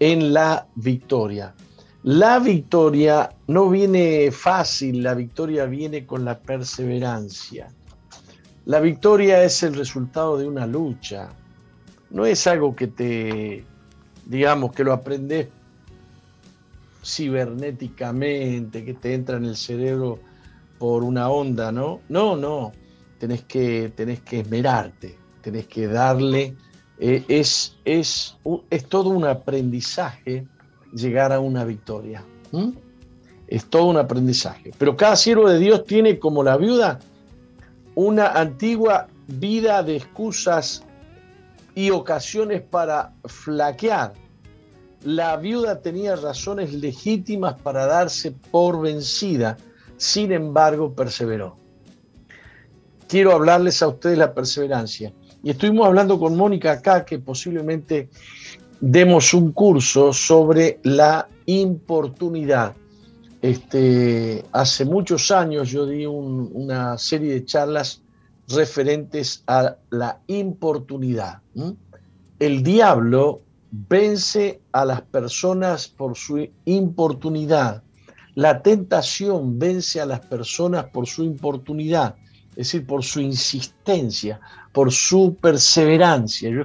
en 0.00 0.32
la 0.32 0.66
victoria. 0.74 1.54
La 2.02 2.38
victoria 2.38 3.34
no 3.48 3.68
viene 3.68 4.30
fácil, 4.30 5.02
la 5.02 5.14
victoria 5.14 5.66
viene 5.66 6.06
con 6.06 6.24
la 6.24 6.38
perseverancia. 6.38 7.68
La 8.66 8.80
victoria 8.80 9.44
es 9.44 9.62
el 9.62 9.74
resultado 9.74 10.36
de 10.36 10.46
una 10.46 10.66
lucha, 10.66 11.28
no 12.10 12.26
es 12.26 12.48
algo 12.48 12.74
que 12.74 12.88
te, 12.88 13.64
digamos, 14.24 14.72
que 14.72 14.82
lo 14.82 14.92
aprendes 14.92 15.46
cibernéticamente, 17.04 18.84
que 18.84 18.94
te 18.94 19.14
entra 19.14 19.36
en 19.36 19.44
el 19.44 19.56
cerebro 19.56 20.18
por 20.80 21.04
una 21.04 21.30
onda, 21.30 21.70
¿no? 21.70 22.00
No, 22.08 22.34
no, 22.36 22.72
tenés 23.20 23.44
que, 23.44 23.92
tenés 23.94 24.22
que 24.22 24.40
esmerarte, 24.40 25.16
tenés 25.42 25.68
que 25.68 25.86
darle, 25.86 26.56
eh, 26.98 27.24
es, 27.28 27.76
es, 27.84 28.36
es, 28.70 28.84
todo 28.86 29.10
un 29.10 29.26
aprendizaje 29.26 30.44
llegar 30.92 31.32
a 31.32 31.38
una 31.38 31.64
victoria. 31.64 32.24
Es 33.46 33.66
todo 33.66 33.84
un 33.84 33.96
aprendizaje. 33.96 34.72
Pero 34.76 34.96
cada 34.96 35.14
siervo 35.14 35.48
de 35.48 35.60
Dios 35.60 35.84
tiene 35.84 36.18
como 36.18 36.42
la 36.42 36.56
viuda 36.56 36.98
una 37.96 38.28
antigua 38.28 39.08
vida 39.26 39.82
de 39.82 39.96
excusas 39.96 40.84
y 41.74 41.90
ocasiones 41.90 42.62
para 42.62 43.12
flaquear. 43.24 44.12
La 45.02 45.36
viuda 45.36 45.80
tenía 45.80 46.14
razones 46.14 46.72
legítimas 46.74 47.54
para 47.60 47.86
darse 47.86 48.32
por 48.50 48.80
vencida, 48.80 49.56
sin 49.96 50.30
embargo 50.30 50.94
perseveró. 50.94 51.56
Quiero 53.08 53.32
hablarles 53.32 53.82
a 53.82 53.88
ustedes 53.88 54.18
la 54.18 54.34
perseverancia. 54.34 55.12
Y 55.42 55.50
estuvimos 55.50 55.86
hablando 55.86 56.18
con 56.18 56.36
Mónica 56.36 56.72
acá 56.72 57.04
que 57.04 57.18
posiblemente 57.18 58.10
demos 58.80 59.32
un 59.32 59.52
curso 59.52 60.12
sobre 60.12 60.80
la 60.82 61.28
importunidad. 61.46 62.74
Este, 63.42 64.44
hace 64.52 64.84
muchos 64.84 65.30
años 65.30 65.70
yo 65.70 65.86
di 65.86 66.06
una 66.06 66.98
serie 66.98 67.34
de 67.34 67.44
charlas 67.44 68.02
referentes 68.48 69.42
a 69.46 69.76
la 69.90 70.20
importunidad. 70.26 71.42
El 72.38 72.62
diablo 72.62 73.42
vence 73.70 74.60
a 74.72 74.84
las 74.84 75.02
personas 75.02 75.88
por 75.88 76.16
su 76.16 76.48
importunidad. 76.64 77.82
La 78.34 78.62
tentación 78.62 79.58
vence 79.58 80.00
a 80.00 80.06
las 80.06 80.20
personas 80.20 80.84
por 80.86 81.06
su 81.06 81.24
importunidad 81.24 82.16
es 82.56 82.68
decir, 82.68 82.86
por 82.86 83.04
su 83.04 83.20
insistencia, 83.20 84.40
por 84.72 84.90
su 84.90 85.36
perseverancia. 85.40 86.48
Yo 86.48 86.62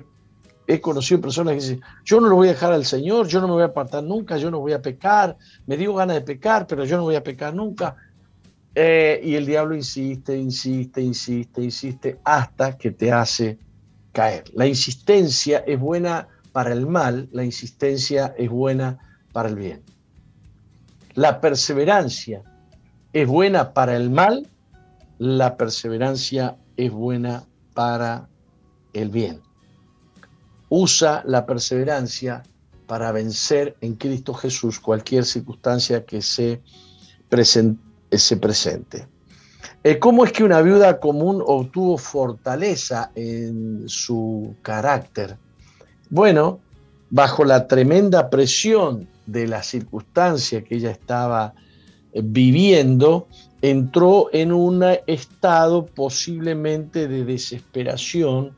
he 0.74 0.80
conocido 0.80 1.20
personas 1.20 1.54
que 1.54 1.60
dicen, 1.60 1.82
yo 2.06 2.22
no 2.22 2.30
lo 2.30 2.36
voy 2.36 2.48
a 2.48 2.52
dejar 2.52 2.72
al 2.72 2.86
Señor, 2.86 3.28
yo 3.28 3.42
no 3.42 3.48
me 3.48 3.54
voy 3.54 3.64
a 3.64 3.68
apartar 3.68 4.04
nunca, 4.04 4.38
yo 4.38 4.50
no 4.50 4.60
voy 4.60 4.72
a 4.72 4.82
pecar, 4.82 5.38
me 5.68 5.76
dio 5.76 5.94
ganas 5.94 6.16
de 6.16 6.22
pecar, 6.22 6.66
pero 6.66 6.86
yo 6.86 6.96
no 6.96 7.04
voy 7.04 7.16
a 7.16 7.24
pecar 7.24 7.54
nunca. 7.54 7.98
Eh, 8.74 9.20
y 9.22 9.36
el 9.36 9.46
diablo 9.46 9.76
insiste, 9.76 10.38
insiste, 10.38 11.02
insiste, 11.02 11.62
insiste, 11.62 12.20
hasta 12.24 12.78
que 12.78 12.92
te 12.92 13.12
hace 13.12 13.60
caer. 14.14 14.46
La 14.54 14.66
insistencia 14.66 15.60
es 15.68 15.78
buena 15.78 16.30
para 16.54 16.72
el 16.72 16.88
mal, 16.88 17.28
la 17.34 17.44
insistencia 17.44 18.34
es 18.38 18.50
buena 18.50 18.98
para 19.34 19.50
el 19.50 19.56
bien. 19.56 19.82
La 21.16 21.42
perseverancia 21.42 22.44
es 23.12 23.28
buena 23.28 23.74
para 23.74 23.98
el 23.98 24.10
mal, 24.10 24.48
la 25.18 25.58
perseverancia 25.58 26.56
es 26.78 26.92
buena 26.92 27.44
para 27.74 28.30
el 28.94 29.10
bien. 29.10 29.42
Usa 30.74 31.22
la 31.26 31.46
perseverancia 31.46 32.44
para 32.88 33.12
vencer 33.12 33.76
en 33.82 33.96
Cristo 33.96 34.34
Jesús 34.34 34.80
cualquier 34.80 35.26
circunstancia 35.26 36.06
que 36.06 36.22
se, 36.22 36.62
presente. 38.40 39.06
Eh, 39.84 40.00
¿Cómo 40.00 40.24
es 40.24 40.32
que 40.32 40.46
una 40.46 40.62
viuda 40.62 41.02
común 41.02 41.44
obtuvo 41.46 41.98
fortaleza 41.98 43.12
en 43.16 43.84
su 43.90 44.56
carácter? 44.62 45.36
Bueno, 46.10 46.62
bajo 47.10 47.44
la 47.44 47.68
tremenda 47.68 48.30
presión 48.30 49.10
de 49.26 49.48
la 49.48 49.64
circunstancia 49.64 50.64
que 50.64 50.76
ella 50.76 50.92
estaba 50.92 51.54
eh, 52.14 52.22
viviendo, 52.24 53.28
entró 53.62 54.30
en 54.32 54.54
un 54.54 54.86
estado 55.06 55.86
posiblemente 55.86 57.10
de 57.10 57.26
desesperación 57.26 58.56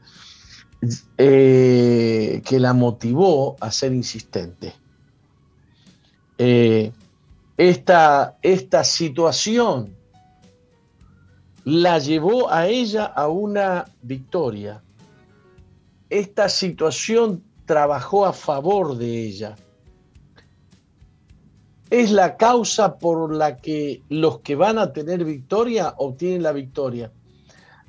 eh, 1.18 2.42
que 2.46 2.60
la 2.60 2.74
motivó 2.74 3.56
a 3.60 3.72
ser 3.72 3.94
insistente. 3.94 4.74
eh, 6.38 6.92
esta, 7.58 8.38
esta 8.42 8.84
situación 8.84 9.96
la 11.66 12.00
llevó 12.00 12.52
a 12.52 12.68
ella 12.68 13.06
a 13.06 13.28
una 13.28 13.86
victoria. 14.02 14.84
Esta 16.10 16.50
situación 16.50 17.44
trabajó 17.66 18.26
a 18.26 18.34
favor 18.34 18.98
de 18.98 19.28
ella. 19.28 19.56
Es 21.90 22.12
la 22.12 22.38
causa 22.38 22.98
por 22.98 23.34
la 23.34 23.58
que 23.58 24.02
los 24.10 24.40
que 24.40 24.56
van 24.56 24.80
a 24.80 24.92
tener 24.92 25.24
victoria 25.24 25.94
obtienen 25.98 26.44
la 26.44 26.52
victoria. 26.52 27.12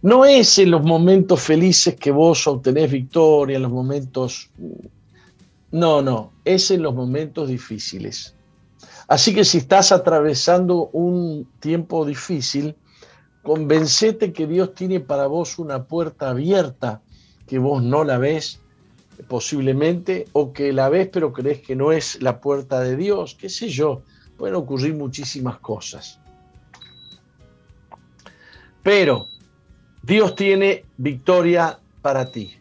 No 0.04 0.26
es 0.26 0.58
en 0.58 0.70
los 0.70 0.84
momentos 0.84 1.40
felices 1.40 1.94
que 1.94 2.10
vos 2.10 2.46
obtenés 2.46 2.90
victoria, 2.90 3.56
en 3.56 3.62
los 3.62 3.72
momentos... 3.72 4.50
No, 5.70 6.02
no, 6.02 6.34
es 6.44 6.70
en 6.70 6.82
los 6.82 6.94
momentos 6.94 7.48
difíciles. 7.48 8.34
Así 9.08 9.34
que 9.34 9.46
si 9.46 9.56
estás 9.56 9.92
atravesando 9.92 10.90
un 10.92 11.48
tiempo 11.58 12.04
difícil, 12.04 12.76
convencete 13.42 14.34
que 14.34 14.46
Dios 14.46 14.74
tiene 14.74 15.00
para 15.00 15.26
vos 15.26 15.58
una 15.58 15.84
puerta 15.84 16.28
abierta, 16.28 17.00
que 17.46 17.58
vos 17.58 17.82
no 17.82 18.04
la 18.04 18.18
ves 18.18 18.60
posiblemente, 19.26 20.26
o 20.32 20.52
que 20.52 20.74
la 20.74 20.90
ves 20.90 21.08
pero 21.10 21.32
crees 21.32 21.62
que 21.62 21.76
no 21.76 21.92
es 21.92 22.20
la 22.20 22.42
puerta 22.42 22.80
de 22.80 22.98
Dios, 22.98 23.38
qué 23.40 23.48
sé 23.48 23.70
yo, 23.70 24.02
pueden 24.36 24.56
ocurrir 24.56 24.92
muchísimas 24.92 25.60
cosas. 25.60 26.20
Pero 28.82 29.28
Dios 30.06 30.34
tiene 30.34 30.84
victoria 30.98 31.78
para 32.02 32.30
ti. 32.30 32.54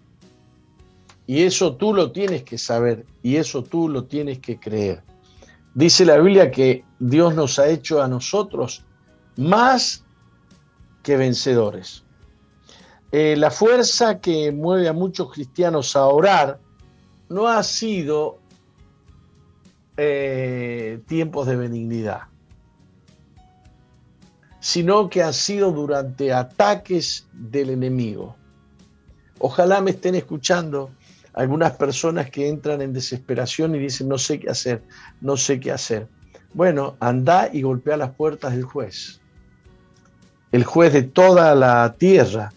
Y 1.27 1.43
eso 1.43 1.75
tú 1.75 1.93
lo 1.93 2.11
tienes 2.13 2.43
que 2.43 2.57
saber 2.57 3.05
y 3.21 3.35
eso 3.35 3.63
tú 3.63 3.89
lo 3.89 4.05
tienes 4.05 4.39
que 4.39 4.59
creer. 4.59 5.03
Dice 5.73 6.05
la 6.05 6.17
Biblia 6.17 6.51
que 6.51 6.85
Dios 6.99 7.35
nos 7.35 7.59
ha 7.59 7.67
hecho 7.67 8.01
a 8.01 8.07
nosotros 8.07 8.85
más 9.35 10.05
que 11.01 11.17
vencedores. 11.17 12.05
Eh, 13.11 13.35
la 13.35 13.51
fuerza 13.51 14.19
que 14.19 14.53
mueve 14.53 14.87
a 14.87 14.93
muchos 14.93 15.31
cristianos 15.31 15.97
a 15.97 16.05
orar 16.05 16.59
no 17.27 17.47
ha 17.47 17.61
sido 17.63 18.39
eh, 19.97 21.01
tiempos 21.07 21.47
de 21.47 21.57
benignidad, 21.57 22.21
sino 24.63 25.09
que 25.09 25.21
ha 25.21 25.33
sido 25.33 25.73
durante 25.73 26.31
ataques 26.31 27.27
del 27.33 27.69
enemigo. 27.69 28.33
Ojalá 29.39 29.81
me 29.81 29.91
estén 29.91 30.15
escuchando 30.15 30.89
algunas 31.33 31.73
personas 31.73 32.29
que 32.29 32.47
entran 32.47 32.81
en 32.81 32.93
desesperación 32.93 33.75
y 33.75 33.79
dicen, 33.79 34.07
no 34.07 34.17
sé 34.17 34.39
qué 34.39 34.49
hacer, 34.49 34.81
no 35.19 35.35
sé 35.35 35.59
qué 35.59 35.73
hacer. 35.73 36.07
Bueno, 36.53 36.95
anda 37.01 37.49
y 37.51 37.61
golpea 37.61 37.97
las 37.97 38.11
puertas 38.11 38.53
del 38.53 38.63
juez, 38.63 39.19
el 40.53 40.63
juez 40.63 40.93
de 40.93 41.03
toda 41.03 41.53
la 41.55 41.95
tierra, 41.99 42.53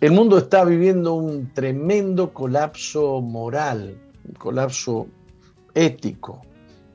el 0.00 0.12
mundo 0.12 0.38
está 0.38 0.64
viviendo 0.64 1.14
un 1.14 1.52
tremendo 1.52 2.32
colapso 2.32 3.20
moral, 3.20 3.98
un 4.28 4.34
colapso 4.34 5.08
ético, 5.74 6.40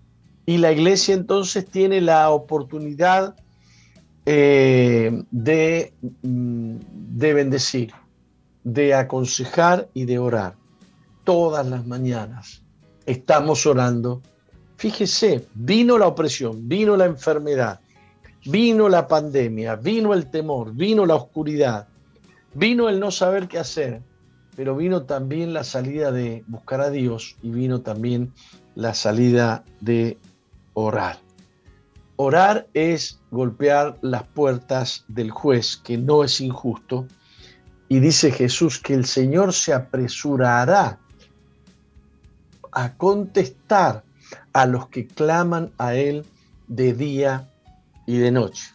Y 0.45 0.57
la 0.57 0.71
iglesia 0.71 1.13
entonces 1.13 1.65
tiene 1.65 2.01
la 2.01 2.31
oportunidad 2.31 3.35
eh, 4.25 5.23
de, 5.29 5.93
mm, 6.23 6.75
de 7.17 7.33
bendecir, 7.33 7.91
de 8.63 8.93
aconsejar 8.93 9.89
y 9.93 10.05
de 10.05 10.19
orar. 10.19 10.55
Todas 11.25 11.67
las 11.67 11.85
mañanas 11.85 12.63
estamos 13.05 13.65
orando. 13.65 14.21
Fíjese, 14.77 15.45
vino 15.53 15.97
la 15.97 16.07
opresión, 16.07 16.67
vino 16.67 16.95
la 16.95 17.05
enfermedad, 17.05 17.81
vino 18.49 18.89
la 18.89 19.07
pandemia, 19.07 19.75
vino 19.75 20.13
el 20.13 20.29
temor, 20.29 20.73
vino 20.73 21.05
la 21.05 21.15
oscuridad, 21.15 21.87
vino 22.53 22.89
el 22.89 22.99
no 22.99 23.11
saber 23.11 23.47
qué 23.47 23.59
hacer, 23.59 24.01
pero 24.55 24.75
vino 24.75 25.03
también 25.03 25.53
la 25.53 25.63
salida 25.63 26.11
de 26.11 26.43
buscar 26.47 26.81
a 26.81 26.89
Dios 26.89 27.37
y 27.41 27.51
vino 27.51 27.81
también 27.81 28.33
la 28.75 28.93
salida 28.93 29.63
de 29.81 30.17
orar. 30.73 31.17
Orar 32.15 32.67
es 32.73 33.19
golpear 33.31 33.97
las 34.01 34.23
puertas 34.23 35.05
del 35.07 35.31
juez, 35.31 35.77
que 35.77 35.97
no 35.97 36.23
es 36.23 36.41
injusto. 36.41 37.07
Y 37.87 37.99
dice 37.99 38.31
Jesús 38.31 38.79
que 38.79 38.93
el 38.93 39.05
Señor 39.05 39.53
se 39.53 39.73
apresurará 39.73 40.99
a 42.71 42.93
contestar 42.95 44.03
a 44.51 44.65
los 44.65 44.89
que 44.89 45.07
claman 45.07 45.71
a 45.77 45.95
Él 45.95 46.25
de 46.67 46.93
día 46.93 47.48
y 48.09 48.17
de 48.17 48.31
noche. 48.31 48.73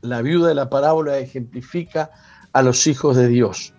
La 0.00 0.22
viuda 0.22 0.46
de 0.46 0.54
la 0.54 0.70
parábola 0.70 1.18
ejemplifica 1.18 2.12
a 2.52 2.62
los 2.62 2.86
hijos 2.86 3.16
de 3.16 3.26
Dios. 3.26 3.74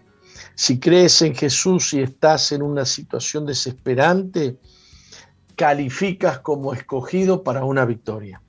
Si 0.55 0.81
crees 0.81 1.21
en 1.21 1.33
Jesús 1.33 1.93
y 1.93 2.01
estás 2.01 2.51
en 2.51 2.61
una 2.61 2.83
situación 2.83 3.45
desesperante, 3.45 4.59
calificas 5.55 6.39
como 6.39 6.73
escogido 6.73 7.41
para 7.41 7.63
una 7.63 7.85
victoria. 7.85 8.41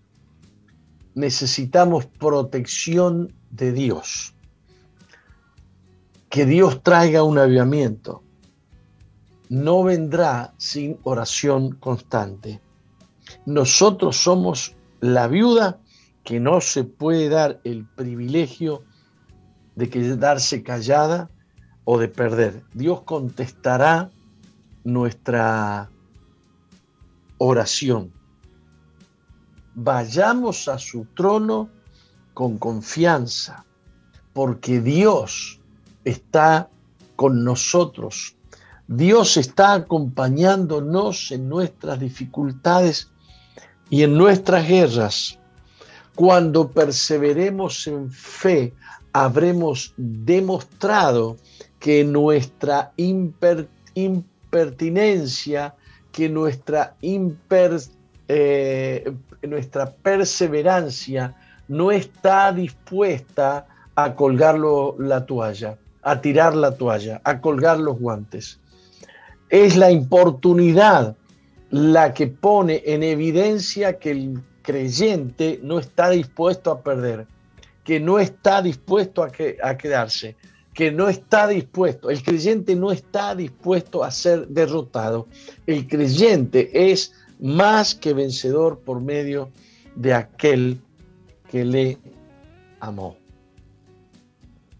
Necesitamos 1.15 2.07
protección 2.07 3.33
de 3.51 3.71
Dios. 3.71 4.35
Que 6.29 6.45
Dios 6.45 6.83
traiga 6.83 7.23
un 7.23 7.39
avivamiento. 7.39 8.25
No 9.49 9.85
vendrá 9.85 10.55
sin 10.59 10.99
oración 11.05 11.77
constante. 11.77 12.61
Nosotros 13.47 14.17
somos 14.17 14.74
la 15.05 15.29
viuda 15.29 15.81
que 16.23 16.41
no 16.41 16.63
se 16.63 16.83
puede 16.83 17.29
dar 17.29 17.61
el 17.65 17.85
privilegio 17.85 18.85
de 19.77 19.91
quedarse 19.91 20.63
callada 20.63 21.29
o 21.85 21.99
de 21.99 22.09
perder. 22.09 22.63
Dios 22.73 23.03
contestará 23.03 24.11
nuestra 24.83 25.91
oración. 27.37 28.11
Vayamos 29.75 30.69
a 30.69 30.79
su 30.79 31.05
trono 31.15 31.69
con 32.33 32.57
confianza, 32.57 33.67
porque 34.33 34.81
Dios 34.81 35.61
está 36.07 36.71
con 37.15 37.45
nosotros. 37.45 38.37
Dios 38.89 39.37
está 39.37 39.75
acompañándonos 39.75 41.31
en 41.31 41.51
nuestras 41.51 42.01
dificultades 42.01 43.11
y 43.91 44.03
en 44.03 44.17
nuestras 44.17 44.67
guerras. 44.69 45.39
Cuando 46.15 46.71
perseveremos 46.71 47.87
en 47.87 48.11
fe, 48.11 48.73
habremos 49.13 49.93
demostrado 49.97 51.37
que 51.81 52.05
nuestra 52.05 52.93
impertinencia 52.97 55.75
que 56.15 56.29
nuestra, 56.29 56.95
eh, 58.29 59.13
nuestra 59.43 59.91
perseverancia 59.91 61.35
no 61.67 61.91
está 61.91 62.53
dispuesta 62.53 63.67
a 63.97 64.15
colgar 64.15 64.57
la 64.99 65.27
toalla, 65.27 65.77
a 66.03 66.21
tirar 66.21 66.55
la 66.55 66.77
toalla, 66.77 67.21
a 67.25 67.41
colgar 67.41 67.81
los 67.81 67.99
guantes. 67.99 68.61
Es 69.49 69.77
la 69.77 69.91
importunidad 69.91 71.17
la 71.71 72.15
que 72.15 72.27
pone 72.27 72.83
en 72.85 73.03
evidencia 73.03 73.99
que 73.99 74.11
el 74.11 74.41
creyente 74.63 75.61
no 75.63 75.79
está 75.79 76.11
dispuesto 76.11 76.71
a 76.71 76.83
perder, 76.83 77.27
que 77.85 78.01
no 78.01 78.19
está 78.19 78.63
dispuesto 78.63 79.23
a, 79.23 79.31
a 79.63 79.77
quedarse, 79.77 80.37
que 80.73 80.91
no 80.91 81.09
está 81.09 81.47
dispuesto, 81.47 82.11
el 82.11 82.23
creyente 82.23 82.75
no 82.75 82.91
está 82.91 83.35
dispuesto 83.35 84.03
a 84.03 84.11
ser 84.11 84.49
derrotado. 84.49 85.29
El 85.67 85.87
creyente 85.87 86.93
es 86.93 87.13
más 87.39 87.95
que 87.95 88.13
vencedor 88.13 88.81
por 88.81 89.01
medio 89.01 89.51
de 89.95 90.15
aquel 90.15 90.81
que 91.51 91.65
le 91.65 91.99
amó. 92.81 93.17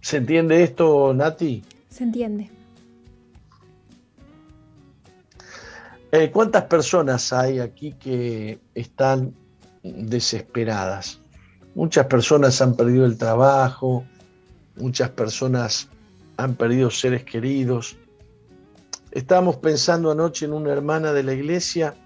¿Se 0.01 0.19
entiende 0.19 0.63
esto, 0.63 1.15
Nati? 1.15 1.63
Se 1.89 2.05
entiende. 2.05 2.51
Eh, 6.17 6.31
¿Cuántas 6.31 6.67
personas 6.67 7.33
hay 7.33 7.59
aquí 7.59 7.91
que 7.95 8.61
están 8.73 9.35
desesperadas? 9.83 11.21
Muchas 11.75 12.07
personas 12.07 12.63
han 12.63 12.77
perdido 12.77 13.05
el 13.05 13.19
trabajo, 13.19 14.05
muchas 14.77 15.11
personas 15.11 15.89
han 16.37 16.55
perdido 16.55 16.89
seres 16.91 17.25
queridos. 17.25 17.97
Estábamos 19.11 19.57
pensando 19.57 20.09
anoche 20.13 20.45
en 20.45 20.53
una 20.53 20.71
hermana 20.71 21.13
de 21.13 21.25
la 21.25 21.33
iglesia 21.33 21.97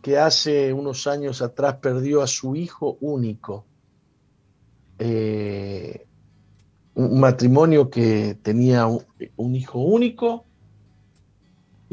que 0.00 0.16
hace 0.16 0.72
unos 0.72 1.06
años 1.06 1.42
atrás 1.42 1.74
perdió 1.74 2.22
a 2.22 2.26
su 2.26 2.56
hijo 2.56 2.96
único. 3.02 3.66
Eh, 4.98 6.06
un 6.94 7.20
matrimonio 7.20 7.90
que 7.90 8.38
tenía 8.42 8.86
un, 8.86 9.54
hijo 9.54 9.78
único 9.78 10.46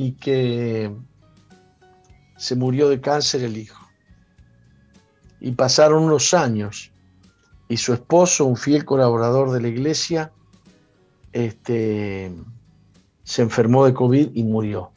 y 0.02 0.14
que 0.14 0.95
se 2.38 2.56
murió 2.56 2.88
de 2.88 3.02
cáncer 3.02 3.43
el 3.43 3.58
hijo. 3.58 3.86
Y 5.41 5.52
pasaron 5.52 6.04
unos 6.04 6.34
años 6.34 6.93
y 7.68 7.76
su 7.76 7.91
esposo, 7.91 8.45
un 8.45 8.56
fiel 8.56 8.86
colaborador 8.86 9.52
de 9.52 9.60
la 9.60 9.68
iglesia, 9.68 10.32
este, 11.34 12.32
se 13.26 13.41
enfermó 13.41 13.86
de 13.86 13.93
COVID 13.93 14.30
y 14.36 14.43
murió. 14.45 14.93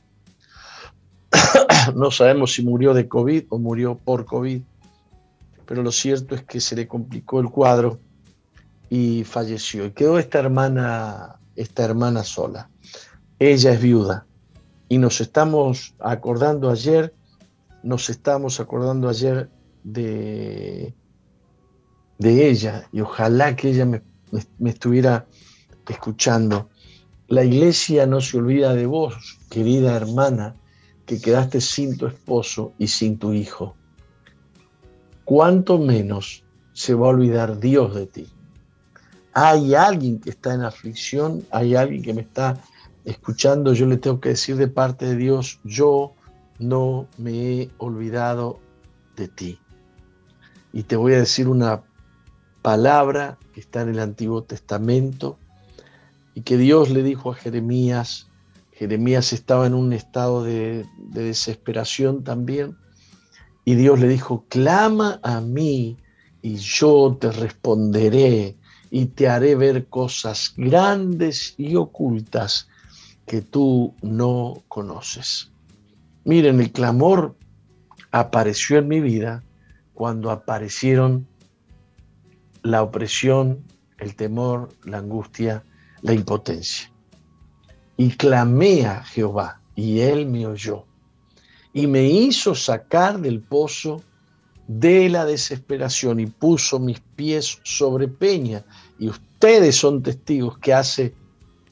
no 1.96 2.12
sabemos 2.12 2.52
si 2.52 2.62
murió 2.62 2.94
de 2.94 3.08
COVID 3.08 3.46
o 3.48 3.58
murió 3.58 3.98
por 3.98 4.24
COVID, 4.24 4.62
pero 5.66 5.82
lo 5.82 5.90
cierto 5.90 6.36
es 6.36 6.44
que 6.44 6.60
se 6.60 6.76
le 6.76 6.86
complicó 6.86 7.40
el 7.40 7.50
cuadro 7.50 7.98
y 8.88 9.24
falleció. 9.24 9.84
Y 9.84 9.90
quedó 9.90 10.20
esta 10.20 10.38
hermana, 10.38 11.40
esta 11.56 11.82
hermana 11.82 12.22
sola. 12.22 12.70
Ella 13.40 13.72
es 13.72 13.82
viuda. 13.82 14.26
Y 14.92 14.98
nos 14.98 15.22
estamos 15.22 15.94
acordando 16.00 16.68
ayer, 16.68 17.14
nos 17.82 18.10
estamos 18.10 18.60
acordando 18.60 19.08
ayer 19.08 19.48
de, 19.84 20.92
de 22.18 22.50
ella. 22.50 22.86
Y 22.92 23.00
ojalá 23.00 23.56
que 23.56 23.70
ella 23.70 23.86
me, 23.86 24.02
me 24.58 24.68
estuviera 24.68 25.24
escuchando. 25.88 26.68
La 27.28 27.42
iglesia 27.42 28.06
no 28.06 28.20
se 28.20 28.36
olvida 28.36 28.74
de 28.74 28.84
vos, 28.84 29.38
querida 29.48 29.96
hermana, 29.96 30.56
que 31.06 31.18
quedaste 31.18 31.62
sin 31.62 31.96
tu 31.96 32.06
esposo 32.06 32.74
y 32.76 32.88
sin 32.88 33.16
tu 33.18 33.32
hijo. 33.32 33.74
¿Cuánto 35.24 35.78
menos 35.78 36.44
se 36.74 36.92
va 36.92 37.06
a 37.06 37.10
olvidar 37.12 37.58
Dios 37.58 37.94
de 37.94 38.06
ti? 38.08 38.26
hay 39.34 39.74
alguien 39.74 40.20
que 40.20 40.30
está 40.30 40.54
en 40.54 40.62
aflicción, 40.62 41.44
hay 41.50 41.74
alguien 41.74 42.02
que 42.02 42.14
me 42.14 42.22
está 42.22 42.58
escuchando, 43.04 43.72
yo 43.74 43.86
le 43.86 43.96
tengo 43.96 44.20
que 44.20 44.30
decir 44.30 44.56
de 44.56 44.68
parte 44.68 45.06
de 45.06 45.16
Dios, 45.16 45.60
yo 45.64 46.14
no 46.58 47.08
me 47.18 47.32
he 47.32 47.70
olvidado 47.78 48.60
de 49.16 49.28
ti. 49.28 49.58
Y 50.72 50.84
te 50.84 50.96
voy 50.96 51.14
a 51.14 51.18
decir 51.18 51.48
una 51.48 51.82
palabra 52.62 53.38
que 53.52 53.60
está 53.60 53.82
en 53.82 53.90
el 53.90 53.98
Antiguo 53.98 54.44
Testamento 54.44 55.38
y 56.34 56.42
que 56.42 56.56
Dios 56.56 56.90
le 56.90 57.02
dijo 57.02 57.32
a 57.32 57.34
Jeremías, 57.34 58.28
Jeremías 58.72 59.32
estaba 59.32 59.66
en 59.66 59.74
un 59.74 59.92
estado 59.92 60.44
de, 60.44 60.86
de 60.98 61.24
desesperación 61.24 62.24
también, 62.24 62.76
y 63.64 63.74
Dios 63.74 64.00
le 64.00 64.08
dijo, 64.08 64.44
clama 64.48 65.20
a 65.22 65.40
mí 65.40 65.96
y 66.40 66.56
yo 66.56 67.16
te 67.20 67.30
responderé 67.30 68.56
y 68.90 69.06
te 69.06 69.28
haré 69.28 69.54
ver 69.54 69.86
cosas 69.86 70.52
grandes 70.56 71.54
y 71.56 71.76
ocultas 71.76 72.68
que 73.26 73.42
tú 73.42 73.94
no 74.02 74.62
conoces. 74.68 75.52
Miren, 76.24 76.60
el 76.60 76.72
clamor 76.72 77.36
apareció 78.10 78.78
en 78.78 78.88
mi 78.88 79.00
vida 79.00 79.42
cuando 79.94 80.30
aparecieron 80.30 81.26
la 82.62 82.82
opresión, 82.82 83.64
el 83.98 84.14
temor, 84.14 84.68
la 84.84 84.98
angustia, 84.98 85.64
la 86.00 86.12
impotencia. 86.12 86.92
Y 87.96 88.10
clamé 88.16 88.86
a 88.86 89.02
Jehová 89.04 89.60
y 89.74 90.00
él 90.00 90.26
me 90.26 90.46
oyó 90.46 90.86
y 91.72 91.86
me 91.86 92.04
hizo 92.04 92.54
sacar 92.54 93.20
del 93.20 93.40
pozo 93.40 94.02
de 94.66 95.08
la 95.08 95.24
desesperación 95.24 96.20
y 96.20 96.26
puso 96.26 96.78
mis 96.78 97.00
pies 97.00 97.58
sobre 97.62 98.08
peña. 98.08 98.64
Y 98.98 99.08
ustedes 99.08 99.76
son 99.76 100.02
testigos 100.02 100.58
que 100.58 100.74
hace 100.74 101.14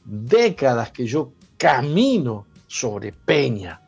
décadas 0.05 0.91
que 0.91 1.05
yo 1.05 1.31
camino 1.61 2.47
sobre 2.65 3.11
peña, 3.11 3.79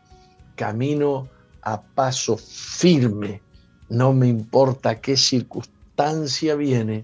camino 0.56 1.28
a 1.64 1.82
paso 1.82 2.38
firme, 2.38 3.42
no 3.90 4.14
me 4.14 4.28
importa 4.28 5.02
qué 5.02 5.18
circunstancia 5.18 6.54
viene, 6.54 7.04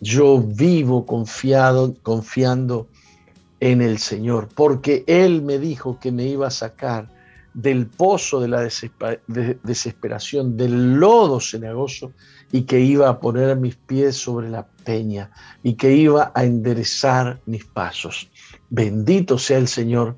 yo 0.00 0.40
vivo 0.40 1.04
confiado, 1.04 1.92
confiando 2.02 2.88
en 3.60 3.82
el 3.82 3.98
Señor, 3.98 4.48
porque 4.54 5.04
Él 5.06 5.42
me 5.42 5.58
dijo 5.58 6.00
que 6.00 6.10
me 6.10 6.24
iba 6.28 6.46
a 6.46 6.50
sacar 6.50 7.10
del 7.52 7.86
pozo 7.86 8.40
de 8.40 8.48
la 8.48 8.62
desesperación, 8.62 10.56
del 10.56 10.94
lodo 10.94 11.40
cenagoso, 11.40 12.12
y 12.50 12.62
que 12.62 12.80
iba 12.80 13.10
a 13.10 13.20
poner 13.20 13.54
mis 13.56 13.76
pies 13.76 14.16
sobre 14.16 14.48
la 14.48 14.66
y 15.62 15.74
que 15.74 15.92
iba 15.92 16.32
a 16.34 16.44
enderezar 16.44 17.40
mis 17.46 17.64
pasos. 17.64 18.30
Bendito 18.70 19.38
sea 19.38 19.58
el 19.58 19.68
Señor 19.68 20.16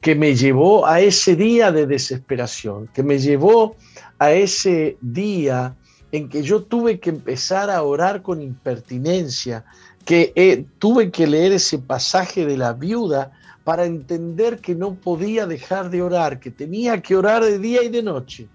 que 0.00 0.14
me 0.14 0.34
llevó 0.36 0.86
a 0.86 1.00
ese 1.00 1.34
día 1.34 1.72
de 1.72 1.86
desesperación, 1.86 2.88
que 2.94 3.02
me 3.02 3.18
llevó 3.18 3.76
a 4.18 4.32
ese 4.32 4.96
día 5.00 5.74
en 6.12 6.28
que 6.28 6.42
yo 6.42 6.62
tuve 6.62 7.00
que 7.00 7.10
empezar 7.10 7.70
a 7.70 7.82
orar 7.82 8.22
con 8.22 8.40
impertinencia, 8.40 9.64
que 10.04 10.32
eh, 10.36 10.64
tuve 10.78 11.10
que 11.10 11.26
leer 11.26 11.52
ese 11.52 11.78
pasaje 11.78 12.46
de 12.46 12.56
la 12.56 12.72
viuda 12.72 13.32
para 13.64 13.84
entender 13.84 14.60
que 14.60 14.76
no 14.76 14.94
podía 14.94 15.44
dejar 15.46 15.90
de 15.90 16.00
orar, 16.00 16.38
que 16.38 16.52
tenía 16.52 17.02
que 17.02 17.16
orar 17.16 17.42
de 17.42 17.58
día 17.58 17.82
y 17.82 17.88
de 17.88 18.02
noche. 18.04 18.46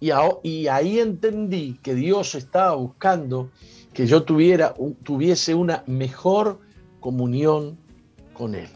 Y, 0.00 0.66
ahí 0.68 1.00
entendí 1.00 1.78
que 1.82 1.94
Dios 1.94 2.34
estaba 2.34 2.74
buscando 2.74 3.50
que 3.92 4.06
yo 4.06 4.22
tuviera, 4.22 4.74
tuviese 5.02 5.54
una 5.54 5.82
mejor 5.86 6.60
comunión 7.00 7.76
con 8.32 8.54
Él. 8.54 8.68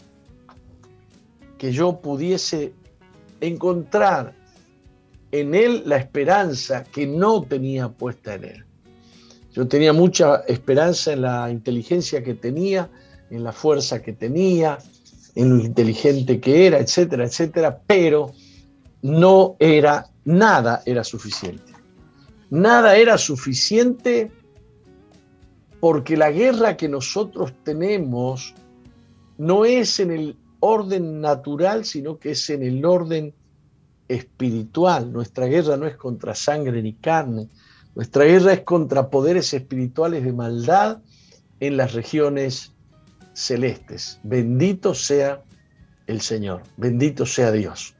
Que 1.58 1.70
yo 1.70 2.00
pudiese 2.00 2.72
encontrar 3.40 4.34
en 5.30 5.54
Él 5.54 5.84
la 5.86 5.96
esperanza 5.96 6.84
que 6.84 7.06
no 7.06 7.42
tenía 7.42 7.88
puesta 7.88 8.34
en 8.34 8.44
Él. 8.44 8.64
Yo 9.52 9.68
tenía 9.68 9.92
mucha 9.92 10.36
esperanza 10.48 11.12
en 11.12 11.22
la 11.22 11.50
inteligencia 11.50 12.22
que 12.22 12.34
tenía, 12.34 12.90
en 13.30 13.44
la 13.44 13.52
fuerza 13.52 14.02
que 14.02 14.12
tenía, 14.12 14.78
en 15.34 15.58
lo 15.58 15.64
inteligente 15.64 16.40
que 16.40 16.66
era, 16.66 16.78
etcétera, 16.78 17.24
etcétera, 17.24 17.80
pero 17.86 18.32
no 19.02 19.56
era, 19.58 20.06
nada 20.24 20.82
era 20.86 21.04
suficiente. 21.04 21.72
Nada 22.50 22.96
era 22.96 23.16
suficiente 23.18 24.30
porque 25.80 26.16
la 26.16 26.30
guerra 26.30 26.76
que 26.76 26.88
nosotros 26.88 27.52
tenemos 27.64 28.54
no 29.38 29.64
es 29.64 29.98
en 30.00 30.10
el 30.10 30.36
orden 30.60 31.20
natural, 31.20 31.84
sino 31.84 32.18
que 32.18 32.32
es 32.32 32.50
en 32.50 32.62
el 32.62 32.84
orden 32.84 33.34
espiritual. 34.06 35.12
Nuestra 35.12 35.46
guerra 35.46 35.76
no 35.76 35.86
es 35.86 35.96
contra 35.96 36.34
sangre 36.34 36.82
ni 36.82 36.92
carne, 36.94 37.48
nuestra 37.94 38.24
guerra 38.24 38.52
es 38.52 38.60
contra 38.60 39.10
poderes 39.10 39.52
espirituales 39.54 40.24
de 40.24 40.32
maldad 40.32 41.02
en 41.60 41.76
las 41.76 41.92
regiones 41.94 42.72
celestes. 43.32 44.20
Bendito 44.22 44.94
sea 44.94 45.42
el 46.06 46.20
Señor, 46.20 46.62
bendito 46.76 47.26
sea 47.26 47.50
Dios. 47.50 47.94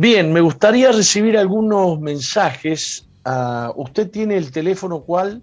Bien, 0.00 0.32
me 0.32 0.40
gustaría 0.40 0.90
recibir 0.92 1.36
algunos 1.36 2.00
mensajes. 2.00 3.06
Ah, 3.22 3.70
¿Usted 3.76 4.10
tiene 4.10 4.38
el 4.38 4.50
teléfono 4.50 5.02
cuál? 5.02 5.42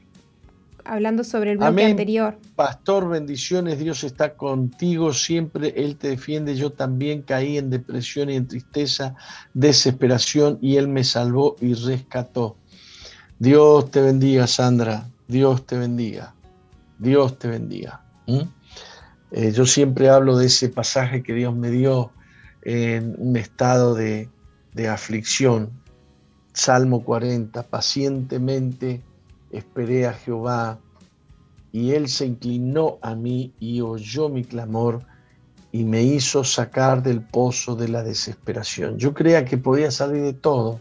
hablando 0.88 1.24
sobre 1.24 1.52
el 1.52 1.58
bloque 1.58 1.84
anterior. 1.84 2.38
Pastor, 2.54 3.08
bendiciones, 3.08 3.78
Dios 3.78 4.04
está 4.04 4.34
contigo, 4.34 5.12
siempre 5.12 5.74
Él 5.76 5.96
te 5.96 6.08
defiende. 6.08 6.56
Yo 6.56 6.72
también 6.72 7.22
caí 7.22 7.58
en 7.58 7.70
depresión 7.70 8.30
y 8.30 8.36
en 8.36 8.46
tristeza, 8.46 9.14
desesperación, 9.54 10.58
y 10.60 10.76
Él 10.76 10.88
me 10.88 11.04
salvó 11.04 11.56
y 11.60 11.74
rescató. 11.74 12.56
Dios 13.38 13.90
te 13.90 14.00
bendiga, 14.00 14.46
Sandra, 14.46 15.08
Dios 15.28 15.66
te 15.66 15.76
bendiga, 15.76 16.34
Dios 16.98 17.38
te 17.38 17.48
bendiga. 17.48 18.02
Eh, 19.30 19.52
yo 19.52 19.66
siempre 19.66 20.08
hablo 20.08 20.38
de 20.38 20.46
ese 20.46 20.68
pasaje 20.68 21.22
que 21.22 21.34
Dios 21.34 21.54
me 21.54 21.70
dio 21.70 22.12
en 22.62 23.14
un 23.18 23.36
estado 23.36 23.94
de, 23.94 24.28
de 24.72 24.88
aflicción. 24.88 25.70
Salmo 26.52 27.04
40, 27.04 27.64
pacientemente 27.64 29.02
esperé 29.50 30.06
a 30.06 30.12
Jehová, 30.12 30.80
y 31.72 31.92
él 31.92 32.08
se 32.08 32.24
inclinó 32.24 32.98
a 33.02 33.14
mí 33.14 33.52
y 33.60 33.82
oyó 33.82 34.28
mi 34.28 34.44
clamor 34.44 35.04
y 35.72 35.84
me 35.84 36.02
hizo 36.02 36.42
sacar 36.42 37.02
del 37.02 37.20
pozo 37.20 37.76
de 37.76 37.88
la 37.88 38.02
desesperación. 38.02 38.96
Yo 38.96 39.12
creía 39.12 39.44
que 39.44 39.58
podía 39.58 39.90
salir 39.90 40.22
de 40.22 40.32
todo. 40.32 40.80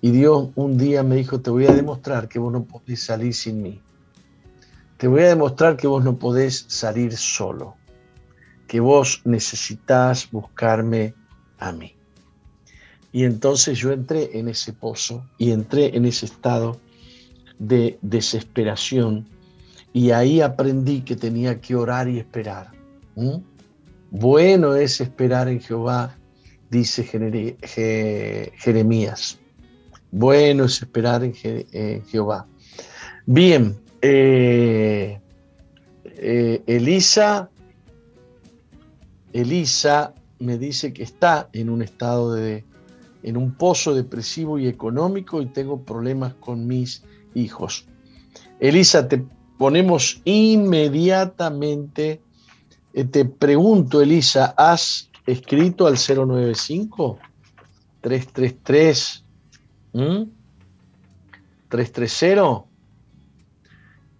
Y 0.00 0.12
Dios 0.12 0.50
un 0.54 0.78
día 0.78 1.02
me 1.02 1.16
dijo, 1.16 1.40
te 1.40 1.50
voy 1.50 1.66
a 1.66 1.74
demostrar 1.74 2.28
que 2.28 2.38
vos 2.38 2.52
no 2.52 2.64
podés 2.64 3.02
salir 3.02 3.34
sin 3.34 3.62
mí. 3.62 3.82
Te 4.96 5.08
voy 5.08 5.22
a 5.22 5.28
demostrar 5.28 5.76
que 5.76 5.88
vos 5.88 6.04
no 6.04 6.16
podés 6.16 6.66
salir 6.68 7.16
solo. 7.16 7.74
Que 8.68 8.78
vos 8.78 9.22
necesitas 9.24 10.30
buscarme 10.30 11.14
a 11.58 11.72
mí. 11.72 11.96
Y 13.10 13.24
entonces 13.24 13.78
yo 13.78 13.90
entré 13.90 14.38
en 14.38 14.48
ese 14.48 14.72
pozo 14.72 15.26
y 15.36 15.50
entré 15.50 15.96
en 15.96 16.04
ese 16.04 16.26
estado 16.26 16.78
de 17.58 17.98
desesperación 18.02 19.28
y 19.92 20.10
ahí 20.10 20.40
aprendí 20.40 21.00
que 21.00 21.16
tenía 21.16 21.60
que 21.60 21.74
orar 21.74 22.08
y 22.08 22.18
esperar. 22.18 22.70
Bueno 24.10 24.74
es 24.76 25.00
esperar 25.00 25.48
en 25.48 25.60
Jehová, 25.60 26.16
dice 26.70 27.02
Jeremías. 28.58 29.38
Bueno 30.10 30.64
es 30.64 30.82
esperar 30.82 31.24
en, 31.24 31.34
Jehová. 32.04 32.46
Bien, 33.24 33.74
eh, 34.02 35.18
eh, 36.04 36.62
Elisa, 36.66 37.50
Elisa 39.32 40.14
me 40.38 40.58
dice 40.58 40.92
que 40.92 41.02
está 41.02 41.48
en 41.52 41.70
un 41.70 41.82
estado 41.82 42.34
de, 42.34 42.64
en 43.22 43.36
un 43.36 43.54
pozo 43.54 43.94
depresivo 43.94 44.58
y 44.58 44.66
económico 44.66 45.40
y 45.42 45.46
tengo 45.46 45.82
problemas 45.82 46.34
con 46.34 46.66
mis 46.66 47.02
hijos. 47.36 47.86
Elisa, 48.58 49.06
te 49.06 49.24
ponemos 49.58 50.20
inmediatamente, 50.24 52.20
eh, 52.94 53.04
te 53.04 53.24
pregunto, 53.24 54.00
Elisa, 54.00 54.54
¿has 54.56 55.10
escrito 55.26 55.86
al 55.86 55.96
095 55.96 57.18
333 58.00 59.24
330? 61.68 62.64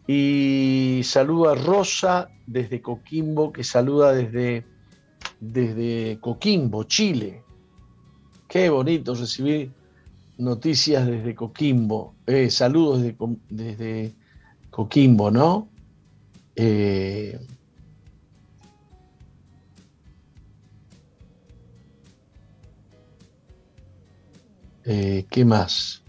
Y 0.09 1.01
saludo 1.03 1.51
a 1.51 1.57
Rosa 1.57 2.29
desde 2.47 2.81
Coquimbo, 2.81 3.53
que 3.53 3.65
saluda 3.65 4.13
desde, 4.13 4.65
desde 5.41 6.19
Coquimbo, 6.21 6.85
Chile. 6.85 7.43
Qué 8.49 8.71
bonito 8.71 9.15
recibir 9.15 9.73
noticias 10.39 11.07
desde 11.07 11.35
Coquimbo, 11.35 12.15
eh, 12.27 12.51
saludos 12.51 13.03
desde, 13.49 14.15
Coquimbo, 14.71 15.31
¿no? 15.31 15.69
Eh, 16.55 17.39
eh, 24.85 25.27
¿Qué 25.31 25.45
más? 25.45 26.03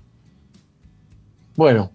Bueno, 1.56 1.92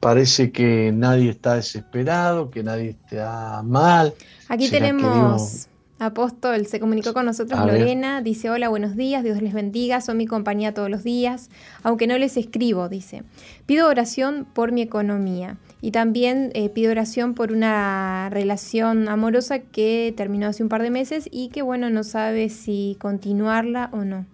parece 0.00 0.52
que 0.52 0.92
nadie 0.92 1.30
está 1.30 1.54
desesperado, 1.54 2.50
que 2.50 2.62
nadie 2.62 2.90
está 2.90 3.62
mal. 3.64 4.14
Aquí 4.48 4.68
tenemos 4.68 5.68
Apóstol, 5.98 6.66
se 6.66 6.78
comunicó 6.78 7.14
con 7.14 7.24
nosotros 7.24 7.58
Lorena, 7.64 8.20
dice, 8.20 8.50
hola, 8.50 8.68
buenos 8.68 8.96
días, 8.96 9.24
Dios 9.24 9.40
les 9.40 9.54
bendiga, 9.54 10.02
son 10.02 10.18
mi 10.18 10.26
compañía 10.26 10.74
todos 10.74 10.90
los 10.90 11.02
días, 11.02 11.48
aunque 11.82 12.06
no 12.06 12.18
les 12.18 12.36
escribo, 12.36 12.90
dice. 12.90 13.22
Pido 13.64 13.88
oración 13.88 14.46
por 14.52 14.72
mi 14.72 14.82
economía 14.82 15.56
y 15.80 15.92
también 15.92 16.50
eh, 16.52 16.68
pido 16.68 16.90
oración 16.90 17.32
por 17.32 17.50
una 17.50 18.28
relación 18.30 19.08
amorosa 19.08 19.60
que 19.60 20.12
terminó 20.14 20.48
hace 20.48 20.62
un 20.62 20.68
par 20.68 20.82
de 20.82 20.90
meses 20.90 21.30
y 21.32 21.48
que, 21.48 21.62
bueno, 21.62 21.88
no 21.88 22.04
sabe 22.04 22.50
si 22.50 22.98
continuarla 23.00 23.88
o 23.94 24.04
no. 24.04 24.26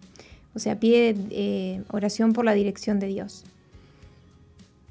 O 0.54 0.58
sea, 0.58 0.80
pide 0.80 1.14
eh, 1.30 1.82
oración 1.92 2.32
por 2.32 2.44
la 2.44 2.54
dirección 2.54 2.98
de 2.98 3.06
Dios. 3.06 3.44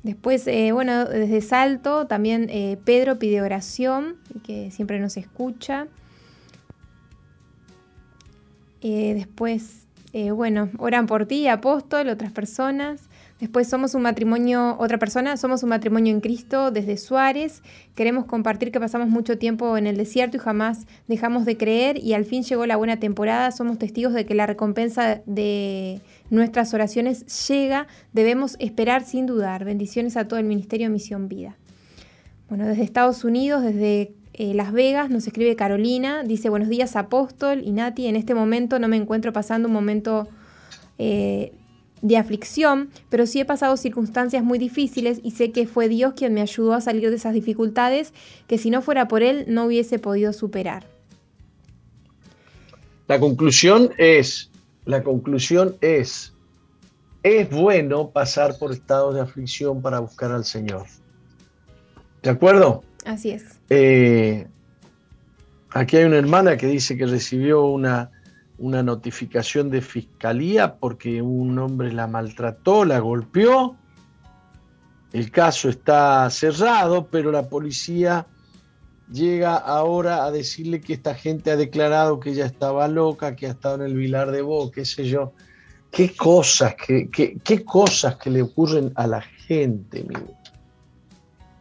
Después, 0.04 0.48
eh, 0.48 0.72
bueno, 0.72 1.04
desde 1.04 1.42
Salto 1.42 2.08
también 2.08 2.50
Pedro 2.86 3.20
pide 3.20 3.42
oración, 3.42 4.16
que 4.46 4.72
siempre 4.72 5.02
nos 5.02 5.18
escucha. 5.18 5.88
Eh, 8.82 9.14
después, 9.16 9.88
eh, 10.14 10.32
bueno, 10.32 10.70
oran 10.78 11.08
por 11.08 11.26
ti, 11.26 11.48
apóstol, 11.48 12.10
otras 12.10 12.32
personas. 12.32 13.10
Después 13.40 13.68
somos 13.68 13.96
un 13.96 14.04
matrimonio, 14.04 14.76
otra 14.78 15.00
persona, 15.00 15.36
somos 15.36 15.64
un 15.64 15.70
matrimonio 15.70 16.14
en 16.14 16.22
Cristo 16.22 16.70
desde 16.70 16.96
Suárez. 16.98 17.64
Queremos 17.96 18.26
compartir 18.26 18.72
que 18.72 18.80
pasamos 18.80 19.10
mucho 19.10 19.40
tiempo 19.40 19.78
en 19.78 19.88
el 19.88 19.98
desierto 19.98 20.38
y 20.38 20.40
jamás 20.40 20.86
dejamos 21.08 21.44
de 21.46 21.58
creer 21.58 21.98
y 21.98 22.14
al 22.14 22.26
fin 22.26 22.44
llegó 22.44 22.68
la 22.68 22.76
buena 22.76 23.00
temporada. 23.00 23.52
Somos 23.52 23.80
testigos 23.80 24.14
de 24.14 24.28
que 24.28 24.36
la 24.36 24.46
recompensa 24.46 25.24
de 25.26 26.02
nuestras 26.30 26.74
oraciones 26.76 27.48
llega, 27.48 27.88
debemos 28.14 28.58
esperar 28.60 29.04
sin 29.04 29.26
dudar. 29.26 29.66
Bendiciones 29.66 30.18
a 30.18 30.28
todo 30.28 30.40
el 30.40 30.46
Ministerio 30.46 30.92
Misión 30.92 31.28
Vida. 31.28 31.58
Bueno, 32.48 32.68
desde 32.68 32.84
Estados 32.84 33.24
Unidos, 33.24 33.64
desde 33.64 34.14
eh, 34.34 34.54
Las 34.54 34.72
Vegas, 34.72 35.10
nos 35.10 35.28
escribe 35.28 35.56
Carolina, 35.56 36.24
dice 36.24 36.50
buenos 36.50 36.70
días 36.70 36.96
apóstol 36.96 37.62
y 37.64 37.72
Nati, 37.72 38.08
en 38.08 38.16
este 38.16 38.34
momento 38.34 38.80
no 38.80 38.88
me 38.88 38.98
encuentro 38.98 39.34
pasando 39.34 39.68
un 39.68 39.74
momento 39.74 40.28
eh, 40.98 41.52
de 42.02 42.18
aflicción, 42.18 42.90
pero 43.10 43.26
sí 43.26 43.40
he 43.40 43.46
pasado 43.46 43.78
circunstancias 43.78 44.44
muy 44.44 44.58
difíciles 44.58 45.20
y 45.24 45.32
sé 45.32 45.52
que 45.52 45.68
fue 45.68 45.88
Dios 45.88 46.14
quien 46.16 46.34
me 46.34 46.42
ayudó 46.42 46.74
a 46.74 46.82
salir 46.82 47.10
de 47.10 47.16
esas 47.16 47.34
dificultades 47.34 48.14
que 48.48 48.58
si 48.58 48.70
no 48.70 48.82
fuera 48.82 49.08
por 49.08 49.22
Él 49.22 49.46
no 49.48 49.66
hubiese 49.66 50.00
podido 50.00 50.34
superar. 50.34 50.86
La 53.08 53.20
conclusión 53.20 53.92
es, 53.98 54.50
la 54.86 55.04
conclusión 55.04 55.76
es, 55.82 56.34
es 57.24 57.50
bueno 57.50 58.10
pasar 58.10 58.58
por 58.58 58.72
estados 58.72 59.14
de 59.16 59.22
aflicción 59.22 59.82
para 59.82 60.00
buscar 60.00 60.32
al 60.32 60.46
Señor. 60.46 60.86
¿De 62.24 62.30
acuerdo? 62.30 62.84
Así 63.06 63.32
es. 63.32 63.60
Eh, 63.70 64.48
aquí 65.72 65.98
hay 65.98 66.06
una 66.06 66.18
hermana 66.18 66.58
que 66.58 66.68
dice 66.68 66.98
que 66.98 67.06
recibió 67.06 67.66
una, 67.66 68.12
una 68.58 68.84
notificación 68.84 69.70
de 69.70 69.82
fiscalía 69.82 70.76
porque 70.76 71.22
un 71.22 71.58
hombre 71.60 71.92
la 71.92 72.08
maltrató, 72.08 72.86
la 72.86 73.00
golpeó. 73.00 73.76
El 75.14 75.32
caso 75.32 75.70
está 75.70 76.30
cerrado, 76.30 77.08
pero 77.08 77.32
la 77.32 77.50
policía 77.50 78.28
llega 79.12 79.58
ahora 79.58 80.24
a 80.24 80.32
decirle 80.32 80.80
que 80.80 80.94
esta 80.94 81.16
gente 81.16 81.52
ha 81.52 81.58
declarado 81.58 82.20
que 82.20 82.30
ella 82.30 82.46
estaba 82.46 82.88
loca, 82.88 83.36
que 83.36 83.48
ha 83.48 83.52
estado 83.52 83.76
en 83.76 83.82
el 83.82 83.96
Vilar 83.96 84.32
de 84.32 84.42
Bo, 84.42 84.72
qué 84.72 84.86
sé 84.86 85.06
yo. 85.06 85.34
Qué 85.92 86.16
cosas, 86.16 86.76
qué, 86.76 87.10
qué, 87.10 87.66
cosas 87.66 88.16
que 88.16 88.30
le 88.30 88.42
ocurren 88.42 88.94
a 88.96 89.08
la 89.08 89.20
gente, 89.20 90.00
amigo 90.00 90.41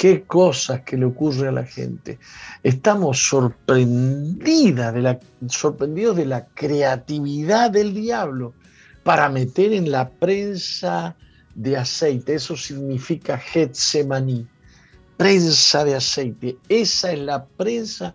qué 0.01 0.23
cosas 0.23 0.81
que 0.81 0.97
le 0.97 1.05
ocurre 1.05 1.49
a 1.49 1.53
la 1.53 1.67
gente. 1.67 2.19
Estamos 2.63 3.31
de 3.67 5.01
la, 5.03 5.21
sorprendidos 5.47 6.17
de 6.17 6.25
la 6.25 6.47
creatividad 6.55 7.71
del 7.71 7.93
diablo 7.93 8.55
para 9.03 9.29
meter 9.29 9.75
en 9.75 9.91
la 9.91 10.09
prensa 10.09 11.15
de 11.55 11.77
aceite. 11.77 12.37
Eso 12.37 12.57
significa 12.57 13.37
Getsemaní, 13.37 14.47
prensa 15.19 15.85
de 15.85 15.97
aceite. 15.97 16.57
Esa 16.71 17.13
es 17.13 17.19
la 17.19 17.45
prensa 17.45 18.15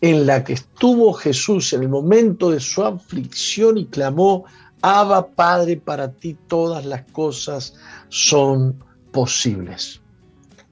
en 0.00 0.26
la 0.26 0.42
que 0.42 0.54
estuvo 0.54 1.12
Jesús 1.12 1.72
en 1.74 1.82
el 1.82 1.90
momento 1.90 2.50
de 2.50 2.58
su 2.58 2.82
aflicción 2.82 3.78
y 3.78 3.86
clamó, 3.86 4.46
Abba 4.82 5.28
Padre, 5.28 5.76
para 5.76 6.10
ti 6.10 6.36
todas 6.48 6.84
las 6.84 7.04
cosas 7.12 7.74
son 8.08 8.82
posibles 9.12 10.00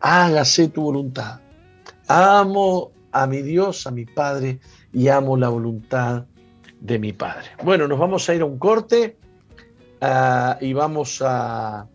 hágase 0.01 0.68
tu 0.68 0.82
voluntad. 0.82 1.40
Amo 2.07 2.92
a 3.12 3.26
mi 3.26 3.42
Dios, 3.42 3.86
a 3.86 3.90
mi 3.90 4.05
Padre, 4.05 4.61
y 4.92 5.09
amo 5.09 5.36
la 5.36 5.49
voluntad 5.49 6.26
de 6.80 6.99
mi 6.99 7.12
Padre. 7.12 7.49
Bueno, 7.62 7.88
nos 7.88 7.99
vamos 7.99 8.28
a 8.28 8.34
ir 8.34 8.42
a 8.42 8.44
un 8.44 8.59
corte 8.59 9.16
ah, 10.01 10.57
y 10.61 10.72
vamos 10.72 11.22
a, 11.24 11.86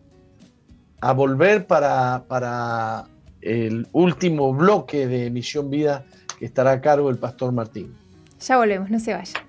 a 1.01 1.13
volver 1.13 1.65
para, 1.67 2.25
para 2.27 3.05
el 3.41 3.87
último 3.91 4.53
bloque 4.53 5.07
de 5.07 5.29
Misión 5.29 5.69
Vida 5.69 6.05
que 6.37 6.45
estará 6.45 6.71
a 6.71 6.81
cargo 6.81 7.09
el 7.09 7.17
pastor 7.17 7.51
Martín. 7.51 7.95
Ya 8.39 8.57
volvemos, 8.57 8.89
no 8.89 8.99
se 8.99 9.13
vaya. 9.13 9.45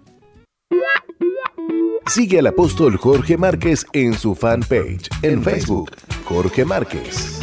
Sigue 2.06 2.38
al 2.38 2.46
apóstol 2.46 2.96
Jorge 2.96 3.36
Márquez 3.36 3.86
en 3.92 4.14
su 4.14 4.34
fanpage 4.34 5.08
en 5.22 5.42
Facebook, 5.42 5.90
Jorge 6.26 6.64
Márquez. 6.64 7.40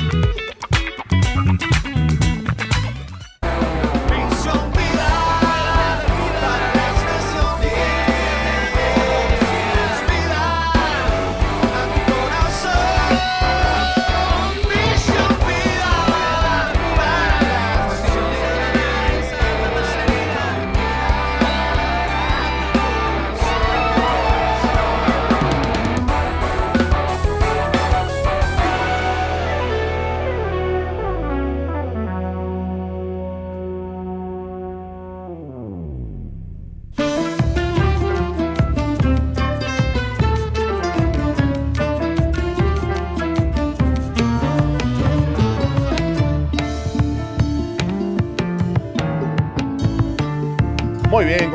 Thank 1.34 1.62
you. 1.62 1.81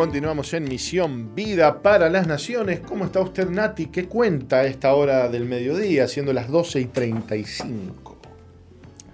Continuamos 0.06 0.54
en 0.54 0.62
Misión 0.68 1.34
Vida 1.34 1.82
para 1.82 2.08
las 2.08 2.28
Naciones. 2.28 2.78
¿Cómo 2.78 3.06
está 3.06 3.18
usted, 3.18 3.50
Nati? 3.50 3.86
¿Qué 3.86 4.06
cuenta 4.06 4.58
a 4.58 4.64
esta 4.64 4.94
hora 4.94 5.28
del 5.28 5.46
mediodía, 5.46 6.06
siendo 6.06 6.32
las 6.32 6.48
12 6.48 6.80
y 6.80 6.84
35? 6.84 8.15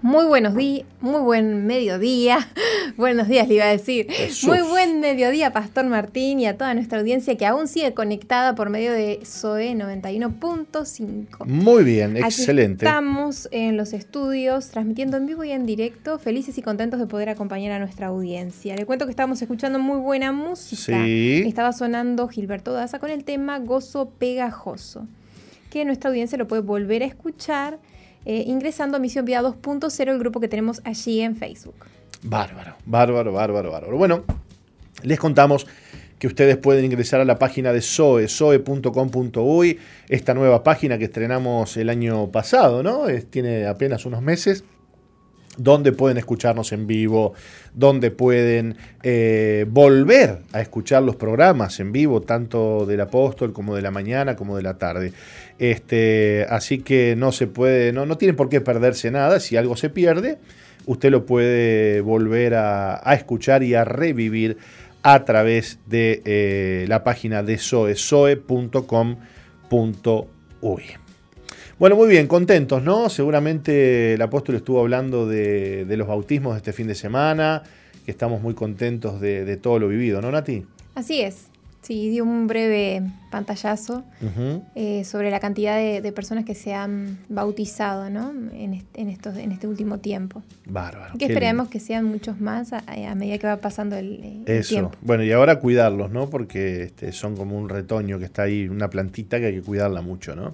Muy 0.03 0.25
buenos 0.25 0.53
días, 0.53 0.85
muy 0.99 1.21
buen 1.21 1.65
mediodía. 1.65 2.45
Buenos 2.97 3.29
días, 3.29 3.47
le 3.47 3.55
iba 3.55 3.63
a 3.63 3.69
decir. 3.69 4.07
Muy 4.45 4.61
buen 4.61 4.99
mediodía, 4.99 5.53
Pastor 5.53 5.85
Martín, 5.85 6.41
y 6.41 6.45
a 6.45 6.57
toda 6.57 6.73
nuestra 6.73 6.99
audiencia 6.99 7.37
que 7.37 7.45
aún 7.45 7.69
sigue 7.69 7.93
conectada 7.93 8.53
por 8.53 8.69
medio 8.69 8.91
de 8.91 9.21
SOE 9.23 9.73
91.5. 9.75 11.45
Muy 11.45 11.85
bien, 11.85 12.17
excelente. 12.17 12.85
estamos 12.85 13.47
en 13.51 13.77
los 13.77 13.93
estudios, 13.93 14.71
transmitiendo 14.71 15.15
en 15.15 15.25
vivo 15.25 15.45
y 15.45 15.51
en 15.51 15.65
directo, 15.65 16.19
felices 16.19 16.57
y 16.57 16.61
contentos 16.61 16.99
de 16.99 17.07
poder 17.07 17.29
acompañar 17.29 17.71
a 17.71 17.79
nuestra 17.79 18.07
audiencia. 18.07 18.75
Le 18.75 18.85
cuento 18.85 19.05
que 19.05 19.11
estamos 19.11 19.41
escuchando 19.41 19.79
muy 19.79 19.99
buena 19.99 20.33
música. 20.33 21.01
Sí. 21.05 21.43
Estaba 21.47 21.71
sonando 21.71 22.27
Gilberto 22.27 22.73
Daza 22.73 22.99
con 22.99 23.09
el 23.09 23.23
tema 23.23 23.57
Gozo 23.59 24.09
Pegajoso, 24.09 25.07
que 25.69 25.85
nuestra 25.85 26.09
audiencia 26.09 26.37
lo 26.37 26.49
puede 26.49 26.61
volver 26.61 27.03
a 27.03 27.05
escuchar 27.05 27.79
eh, 28.25 28.43
ingresando 28.47 28.97
a 28.97 28.99
Misión 28.99 29.25
Vida 29.25 29.41
2.0, 29.41 30.11
el 30.11 30.19
grupo 30.19 30.39
que 30.39 30.47
tenemos 30.47 30.81
allí 30.83 31.21
en 31.21 31.35
Facebook. 31.35 31.75
Bárbaro, 32.23 32.75
bárbaro, 32.85 33.33
bárbaro, 33.33 33.71
bárbaro. 33.71 33.97
Bueno, 33.97 34.23
les 35.03 35.19
contamos 35.19 35.67
que 36.19 36.27
ustedes 36.27 36.55
pueden 36.55 36.85
ingresar 36.85 37.19
a 37.19 37.25
la 37.25 37.37
página 37.37 37.73
de 37.73 37.81
SOE, 37.81 38.29
soe.com.uy, 38.29 39.79
esta 40.07 40.33
nueva 40.33 40.63
página 40.63 40.97
que 40.97 41.05
estrenamos 41.05 41.75
el 41.75 41.89
año 41.89 42.31
pasado, 42.31 42.81
¿no? 42.81 43.07
tiene 43.29 43.65
apenas 43.65 44.05
unos 44.05 44.21
meses 44.21 44.63
donde 45.57 45.91
pueden 45.91 46.17
escucharnos 46.17 46.71
en 46.71 46.87
vivo, 46.87 47.33
donde 47.73 48.11
pueden 48.11 48.77
eh, 49.03 49.65
volver 49.69 50.39
a 50.51 50.61
escuchar 50.61 51.03
los 51.03 51.15
programas 51.15 51.79
en 51.79 51.91
vivo, 51.91 52.21
tanto 52.21 52.85
del 52.85 53.01
apóstol 53.01 53.53
como 53.53 53.75
de 53.75 53.81
la 53.81 53.91
mañana 53.91 54.35
como 54.35 54.57
de 54.57 54.63
la 54.63 54.77
tarde. 54.77 55.13
Este, 55.59 56.45
así 56.49 56.79
que 56.79 57.15
no 57.15 57.31
se 57.31 57.47
puede, 57.47 57.93
no, 57.93 58.05
no 58.05 58.17
tiene 58.17 58.33
por 58.33 58.49
qué 58.49 58.61
perderse 58.61 59.11
nada. 59.11 59.39
Si 59.39 59.55
algo 59.57 59.75
se 59.75 59.89
pierde, 59.89 60.39
usted 60.85 61.11
lo 61.11 61.25
puede 61.25 62.01
volver 62.01 62.55
a, 62.55 63.13
escuchar 63.13 63.63
y 63.63 63.75
a 63.75 63.83
revivir 63.83 64.57
a 65.03 65.25
través 65.25 65.79
de 65.85 66.21
eh, 66.25 66.85
la 66.87 67.03
página 67.03 67.43
de 67.43 67.57
soe. 67.57 67.93
Bueno, 71.79 71.95
muy 71.95 72.07
bien, 72.07 72.27
contentos, 72.27 72.83
¿no? 72.83 73.09
Seguramente 73.09 74.13
el 74.13 74.21
apóstol 74.21 74.55
estuvo 74.55 74.79
hablando 74.79 75.27
de, 75.27 75.85
los 75.97 76.07
bautismos 76.07 76.53
de 76.53 76.57
este 76.57 76.71
fin 76.71 76.87
de 76.87 76.95
semana, 76.95 77.63
que 78.05 78.11
estamos 78.11 78.41
muy 78.41 78.53
contentos 78.53 79.19
de, 79.19 79.57
todo 79.57 79.79
lo 79.79 79.87
vivido, 79.87 80.21
¿no, 80.21 80.31
Nati? 80.31 80.65
Así 80.93 81.21
es. 81.21 81.47
Sí, 81.81 82.09
dio 82.09 82.23
un 82.23 82.47
breve 82.47 83.01
pantallazo 83.29 84.05
eh, 84.73 85.03
sobre 85.03 85.31
la 85.31 85.41
cantidad 85.41 85.77
de, 85.77 86.11
personas 86.13 86.45
que 86.45 86.55
se 86.55 86.73
han 86.73 87.17
bautizado 87.27 88.09
¿no? 88.09 88.31
en, 88.53 89.09
estos, 89.09 89.35
en 89.35 89.51
este 89.51 89.67
último 89.67 89.97
tiempo. 89.97 90.43
Bárbaro. 90.65 91.17
Que 91.17 91.25
esperemos 91.25 91.67
que 91.67 91.81
sean 91.81 92.05
muchos 92.05 92.39
más 92.39 92.71
a, 92.71 93.15
medida 93.15 93.37
que 93.37 93.47
va 93.47 93.57
pasando 93.57 93.97
el, 93.97 94.43
Eso. 94.45 94.69
tiempo. 94.69 94.91
Bueno, 95.01 95.23
y 95.23 95.33
ahora 95.33 95.59
cuidarlos, 95.59 96.09
¿no? 96.09 96.29
Porque 96.29 96.83
este, 96.83 97.11
son 97.11 97.35
como 97.35 97.57
un 97.57 97.67
retoño 97.67 98.17
que 98.17 98.25
está 98.25 98.43
ahí, 98.43 98.69
una 98.69 98.89
plantita 98.89 99.39
que 99.39 99.47
hay 99.47 99.55
que 99.55 99.61
cuidarla 99.63 100.01
mucho, 100.01 100.37
¿no? 100.37 100.53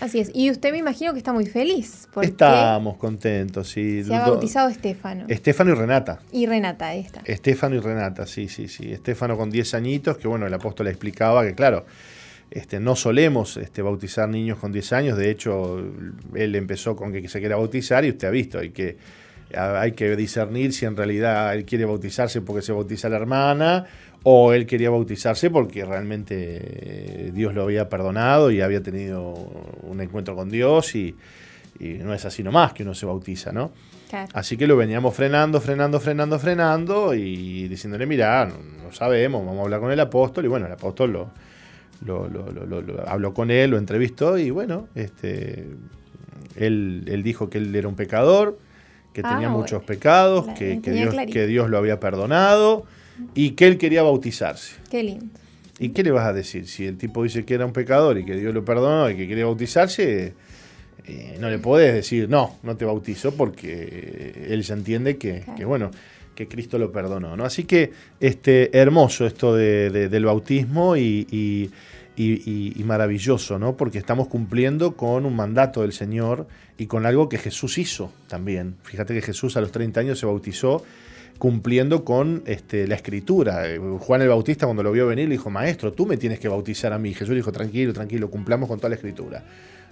Así 0.00 0.20
es. 0.20 0.30
Y 0.34 0.50
usted 0.50 0.72
me 0.72 0.78
imagino 0.78 1.12
que 1.12 1.18
está 1.18 1.32
muy 1.32 1.46
feliz. 1.46 2.08
Porque 2.12 2.28
Estamos 2.28 2.96
contentos, 2.96 3.68
sí. 3.68 4.04
Se 4.04 4.14
ha 4.14 4.20
bautizado 4.28 4.68
Estefano. 4.68 5.24
Estefano 5.28 5.70
y 5.72 5.74
Renata. 5.74 6.20
Y 6.32 6.46
Renata, 6.46 6.88
ahí 6.88 7.00
está. 7.00 7.20
Estefano 7.24 7.76
y 7.76 7.80
Renata, 7.80 8.26
sí, 8.26 8.48
sí, 8.48 8.68
sí. 8.68 8.92
Estefano 8.92 9.36
con 9.36 9.50
10 9.50 9.74
añitos, 9.74 10.18
que 10.18 10.28
bueno, 10.28 10.46
el 10.46 10.54
apóstol 10.54 10.84
le 10.84 10.90
explicaba 10.92 11.44
que, 11.44 11.54
claro, 11.54 11.84
Este, 12.50 12.80
no 12.80 12.96
solemos 12.96 13.58
este, 13.58 13.82
bautizar 13.82 14.26
niños 14.26 14.58
con 14.58 14.72
10 14.72 14.92
años, 14.94 15.18
de 15.18 15.30
hecho, 15.30 15.78
él 16.34 16.54
empezó 16.54 16.96
con 16.96 17.12
que 17.12 17.28
se 17.28 17.40
quiera 17.40 17.56
bautizar 17.56 18.06
y 18.06 18.08
usted 18.10 18.26
ha 18.26 18.30
visto, 18.30 18.58
hay 18.58 18.70
que, 18.70 18.96
hay 19.54 19.92
que 19.92 20.16
discernir 20.16 20.72
si 20.72 20.86
en 20.86 20.96
realidad 20.96 21.54
él 21.54 21.66
quiere 21.66 21.84
bautizarse 21.84 22.40
porque 22.40 22.62
se 22.62 22.72
bautiza 22.72 23.10
la 23.10 23.16
hermana 23.16 23.84
o 24.24 24.52
él 24.52 24.66
quería 24.66 24.90
bautizarse 24.90 25.50
porque 25.50 25.84
realmente 25.84 26.34
eh, 26.36 27.30
Dios 27.32 27.54
lo 27.54 27.62
había 27.62 27.88
perdonado 27.88 28.50
y 28.50 28.60
había 28.60 28.82
tenido 28.82 29.32
un 29.82 30.00
encuentro 30.00 30.34
con 30.34 30.50
Dios 30.50 30.94
y, 30.94 31.14
no 31.80 32.12
es 32.12 32.24
así 32.24 32.42
nomás 32.42 32.72
que 32.72 32.82
uno 32.82 32.92
se 32.92 33.06
bautiza, 33.06 33.52
¿no? 33.52 33.70
Así 34.32 34.56
que 34.56 34.66
lo 34.66 34.76
veníamos 34.76 35.14
frenando, 35.14 35.60
frenando, 35.60 36.00
frenando, 36.00 36.36
frenando 36.40 37.14
y 37.14 37.68
diciéndole, 37.68 38.04
mira, 38.04 38.46
no, 38.46 38.90
sabemos, 38.90 39.46
vamos 39.46 39.60
a 39.60 39.62
hablar 39.62 39.78
con 39.78 39.92
el 39.92 40.00
apóstol. 40.00 40.44
Y 40.44 40.48
bueno, 40.48 40.66
el 40.66 40.72
apóstol 40.72 41.12
lo, 41.12 41.30
lo, 42.04 43.04
habló 43.06 43.32
con 43.32 43.52
él, 43.52 43.70
lo 43.70 43.78
entrevistó 43.78 44.38
y 44.38 44.50
bueno, 44.50 44.88
este, 44.96 45.66
él, 46.56 47.20
dijo 47.22 47.48
que 47.48 47.58
él 47.58 47.72
era 47.76 47.86
un 47.86 47.94
pecador, 47.94 48.58
que 49.12 49.22
tenía 49.22 49.46
ah, 49.46 49.52
muchos 49.52 49.84
pecados, 49.84 50.48
que, 50.58 50.80
Dios, 50.80 51.14
que 51.30 51.46
Dios 51.46 51.70
lo 51.70 51.78
había 51.78 52.00
perdonado 52.00 52.86
y 53.34 53.50
que 53.50 53.66
él 53.66 53.78
quería 53.78 54.02
bautizarse. 54.02 54.74
Qué 54.90 55.02
lindo. 55.02 55.26
¿Y 55.78 55.90
qué 55.90 56.02
le 56.02 56.10
vas 56.10 56.26
a 56.26 56.32
decir? 56.32 56.66
Si 56.66 56.86
el 56.86 56.96
tipo 56.96 57.22
dice 57.22 57.44
que 57.44 57.54
era 57.54 57.64
un 57.64 57.72
pecador 57.72 58.18
y 58.18 58.24
que 58.24 58.34
Dios 58.34 58.52
lo 58.52 58.64
perdonó 58.64 59.08
y 59.10 59.16
que 59.16 59.28
quería 59.28 59.44
bautizarse, 59.44 60.34
eh, 61.06 61.36
no 61.40 61.48
le 61.48 61.58
podés 61.58 61.94
decir, 61.94 62.28
no, 62.28 62.56
no 62.62 62.76
te 62.76 62.84
bautizo, 62.84 63.32
porque 63.34 64.46
él 64.48 64.62
ya 64.62 64.74
entiende 64.74 65.16
que, 65.16 65.44
bueno, 65.64 65.90
que 66.34 66.48
Cristo 66.48 66.78
lo 66.78 66.90
perdonó. 66.90 67.36
¿no? 67.36 67.44
Así 67.44 67.64
que 67.64 67.92
este, 68.20 68.76
hermoso 68.76 69.24
esto 69.24 69.54
del 69.54 70.24
bautismo 70.24 70.96
y, 70.96 71.26
y, 71.30 72.82
maravilloso, 72.84 73.58
¿no? 73.58 73.76
porque 73.76 73.98
estamos 73.98 74.26
cumpliendo 74.26 74.96
con 74.96 75.24
un 75.24 75.36
mandato 75.36 75.82
del 75.82 75.92
Señor 75.92 76.48
y 76.76 76.86
con 76.86 77.06
algo 77.06 77.28
que 77.28 77.38
Jesús 77.38 77.78
hizo 77.78 78.12
también. 78.26 78.74
Fíjate 78.82 79.14
que 79.14 79.22
Jesús 79.22 79.56
a 79.56 79.60
los 79.60 79.70
30 79.70 80.00
años 80.00 80.18
se 80.18 80.26
bautizó 80.26 80.82
cumpliendo 81.38 82.04
con 82.04 82.42
este, 82.46 82.86
la 82.86 82.96
escritura. 82.96 83.64
Juan 84.00 84.22
el 84.22 84.28
Bautista 84.28 84.66
cuando 84.66 84.82
lo 84.82 84.92
vio 84.92 85.06
venir 85.06 85.28
le 85.28 85.34
dijo, 85.34 85.50
maestro, 85.50 85.92
tú 85.92 86.04
me 86.04 86.16
tienes 86.16 86.40
que 86.40 86.48
bautizar 86.48 86.92
a 86.92 86.98
mí. 86.98 87.14
Jesús 87.14 87.34
dijo, 87.34 87.52
tranquilo, 87.52 87.92
tranquilo, 87.92 88.30
cumplamos 88.30 88.68
con 88.68 88.78
toda 88.78 88.90
la 88.90 88.96
escritura. 88.96 89.44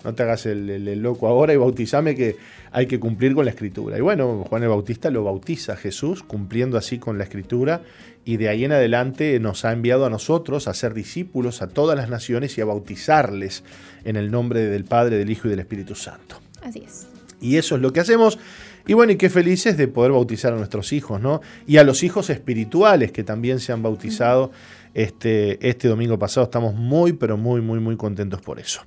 No 0.05 0.15
te 0.15 0.23
hagas 0.23 0.47
el, 0.47 1.03
loco 1.03 1.27
ahora 1.27 1.53
y 1.53 1.57
bautizame 1.57 2.15
que 2.15 2.37
hay 2.71 2.87
que 2.87 3.01
cumplir 3.01 3.35
con 3.35 3.45
la 3.45 3.51
escritura. 3.51 3.97
Y 3.99 4.01
bueno, 4.01 4.45
Juan 4.49 4.63
el 4.63 4.69
Bautista 4.69 5.11
lo 5.11 5.25
bautiza 5.25 5.73
a 5.73 5.77
Jesús, 5.77 6.23
cumpliendo 6.23 6.77
así 6.77 6.99
con 6.99 7.19
la 7.19 7.25
escritura, 7.25 7.83
y 8.25 8.37
de 8.37 8.49
ahí 8.49 8.65
en 8.65 8.73
adelante 8.73 9.41
nos 9.41 9.65
ha 9.65 9.73
enviado 9.73 10.05
a 10.05 10.11
nosotros 10.11 10.69
a 10.69 10.75
ser 10.75 10.95
discípulos 10.95 11.63
a 11.63 11.69
todas 11.69 11.97
las 11.97 12.09
naciones 12.09 12.57
y 12.59 12.61
a 12.61 12.65
bautizarles 12.67 13.65
en 14.05 14.17
el 14.17 14.31
nombre 14.31 14.61
del 14.67 14.85
Padre, 14.85 15.17
del 15.17 15.31
Hijo 15.31 15.49
y 15.49 15.51
del 15.51 15.61
Espíritu 15.61 15.95
Santo. 15.95 16.41
Así 16.63 16.83
es. 16.87 17.07
Y 17.41 17.57
eso 17.57 17.77
es 17.77 17.83
lo 17.83 17.93
que 17.93 18.01
hacemos. 18.01 18.39
Y 18.87 18.95
bueno, 18.95 19.13
y 19.13 19.17
qué 19.17 19.29
felices 19.29 19.77
de 19.77 19.89
poder 19.89 20.13
bautizar 20.13 20.53
a 20.53 20.57
nuestros 20.57 20.93
hijos, 20.93 21.21
¿no? 21.21 21.41
Y 21.67 21.79
a 21.79 21.85
los 21.85 22.03
hijos 22.05 22.31
espirituales 22.31 23.11
que 23.11 23.25
también 23.25 23.59
se 23.59 23.73
han 23.73 23.83
bautizado 23.83 24.53
este, 24.95 25.69
este 25.69 25.89
domingo 25.89 26.19
pasado. 26.19 26.45
Estamos 26.45 26.75
muy, 26.75 27.13
pero 27.13 27.37
muy, 27.37 27.61
muy, 27.61 27.81
muy 27.81 27.97
contentos 27.97 28.41
por 28.41 28.61
eso. 28.61 28.83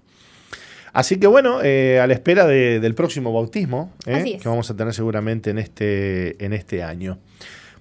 Así 0.93 1.17
que 1.17 1.27
bueno, 1.27 1.61
eh, 1.61 1.99
a 1.99 2.07
la 2.07 2.13
espera 2.13 2.47
del 2.47 2.95
próximo 2.95 3.31
bautismo, 3.31 3.93
¿eh? 4.05 4.37
que 4.41 4.49
vamos 4.49 4.69
a 4.71 4.75
tener 4.75 4.93
seguramente 4.93 5.51
en 5.51 5.59
este, 5.59 6.43
en 6.43 6.53
este 6.53 6.81
año. 6.81 7.19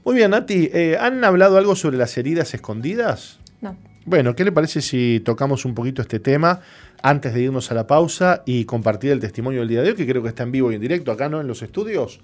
Muy 0.05 0.15
bien, 0.15 0.31
Nati, 0.31 0.71
eh, 0.73 0.97
¿han 1.01 1.25
hablado 1.25 1.57
algo 1.57 1.75
sobre 1.77 1.97
las 1.97 2.17
heridas 2.19 2.53
escondidas? 2.55 3.39
No. 4.09 4.11
Bueno, 4.11 4.35
¿qué 4.35 4.45
le 4.45 4.53
parece 4.53 4.81
si 4.81 5.21
tocamos 5.25 5.65
un 5.65 5.75
poquito 5.75 6.03
este 6.03 6.19
tema? 6.19 6.61
antes 7.03 7.35
de 7.35 7.43
irnos 7.43 7.71
a 7.71 7.75
la 7.75 7.87
pausa 7.87 8.43
y 8.45 8.65
compartir 8.65 9.13
el 9.13 9.21
testimonio 9.21 9.61
del 9.61 9.69
día 9.69 9.83
de 9.83 9.91
hoy, 9.91 9.95
que 9.95 10.07
creo 10.07 10.23
que 10.23 10.29
está 10.29 10.43
en 10.43 10.53
vivo 10.53 10.73
y 10.73 10.75
en 10.75 10.81
directo 10.81 11.13
acá, 11.13 11.29
¿no? 11.29 11.41
En 11.41 11.47
los 11.47 11.63
estudios. 11.63 12.21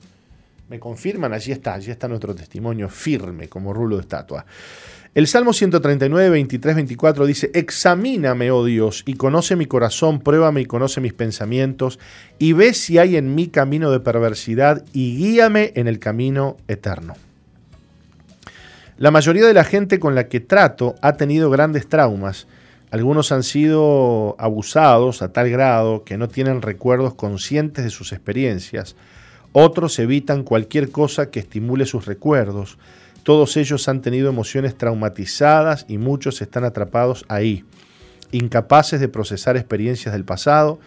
Me 0.68 0.80
confirman, 0.80 1.32
allí 1.32 1.52
está, 1.52 1.74
allí 1.74 1.90
está 1.90 2.08
nuestro 2.08 2.34
testimonio 2.34 2.88
firme 2.88 3.48
como 3.48 3.72
rulo 3.72 3.96
de 3.96 4.02
estatua. 4.02 4.46
El 5.14 5.28
Salmo 5.28 5.52
139, 5.52 6.30
23, 6.30 6.74
24 6.74 7.26
dice, 7.26 7.50
Examíname, 7.54 8.50
oh 8.50 8.64
Dios, 8.64 9.04
y 9.06 9.14
conoce 9.14 9.54
mi 9.54 9.66
corazón, 9.66 10.20
pruébame 10.20 10.62
y 10.62 10.66
conoce 10.66 11.00
mis 11.00 11.12
pensamientos, 11.12 12.00
y 12.38 12.52
ve 12.52 12.74
si 12.74 12.98
hay 12.98 13.16
en 13.16 13.34
mí 13.34 13.48
camino 13.48 13.92
de 13.92 14.00
perversidad, 14.00 14.84
y 14.92 15.16
guíame 15.16 15.72
en 15.76 15.86
el 15.86 16.00
camino 16.00 16.56
eterno. 16.66 17.14
La 18.96 19.10
mayoría 19.10 19.46
de 19.46 19.54
la 19.54 19.64
gente 19.64 19.98
con 19.98 20.14
la 20.14 20.28
que 20.28 20.38
trato 20.40 20.94
ha 21.02 21.14
tenido 21.14 21.50
grandes 21.50 21.88
traumas, 21.88 22.46
algunos 22.94 23.32
han 23.32 23.42
sido 23.42 24.36
abusados 24.38 25.20
a 25.20 25.32
tal 25.32 25.50
grado 25.50 26.04
que 26.04 26.16
no 26.16 26.28
tienen 26.28 26.62
recuerdos 26.62 27.14
conscientes 27.14 27.82
de 27.82 27.90
sus 27.90 28.12
experiencias. 28.12 28.94
Otros 29.50 29.98
evitan 29.98 30.44
cualquier 30.44 30.92
cosa 30.92 31.28
que 31.28 31.40
estimule 31.40 31.86
sus 31.86 32.06
recuerdos. 32.06 32.78
Todos 33.24 33.56
ellos 33.56 33.88
han 33.88 34.00
tenido 34.00 34.28
emociones 34.28 34.78
traumatizadas 34.78 35.86
y 35.88 35.98
muchos 35.98 36.40
están 36.40 36.62
atrapados 36.62 37.24
ahí. 37.26 37.64
Incapaces 38.30 39.00
de 39.00 39.08
procesar 39.08 39.56
experiencias 39.56 40.12
del 40.12 40.24
pasado, 40.24 40.78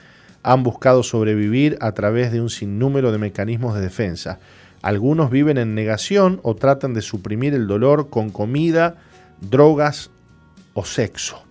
han 0.43 0.63
buscado 0.63 1.03
sobrevivir 1.03 1.77
a 1.81 1.91
través 1.91 2.31
de 2.31 2.39
un 2.39 2.49
sinnúmero 2.49 3.11
de 3.11 3.17
mecanismos 3.17 3.75
de 3.75 3.81
defensa. 3.81 4.39
Algunos 4.81 5.31
viven 5.31 5.57
en 5.57 5.75
negación 5.75 6.39
o 6.43 6.55
tratan 6.55 6.93
de 6.93 7.01
suprimir 7.01 7.53
el 7.53 7.67
dolor 7.67 8.09
con 8.09 8.29
comida, 8.29 8.95
drogas 9.41 10.11
o 10.73 10.85
sexo. 10.85 11.43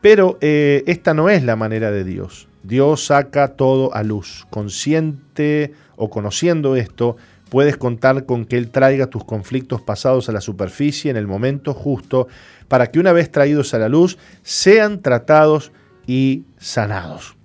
Pero 0.00 0.38
eh, 0.40 0.84
esta 0.86 1.14
no 1.14 1.28
es 1.28 1.42
la 1.42 1.56
manera 1.56 1.90
de 1.90 2.04
Dios. 2.04 2.48
Dios 2.62 3.06
saca 3.06 3.48
todo 3.56 3.94
a 3.94 4.02
luz. 4.02 4.46
Consciente 4.50 5.72
o 5.96 6.10
conociendo 6.10 6.76
esto, 6.76 7.16
puedes 7.48 7.76
contar 7.76 8.26
con 8.26 8.44
que 8.44 8.56
Él 8.58 8.70
traiga 8.70 9.06
tus 9.06 9.24
conflictos 9.24 9.80
pasados 9.80 10.28
a 10.28 10.32
la 10.32 10.40
superficie 10.40 11.10
en 11.10 11.16
el 11.16 11.26
momento 11.26 11.74
justo 11.74 12.28
para 12.68 12.88
que 12.88 13.00
una 13.00 13.12
vez 13.12 13.32
traídos 13.32 13.74
a 13.74 13.78
la 13.78 13.88
luz 13.88 14.18
sean 14.42 15.00
tratados 15.00 15.72
y 16.06 16.44
sanados. 16.58 17.37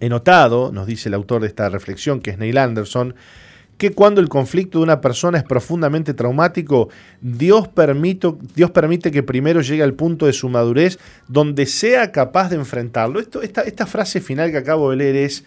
He 0.00 0.08
notado, 0.08 0.70
nos 0.72 0.86
dice 0.86 1.08
el 1.08 1.14
autor 1.14 1.42
de 1.42 1.48
esta 1.48 1.68
reflexión, 1.68 2.20
que 2.20 2.30
es 2.30 2.38
Neil 2.38 2.58
Anderson, 2.58 3.14
que 3.78 3.92
cuando 3.92 4.20
el 4.20 4.28
conflicto 4.28 4.78
de 4.78 4.84
una 4.84 5.00
persona 5.00 5.38
es 5.38 5.44
profundamente 5.44 6.12
traumático, 6.12 6.88
Dios 7.20 7.68
permite, 7.68 9.10
que 9.10 9.22
primero 9.22 9.60
llegue 9.60 9.84
al 9.84 9.94
punto 9.94 10.26
de 10.26 10.32
su 10.32 10.48
madurez 10.48 10.98
donde 11.28 11.64
sea 11.64 12.10
capaz 12.10 12.50
de 12.50 12.56
enfrentarlo. 12.56 13.20
Esto, 13.20 13.40
esta, 13.40 13.62
esta 13.62 13.86
frase 13.86 14.20
final 14.20 14.50
que 14.50 14.58
acabo 14.58 14.90
de 14.90 14.96
leer 14.96 15.16
es 15.16 15.44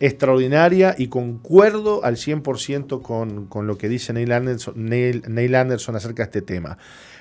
extraordinaria 0.00 0.94
y 0.98 1.08
concuerdo 1.08 2.04
al 2.04 2.16
100% 2.16 3.00
con, 3.00 3.46
con, 3.46 3.66
lo 3.66 3.78
que 3.78 3.88
dice 3.88 4.12
Neil 4.12 4.32
Anderson, 4.32 4.74
Neil 4.76 5.54
Anderson 5.54 5.96
acerca 5.96 6.24
de 6.24 6.26
este 6.26 6.42
tema. 6.42 6.76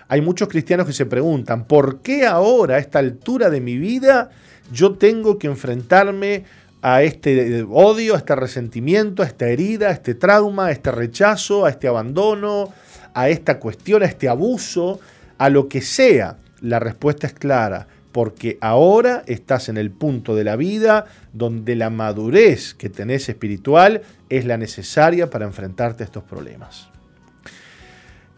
Hay 0.09 0.19
muchos 0.19 0.49
cristianos 0.49 0.85
que 0.85 0.91
se 0.91 1.05
preguntan, 1.05 1.65
¿por 1.65 2.01
qué 2.01 2.25
ahora, 2.25 2.75
a 2.75 2.79
esta 2.79 2.99
altura 2.99 3.49
de 3.49 3.61
mi 3.61 3.77
vida, 3.77 4.31
yo 4.71 4.95
tengo 4.95 5.37
que 5.37 5.47
enfrentarme 5.47 6.43
a 6.81 7.03
este 7.03 7.63
odio, 7.69 8.15
a 8.15 8.17
este 8.17 8.35
resentimiento, 8.35 9.23
a 9.23 9.25
esta 9.25 9.47
herida, 9.47 9.89
a 9.89 9.91
este 9.91 10.15
trauma, 10.15 10.67
a 10.67 10.71
este 10.71 10.91
rechazo, 10.91 11.65
a 11.65 11.69
este 11.69 11.87
abandono, 11.87 12.73
a 13.13 13.29
esta 13.29 13.59
cuestión, 13.59 14.03
a 14.03 14.05
este 14.05 14.27
abuso, 14.27 14.99
a 15.37 15.49
lo 15.49 15.67
que 15.67 15.81
sea. 15.81 16.37
La 16.61 16.79
respuesta 16.79 17.27
es 17.27 17.33
clara, 17.33 17.87
porque 18.11 18.57
ahora 18.61 19.23
estás 19.27 19.69
en 19.69 19.77
el 19.77 19.91
punto 19.91 20.35
de 20.35 20.43
la 20.43 20.55
vida 20.55 21.05
donde 21.33 21.75
la 21.75 21.89
madurez 21.89 22.73
que 22.73 22.89
tenés 22.89 23.29
espiritual 23.29 24.01
es 24.29 24.45
la 24.45 24.57
necesaria 24.57 25.29
para 25.29 25.45
enfrentarte 25.45 26.03
a 26.03 26.05
estos 26.05 26.23
problemas. 26.23 26.89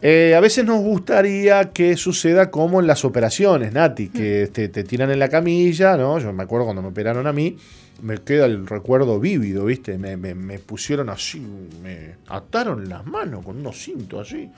Eh, 0.06 0.34
a 0.36 0.40
veces 0.40 0.66
nos 0.66 0.82
gustaría 0.82 1.70
que 1.70 1.96
suceda 1.96 2.50
como 2.50 2.78
en 2.78 2.86
las 2.86 3.06
operaciones, 3.06 3.72
Nati, 3.72 4.08
que 4.08 4.50
te, 4.52 4.68
te, 4.68 4.84
tiran 4.84 5.10
en 5.10 5.18
la 5.18 5.30
camilla, 5.30 5.96
¿no? 5.96 6.18
Yo 6.18 6.30
me 6.30 6.42
acuerdo 6.42 6.66
cuando 6.66 6.82
me 6.82 6.88
operaron 6.88 7.26
a 7.26 7.32
mí, 7.32 7.56
me 8.04 8.18
queda 8.18 8.44
el 8.44 8.66
recuerdo 8.66 9.18
vívido, 9.18 9.64
¿viste? 9.64 9.96
Me, 9.96 10.16
me, 10.16 10.58
pusieron 10.58 11.08
así, 11.08 11.40
me 11.82 12.16
ataron 12.28 12.86
las 12.86 13.06
manos 13.06 13.42
con 13.42 13.56
unos 13.56 13.78
cintos 13.78 14.28
así, 14.28 14.50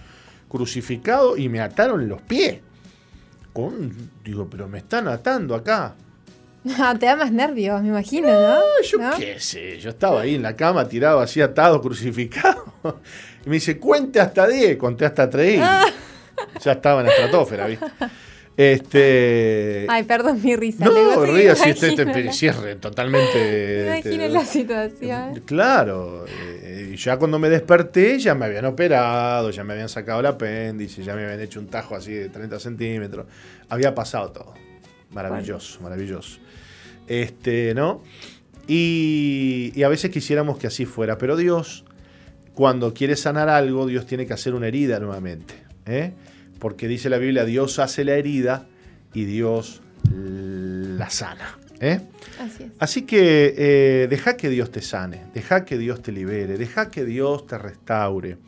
crucificado, 0.48 1.36
y 1.36 1.48
me 1.48 1.60
ataron 1.60 2.09
los 2.09 2.20
pies. 2.23 2.59
Con, 3.52 4.10
digo, 4.24 4.48
pero 4.51 4.66
me 4.66 4.78
están 4.78 5.06
atando 5.06 5.55
acá. 5.55 5.94
te 6.98 7.06
da 7.06 7.14
más 7.14 7.31
nervios, 7.31 7.81
me 7.82 7.89
imagino, 7.89 8.28
¿no? 8.28 8.59
yo 8.82 8.98
qué 9.16 9.39
sé, 9.39 9.78
yo 9.78 9.90
estaba 9.90 10.23
ahí 10.23 10.35
en 10.35 10.43
la 10.43 10.56
cama 10.56 10.89
tirado 10.89 11.20
así 11.20 11.40
atado, 11.40 11.81
crucificado. 11.81 12.64
Y 13.44 13.48
me 13.48 13.55
dice, 13.55 13.78
cuente 13.78 14.18
hasta 14.18 14.48
10, 14.48 14.77
conté 14.77 15.06
hasta 15.06 15.31
3. 15.31 15.60
Ah. 15.62 15.85
Ya 16.64 16.73
estaba 16.73 17.01
en 17.01 17.06
la 17.06 17.12
estratosfera, 17.12 17.68
¿viste? 17.68 17.86
Este. 18.56 19.86
Ay, 19.88 20.04
perdón 20.04 20.40
mi 20.42 20.56
risa. 20.56 20.86
No, 20.86 21.24
ría 21.24 21.54
si 21.54 21.70
este, 21.70 22.32
cierre 22.32 22.76
totalmente. 22.76 23.84
Imaginen 23.86 24.32
la 24.32 24.44
situación. 24.46 25.42
Claro. 25.44 26.24
Eh, 26.26 26.96
ya 26.96 27.18
cuando 27.18 27.38
me 27.38 27.50
desperté, 27.50 28.18
ya 28.18 28.34
me 28.34 28.46
habían 28.46 28.64
operado, 28.64 29.50
ya 29.50 29.62
me 29.62 29.74
habían 29.74 29.90
sacado 29.90 30.20
el 30.20 30.26
apéndice, 30.26 31.02
ya 31.02 31.14
me 31.14 31.24
habían 31.24 31.40
hecho 31.40 31.60
un 31.60 31.66
tajo 31.66 31.96
así 31.96 32.12
de 32.12 32.30
30 32.30 32.58
centímetros. 32.58 33.26
Había 33.68 33.94
pasado 33.94 34.30
todo. 34.30 34.54
Maravilloso, 35.10 35.80
maravilloso. 35.82 36.38
Este, 37.06 37.74
¿no? 37.74 38.02
Y, 38.66 39.70
y 39.74 39.82
a 39.82 39.88
veces 39.88 40.10
quisiéramos 40.10 40.58
que 40.58 40.66
así 40.66 40.86
fuera, 40.86 41.18
pero 41.18 41.36
Dios, 41.36 41.84
cuando 42.54 42.94
quiere 42.94 43.16
sanar 43.16 43.50
algo, 43.50 43.86
Dios 43.86 44.06
tiene 44.06 44.26
que 44.26 44.32
hacer 44.32 44.54
una 44.54 44.66
herida 44.66 44.98
nuevamente. 44.98 45.54
¿eh? 45.84 46.12
Porque 46.58 46.88
dice 46.88 47.10
la 47.10 47.18
Biblia, 47.18 47.44
Dios 47.44 47.78
hace 47.78 48.04
la 48.04 48.14
herida 48.14 48.66
y 49.12 49.24
Dios 49.24 49.82
la 50.12 51.10
sana. 51.10 51.58
¿eh? 51.80 52.00
Así 52.40 52.64
es. 52.64 52.70
Así 52.78 53.02
que 53.02 53.54
eh, 53.56 54.06
deja 54.08 54.36
que 54.36 54.48
Dios 54.48 54.70
te 54.70 54.82
sane, 54.82 55.24
deja 55.34 55.64
que 55.64 55.78
Dios 55.78 56.02
te 56.02 56.12
libere, 56.12 56.56
deja 56.56 56.90
que 56.90 57.04
Dios 57.04 57.46
te 57.46 57.58
restaure, 57.58 58.38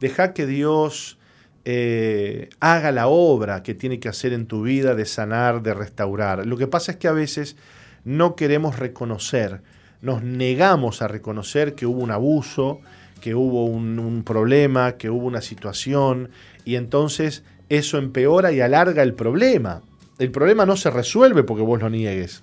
deja 0.00 0.32
que 0.32 0.46
Dios 0.46 1.18
eh, 1.64 2.50
haga 2.60 2.92
la 2.92 3.08
obra 3.08 3.62
que 3.62 3.74
tiene 3.74 3.98
que 3.98 4.08
hacer 4.08 4.32
en 4.32 4.46
tu 4.46 4.62
vida 4.62 4.94
de 4.94 5.04
sanar, 5.04 5.62
de 5.62 5.74
restaurar. 5.74 6.46
Lo 6.46 6.56
que 6.56 6.66
pasa 6.66 6.92
es 6.92 6.98
que 6.98 7.08
a 7.08 7.12
veces 7.12 7.56
no 8.04 8.36
queremos 8.36 8.78
reconocer, 8.78 9.62
nos 10.00 10.22
negamos 10.22 11.02
a 11.02 11.08
reconocer 11.08 11.74
que 11.74 11.86
hubo 11.86 12.00
un 12.00 12.12
abuso, 12.12 12.80
que 13.20 13.34
hubo 13.34 13.64
un, 13.64 13.98
un 13.98 14.22
problema, 14.22 14.92
que 14.92 15.10
hubo 15.10 15.26
una 15.26 15.40
situación, 15.40 16.30
y 16.66 16.76
entonces 16.76 17.42
eso 17.70 17.96
empeora 17.96 18.52
y 18.52 18.60
alarga 18.60 19.02
el 19.02 19.14
problema. 19.14 19.80
El 20.18 20.30
problema 20.30 20.66
no 20.66 20.76
se 20.76 20.90
resuelve 20.90 21.42
porque 21.44 21.62
vos 21.62 21.80
lo 21.80 21.88
niegues. 21.88 22.42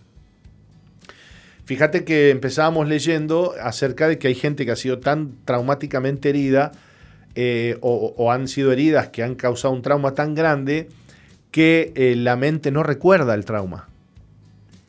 Fíjate 1.66 2.04
que 2.04 2.30
empezábamos 2.30 2.88
leyendo 2.90 3.54
acerca 3.62 4.08
de 4.08 4.18
que 4.18 4.28
hay 4.28 4.36
gente 4.36 4.66
que 4.66 4.72
ha 4.72 4.76
sido 4.76 5.00
tan 5.00 5.34
traumáticamente 5.45 6.30
herida 6.30 6.72
eh, 7.36 7.78
o, 7.82 8.14
o 8.18 8.32
han 8.32 8.48
sido 8.48 8.72
heridas 8.72 9.08
que 9.10 9.24
han 9.24 9.36
causado 9.36 9.74
un 9.74 9.82
trauma 9.82 10.14
tan 10.14 10.36
grande 10.36 10.90
que 11.52 11.94
eh, 11.95 12.16
la 12.18 12.36
mente 12.36 12.70
no 12.72 12.84
recuerda 12.84 13.34
el 13.34 13.45
trauma. 13.45 13.88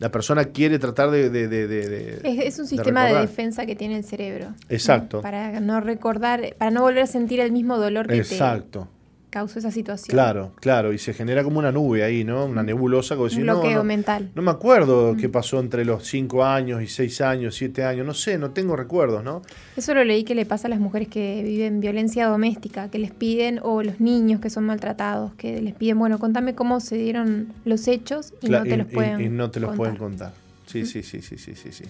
La 0.00 0.10
persona 0.10 0.46
quiere 0.46 0.78
tratar 0.80 1.10
de... 1.10 1.30
de- 1.30 1.46
de- 1.48 1.68
de- 1.68 1.88
de- 1.88 2.20
Es, 2.24 2.54
es 2.54 2.58
un 2.58 2.66
sistema 2.66 3.06
de, 3.06 3.20
defensa 3.20 3.64
que 3.66 3.76
tiene 3.76 3.96
el 3.96 4.04
cerebro. 4.04 4.50
¿no? 4.50 4.56
Exacto. 4.68 5.22
Para 5.22 5.60
no 5.60 5.80
recordar, 5.80 6.54
para 6.58 6.70
no 6.72 6.82
volver 6.82 7.04
a 7.04 7.06
sentir 7.06 7.38
el 7.40 7.52
mismo 7.52 7.78
dolor 7.78 8.08
que 8.08 8.16
Exacto. 8.16 8.88
Causó 9.34 9.58
esa 9.58 9.72
situación. 9.72 10.14
Claro, 10.14 10.52
claro. 10.60 10.92
Y 10.92 10.98
se 10.98 11.12
genera 11.12 11.42
como 11.42 11.58
una 11.58 11.72
nube 11.72 12.04
ahí, 12.04 12.22
¿no? 12.22 12.46
Una 12.46 12.62
nebulosa. 12.62 13.16
Como 13.16 13.28
decir, 13.28 13.42
bloqueo 13.42 13.78
no, 13.78 13.84
mental. 13.84 14.30
no 14.32 14.42
me 14.42 14.52
acuerdo 14.52 15.16
qué 15.16 15.28
pasó 15.28 15.58
entre 15.58 15.84
los 15.84 16.06
5 16.06 16.44
años 16.44 16.80
y 16.80 16.86
6 16.86 17.20
años, 17.20 17.56
7 17.56 17.82
años. 17.82 18.06
No 18.06 18.14
sé, 18.14 18.38
no 18.38 18.52
tengo 18.52 18.76
recuerdos, 18.76 19.24
¿no? 19.24 19.42
Eso 19.76 19.92
lo 19.92 20.04
leí 20.04 20.22
que 20.22 20.36
le 20.36 20.46
pasa 20.46 20.68
a 20.68 20.70
las 20.70 20.78
mujeres 20.78 21.08
que 21.08 21.42
viven 21.42 21.80
violencia 21.80 22.28
doméstica, 22.28 22.88
que 22.90 23.00
les 23.00 23.10
piden, 23.10 23.58
o 23.60 23.82
los 23.82 23.98
niños 23.98 24.40
que 24.40 24.50
son 24.50 24.66
maltratados, 24.66 25.34
que 25.34 25.60
les 25.60 25.74
piden, 25.74 25.98
bueno, 25.98 26.20
contame 26.20 26.54
cómo 26.54 26.78
se 26.78 26.94
dieron 26.96 27.48
los 27.64 27.88
hechos 27.88 28.34
y 28.40 28.50
no 28.50 28.62
te 28.62 28.76
los 28.76 28.86
pueden 28.86 29.20
y 29.20 29.28
no 29.28 29.50
te 29.50 29.58
los 29.58 29.70
contar. 29.70 29.76
pueden 29.76 29.96
contar. 29.96 30.32
Sí, 30.66 30.86
sí, 30.86 31.02
sí, 31.02 31.22
sí, 31.22 31.38
sí, 31.38 31.56
sí, 31.56 31.72
sí. 31.72 31.84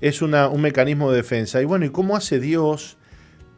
Es 0.00 0.22
una, 0.22 0.48
un 0.48 0.60
mecanismo 0.60 1.12
de 1.12 1.18
defensa. 1.18 1.62
Y 1.62 1.66
bueno, 1.66 1.84
¿y 1.84 1.90
cómo 1.90 2.16
hace 2.16 2.40
Dios 2.40 2.96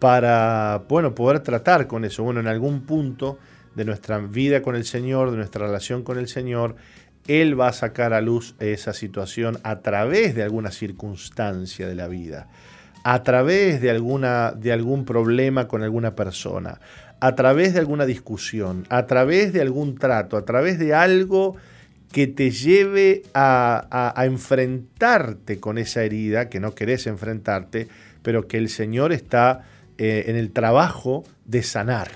para, 0.02 0.82
bueno, 0.88 1.14
poder 1.14 1.38
tratar 1.38 1.86
con 1.86 2.04
eso? 2.04 2.24
Bueno, 2.24 2.40
en 2.40 2.48
algún 2.48 2.80
punto 2.80 3.38
de 3.76 3.84
nuestra 3.84 4.18
vida 4.18 4.60
con 4.60 4.74
el 4.74 4.84
Señor, 4.84 5.30
de 5.30 5.36
nuestra 5.36 5.64
relación 5.64 6.02
con 6.02 6.18
el 6.18 6.26
Señor, 6.26 6.74
Él 7.28 7.58
va 7.58 7.68
a 7.68 7.72
sacar 7.72 8.12
a 8.12 8.20
luz 8.20 8.56
esa 8.58 8.94
situación 8.94 9.60
a 9.62 9.78
través 9.78 10.34
de 10.34 10.42
alguna 10.42 10.72
circunstancia 10.72 11.86
de 11.86 11.94
la 11.94 12.08
vida, 12.08 12.48
a 13.04 13.22
través 13.22 13.80
de, 13.80 13.90
alguna, 13.90 14.50
de 14.50 14.72
algún 14.72 15.04
problema 15.04 15.68
con 15.68 15.84
alguna 15.84 16.16
persona, 16.16 16.80
a 17.20 17.36
través 17.36 17.72
de 17.72 17.78
alguna 17.78 18.04
discusión, 18.04 18.84
a 18.88 19.06
través 19.06 19.52
de 19.52 19.60
algún 19.60 19.94
trato, 19.94 20.36
a 20.36 20.44
través 20.44 20.80
de 20.80 20.94
algo 20.94 21.54
que 22.10 22.26
te 22.26 22.50
lleve 22.50 23.22
a, 23.34 23.86
a- 23.88 24.20
a 24.20 24.26
enfrentarte 24.26 25.60
con 25.60 25.78
esa 25.78 26.02
herida 26.02 26.48
que 26.48 26.58
no 26.58 26.74
querés 26.74 27.06
enfrentarte, 27.06 27.86
pero 28.24 28.48
que 28.48 28.58
el 28.58 28.68
Señor 28.68 29.12
está 29.12 29.62
eh, 29.98 30.24
en 30.28 30.36
el 30.36 30.50
trabajo 30.52 31.24
de 31.44 31.62
sanar, 31.62 32.10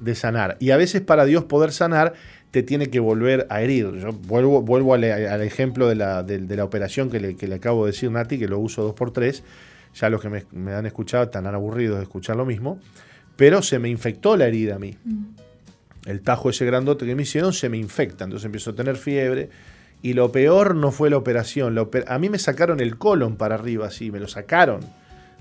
de 0.00 0.14
sanar. 0.14 0.56
Y 0.60 0.70
a 0.70 0.76
veces 0.76 1.00
para 1.00 1.24
Dios 1.24 1.44
poder 1.44 1.72
sanar 1.72 2.14
te 2.50 2.62
tiene 2.62 2.88
que 2.90 2.98
volver 3.00 3.46
a 3.50 3.62
herir. 3.62 3.92
Yo 3.96 4.12
vuelvo, 4.12 4.62
vuelvo 4.62 4.94
al, 4.94 5.04
al 5.04 5.42
ejemplo 5.42 5.88
de 5.88 5.94
la, 5.94 6.22
de- 6.22 6.38
de 6.38 6.56
la 6.56 6.64
operación 6.64 7.08
que 7.10 7.20
le, 7.20 7.36
que 7.36 7.46
le 7.46 7.54
acabo 7.56 7.84
de 7.86 7.92
decir, 7.92 8.10
Nati, 8.10 8.38
que 8.38 8.48
lo 8.48 8.58
uso 8.58 8.82
dos 8.82 8.94
por 8.94 9.12
tres. 9.12 9.42
Ya 9.94 10.08
los 10.10 10.20
que 10.20 10.28
me, 10.28 10.44
me 10.52 10.72
han 10.72 10.86
escuchado 10.86 11.24
están 11.24 11.46
aburridos 11.46 11.98
de 11.98 12.02
escuchar 12.04 12.36
lo 12.36 12.44
mismo. 12.46 12.78
Pero 13.36 13.62
se 13.62 13.78
me 13.78 13.88
infectó 13.88 14.36
la 14.36 14.46
herida 14.46 14.76
a 14.76 14.78
mí 14.78 14.96
el 16.06 16.22
tajo 16.22 16.48
ese 16.50 16.64
grandote 16.64 17.04
que 17.04 17.14
me 17.14 17.22
hicieron 17.22 17.52
se 17.52 17.68
me 17.68 17.76
infecta, 17.76 18.24
entonces 18.24 18.46
empiezo 18.46 18.70
a 18.70 18.74
tener 18.74 18.96
fiebre. 18.96 19.50
Y 20.02 20.14
lo 20.14 20.32
peor 20.32 20.74
no 20.74 20.92
fue 20.92 21.10
la 21.10 21.18
operación. 21.18 21.74
la 21.74 21.82
oper- 21.82 22.04
a 22.08 22.18
mí 22.18 22.30
me 22.30 22.38
sacaron 22.38 22.80
el 22.80 22.96
colon 22.96 23.36
para 23.36 23.54
arriba, 23.56 23.86
así, 23.86 24.10
me 24.10 24.18
lo 24.18 24.26
sacaron 24.26 24.80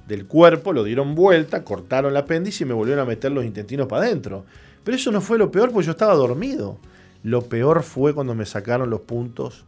del 0.09 0.25
cuerpo, 0.25 0.73
lo 0.73 0.83
dieron 0.83 1.15
vuelta, 1.15 1.63
cortaron 1.63 2.11
el 2.11 2.17
apéndice 2.17 2.63
y 2.63 2.67
me 2.67 2.73
volvieron 2.73 3.03
a 3.03 3.07
meter 3.07 3.31
los 3.31 3.45
intestinos 3.45 3.87
para 3.87 4.05
adentro. 4.05 4.43
Pero 4.83 4.97
eso 4.97 5.11
no 5.11 5.21
fue 5.21 5.37
lo 5.37 5.51
peor 5.51 5.71
porque 5.71 5.85
yo 5.85 5.91
estaba 5.91 6.15
dormido. 6.15 6.77
Lo 7.23 7.43
peor 7.43 7.83
fue 7.83 8.13
cuando 8.13 8.33
me 8.33 8.45
sacaron 8.45 8.89
los 8.89 9.01
puntos, 9.01 9.65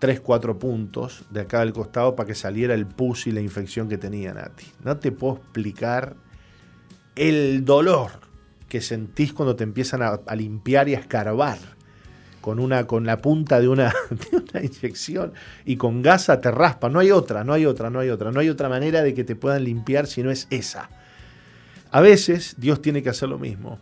3, 0.00 0.20
4 0.20 0.58
puntos 0.58 1.22
de 1.30 1.42
acá 1.42 1.60
del 1.60 1.72
costado 1.72 2.16
para 2.16 2.26
que 2.26 2.34
saliera 2.34 2.74
el 2.74 2.86
pus 2.86 3.26
y 3.28 3.32
la 3.32 3.40
infección 3.40 3.88
que 3.88 3.98
tenía 3.98 4.34
Nati. 4.34 4.66
No 4.84 4.96
te 4.96 5.12
puedo 5.12 5.36
explicar 5.36 6.16
el 7.14 7.64
dolor 7.64 8.10
que 8.68 8.80
sentís 8.80 9.32
cuando 9.32 9.54
te 9.54 9.62
empiezan 9.62 10.02
a, 10.02 10.20
a 10.26 10.34
limpiar 10.34 10.88
y 10.88 10.94
a 10.94 10.98
escarbar 10.98 11.58
con, 12.40 12.58
una, 12.58 12.86
con 12.86 13.04
la 13.06 13.18
punta 13.18 13.60
de 13.60 13.68
una, 13.68 13.92
inyección 14.62 15.32
y 15.64 15.76
con 15.76 16.02
gasa 16.02 16.40
te 16.40 16.50
raspa. 16.50 16.88
No 16.88 16.98
hay 16.98 17.10
otra, 17.10 17.44
no 17.44 17.52
hay 17.52 17.66
otra, 17.66 17.90
no 17.90 18.00
hay 18.00 18.10
otra. 18.10 18.30
No 18.30 18.40
hay 18.40 18.48
otra 18.48 18.68
manera 18.68 19.02
de 19.02 19.14
que 19.14 19.24
te 19.24 19.36
puedan 19.36 19.64
limpiar 19.64 20.06
si 20.06 20.22
no 20.22 20.30
es 20.30 20.46
esa. 20.50 20.90
A 21.90 22.00
veces 22.00 22.56
Dios 22.58 22.80
tiene 22.80 23.02
que 23.02 23.10
hacer 23.10 23.28
lo 23.28 23.38
mismo. 23.38 23.78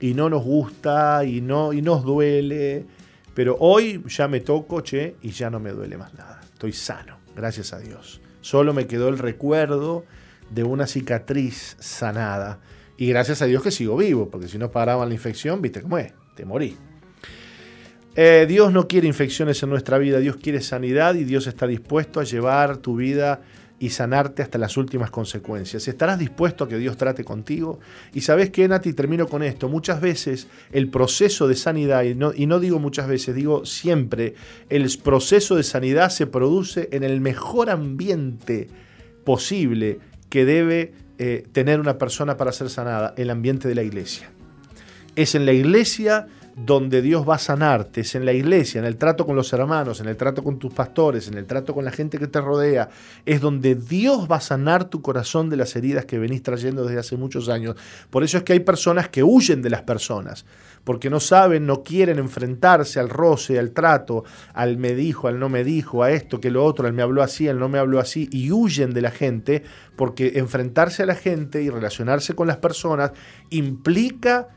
Y 0.00 0.14
no 0.14 0.28
nos 0.28 0.42
gusta 0.42 1.24
y, 1.24 1.40
no, 1.40 1.72
y 1.72 1.82
nos 1.82 2.02
duele. 2.02 2.86
Pero 3.34 3.56
hoy 3.60 4.02
ya 4.08 4.28
me 4.28 4.40
toco, 4.40 4.80
che, 4.80 5.16
y 5.22 5.30
ya 5.30 5.50
no 5.50 5.60
me 5.60 5.70
duele 5.70 5.96
más 5.96 6.14
nada. 6.14 6.40
Estoy 6.42 6.72
sano, 6.72 7.18
gracias 7.36 7.72
a 7.72 7.78
Dios. 7.78 8.20
Solo 8.40 8.74
me 8.74 8.86
quedó 8.86 9.08
el 9.08 9.18
recuerdo 9.18 10.04
de 10.50 10.64
una 10.64 10.86
cicatriz 10.86 11.76
sanada. 11.78 12.58
Y 12.96 13.08
gracias 13.08 13.42
a 13.42 13.46
Dios 13.46 13.62
que 13.62 13.70
sigo 13.70 13.96
vivo, 13.96 14.28
porque 14.28 14.48
si 14.48 14.58
no 14.58 14.70
paraban 14.70 15.08
la 15.08 15.14
infección, 15.14 15.62
viste 15.62 15.82
cómo 15.82 15.98
es, 15.98 16.12
te 16.36 16.44
morí. 16.44 16.76
Eh, 18.14 18.44
Dios 18.46 18.72
no 18.72 18.88
quiere 18.88 19.06
infecciones 19.06 19.62
en 19.62 19.70
nuestra 19.70 19.96
vida, 19.98 20.18
Dios 20.18 20.36
quiere 20.36 20.60
sanidad 20.60 21.14
y 21.14 21.24
Dios 21.24 21.46
está 21.46 21.66
dispuesto 21.66 22.20
a 22.20 22.24
llevar 22.24 22.76
tu 22.76 22.96
vida 22.96 23.40
y 23.78 23.90
sanarte 23.90 24.42
hasta 24.42 24.58
las 24.58 24.76
últimas 24.76 25.10
consecuencias. 25.10 25.88
¿Estarás 25.88 26.18
dispuesto 26.18 26.64
a 26.64 26.68
que 26.68 26.76
Dios 26.76 26.96
trate 26.96 27.24
contigo? 27.24 27.80
Y 28.12 28.20
sabes 28.20 28.50
qué, 28.50 28.68
Nati, 28.68 28.92
termino 28.92 29.26
con 29.26 29.42
esto. 29.42 29.68
Muchas 29.68 30.00
veces 30.00 30.46
el 30.70 30.88
proceso 30.88 31.48
de 31.48 31.56
sanidad, 31.56 32.04
y 32.04 32.14
no, 32.14 32.32
y 32.32 32.46
no 32.46 32.60
digo 32.60 32.78
muchas 32.78 33.08
veces, 33.08 33.34
digo 33.34 33.64
siempre, 33.64 34.34
el 34.68 34.88
proceso 35.02 35.56
de 35.56 35.64
sanidad 35.64 36.10
se 36.10 36.26
produce 36.26 36.90
en 36.92 37.02
el 37.02 37.20
mejor 37.20 37.70
ambiente 37.70 38.68
posible 39.24 39.98
que 40.28 40.44
debe 40.44 40.92
eh, 41.18 41.44
tener 41.52 41.80
una 41.80 41.98
persona 41.98 42.36
para 42.36 42.52
ser 42.52 42.70
sanada, 42.70 43.14
el 43.16 43.30
ambiente 43.30 43.68
de 43.68 43.74
la 43.74 43.82
iglesia. 43.82 44.30
Es 45.16 45.34
en 45.34 45.44
la 45.44 45.52
iglesia 45.52 46.28
donde 46.54 47.00
Dios 47.00 47.26
va 47.28 47.36
a 47.36 47.38
sanarte, 47.38 48.02
es 48.02 48.14
en 48.14 48.26
la 48.26 48.32
iglesia, 48.32 48.78
en 48.78 48.84
el 48.84 48.96
trato 48.96 49.24
con 49.24 49.36
los 49.36 49.52
hermanos, 49.52 50.00
en 50.00 50.08
el 50.08 50.16
trato 50.16 50.44
con 50.44 50.58
tus 50.58 50.72
pastores, 50.72 51.28
en 51.28 51.38
el 51.38 51.46
trato 51.46 51.74
con 51.74 51.84
la 51.84 51.90
gente 51.90 52.18
que 52.18 52.26
te 52.26 52.40
rodea, 52.40 52.90
es 53.24 53.40
donde 53.40 53.74
Dios 53.74 54.28
va 54.30 54.36
a 54.36 54.40
sanar 54.40 54.84
tu 54.84 55.00
corazón 55.00 55.48
de 55.48 55.56
las 55.56 55.74
heridas 55.76 56.04
que 56.04 56.18
venís 56.18 56.42
trayendo 56.42 56.84
desde 56.84 57.00
hace 57.00 57.16
muchos 57.16 57.48
años. 57.48 57.76
Por 58.10 58.22
eso 58.22 58.36
es 58.36 58.42
que 58.42 58.52
hay 58.52 58.60
personas 58.60 59.08
que 59.08 59.22
huyen 59.22 59.62
de 59.62 59.70
las 59.70 59.82
personas, 59.82 60.44
porque 60.84 61.08
no 61.08 61.20
saben, 61.20 61.66
no 61.66 61.82
quieren 61.82 62.18
enfrentarse 62.18 63.00
al 63.00 63.08
roce, 63.08 63.58
al 63.58 63.70
trato, 63.70 64.24
al 64.52 64.76
me 64.76 64.94
dijo, 64.94 65.28
al 65.28 65.38
no 65.38 65.48
me 65.48 65.64
dijo, 65.64 66.02
a 66.02 66.10
esto, 66.10 66.40
que 66.40 66.50
lo 66.50 66.64
otro, 66.64 66.86
al 66.86 66.92
me 66.92 67.02
habló 67.02 67.22
así, 67.22 67.48
al 67.48 67.58
no 67.58 67.68
me 67.68 67.78
habló 67.78 67.98
así, 67.98 68.28
y 68.30 68.50
huyen 68.50 68.92
de 68.92 69.00
la 69.00 69.10
gente, 69.10 69.62
porque 69.96 70.32
enfrentarse 70.36 71.02
a 71.04 71.06
la 71.06 71.14
gente 71.14 71.62
y 71.62 71.70
relacionarse 71.70 72.34
con 72.34 72.46
las 72.46 72.58
personas 72.58 73.12
implica 73.50 74.48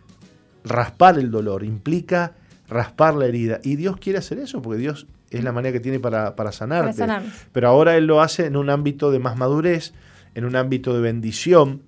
raspar 0.65 1.17
el 1.17 1.31
dolor, 1.31 1.63
implica 1.63 2.33
raspar 2.67 3.15
la 3.15 3.27
herida. 3.27 3.59
Y 3.63 3.75
Dios 3.75 3.97
quiere 3.97 4.19
hacer 4.19 4.39
eso, 4.39 4.61
porque 4.61 4.79
Dios 4.79 5.07
es 5.29 5.43
la 5.43 5.51
manera 5.51 5.71
que 5.71 5.79
tiene 5.79 5.99
para, 5.99 6.35
para 6.35 6.51
sanarte. 6.51 6.99
Para. 6.99 7.23
Pero 7.51 7.67
ahora 7.67 7.95
Él 7.95 8.05
lo 8.05 8.21
hace 8.21 8.45
en 8.45 8.57
un 8.57 8.69
ámbito 8.69 9.11
de 9.11 9.19
más 9.19 9.37
madurez, 9.37 9.93
en 10.33 10.45
un 10.45 10.55
ámbito 10.55 10.93
de 10.93 11.01
bendición, 11.01 11.81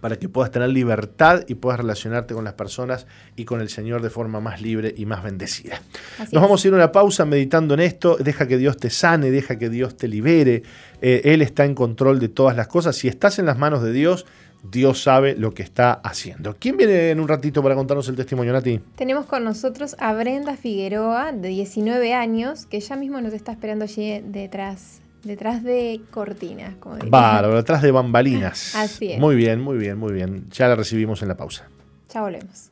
para 0.00 0.16
que 0.16 0.28
puedas 0.28 0.50
tener 0.50 0.68
libertad 0.68 1.44
y 1.48 1.54
puedas 1.54 1.80
relacionarte 1.80 2.34
con 2.34 2.44
las 2.44 2.52
personas 2.52 3.06
y 3.36 3.46
con 3.46 3.62
el 3.62 3.70
Señor 3.70 4.02
de 4.02 4.10
forma 4.10 4.38
más 4.38 4.60
libre 4.60 4.94
y 4.94 5.06
más 5.06 5.22
bendecida. 5.22 5.80
Así 6.18 6.34
Nos 6.34 6.42
es. 6.42 6.42
vamos 6.42 6.62
a 6.62 6.68
ir 6.68 6.74
a 6.74 6.76
una 6.76 6.92
pausa 6.92 7.24
meditando 7.24 7.72
en 7.72 7.80
esto. 7.80 8.18
Deja 8.18 8.46
que 8.46 8.58
Dios 8.58 8.76
te 8.76 8.90
sane, 8.90 9.30
deja 9.30 9.56
que 9.56 9.70
Dios 9.70 9.96
te 9.96 10.06
libere. 10.06 10.62
Eh, 11.00 11.22
Él 11.24 11.40
está 11.40 11.64
en 11.64 11.74
control 11.74 12.18
de 12.18 12.28
todas 12.28 12.54
las 12.54 12.68
cosas. 12.68 12.96
Si 12.96 13.08
estás 13.08 13.38
en 13.38 13.46
las 13.46 13.56
manos 13.56 13.82
de 13.82 13.92
Dios, 13.92 14.26
Dios 14.70 15.02
sabe 15.02 15.36
lo 15.36 15.52
que 15.52 15.62
está 15.62 15.92
haciendo. 15.92 16.56
¿Quién 16.58 16.76
viene 16.76 17.10
en 17.10 17.20
un 17.20 17.28
ratito 17.28 17.62
para 17.62 17.74
contarnos 17.74 18.08
el 18.08 18.16
testimonio, 18.16 18.52
Nati? 18.52 18.80
Tenemos 18.96 19.26
con 19.26 19.44
nosotros 19.44 19.94
a 19.98 20.14
Brenda 20.14 20.56
Figueroa, 20.56 21.32
de 21.32 21.48
19 21.48 22.14
años, 22.14 22.66
que 22.66 22.80
ya 22.80 22.96
mismo 22.96 23.20
nos 23.20 23.34
está 23.34 23.52
esperando 23.52 23.84
allí 23.84 24.20
detrás, 24.24 25.00
detrás 25.22 25.62
de 25.62 26.00
cortinas. 26.10 26.74
Como 26.76 26.96
Bárbaro, 27.06 27.56
detrás 27.56 27.82
de 27.82 27.90
bambalinas. 27.90 28.74
Así 28.74 29.12
es. 29.12 29.20
Muy 29.20 29.36
bien, 29.36 29.60
muy 29.60 29.76
bien, 29.76 29.98
muy 29.98 30.12
bien. 30.12 30.46
Ya 30.50 30.68
la 30.68 30.76
recibimos 30.76 31.20
en 31.22 31.28
la 31.28 31.36
pausa. 31.36 31.68
Ya 32.12 32.22
volvemos. 32.22 32.70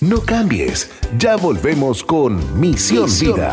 No 0.00 0.20
cambies, 0.20 0.90
ya 1.16 1.36
volvemos 1.36 2.02
con 2.02 2.60
Misión, 2.60 3.08
Vida. 3.20 3.52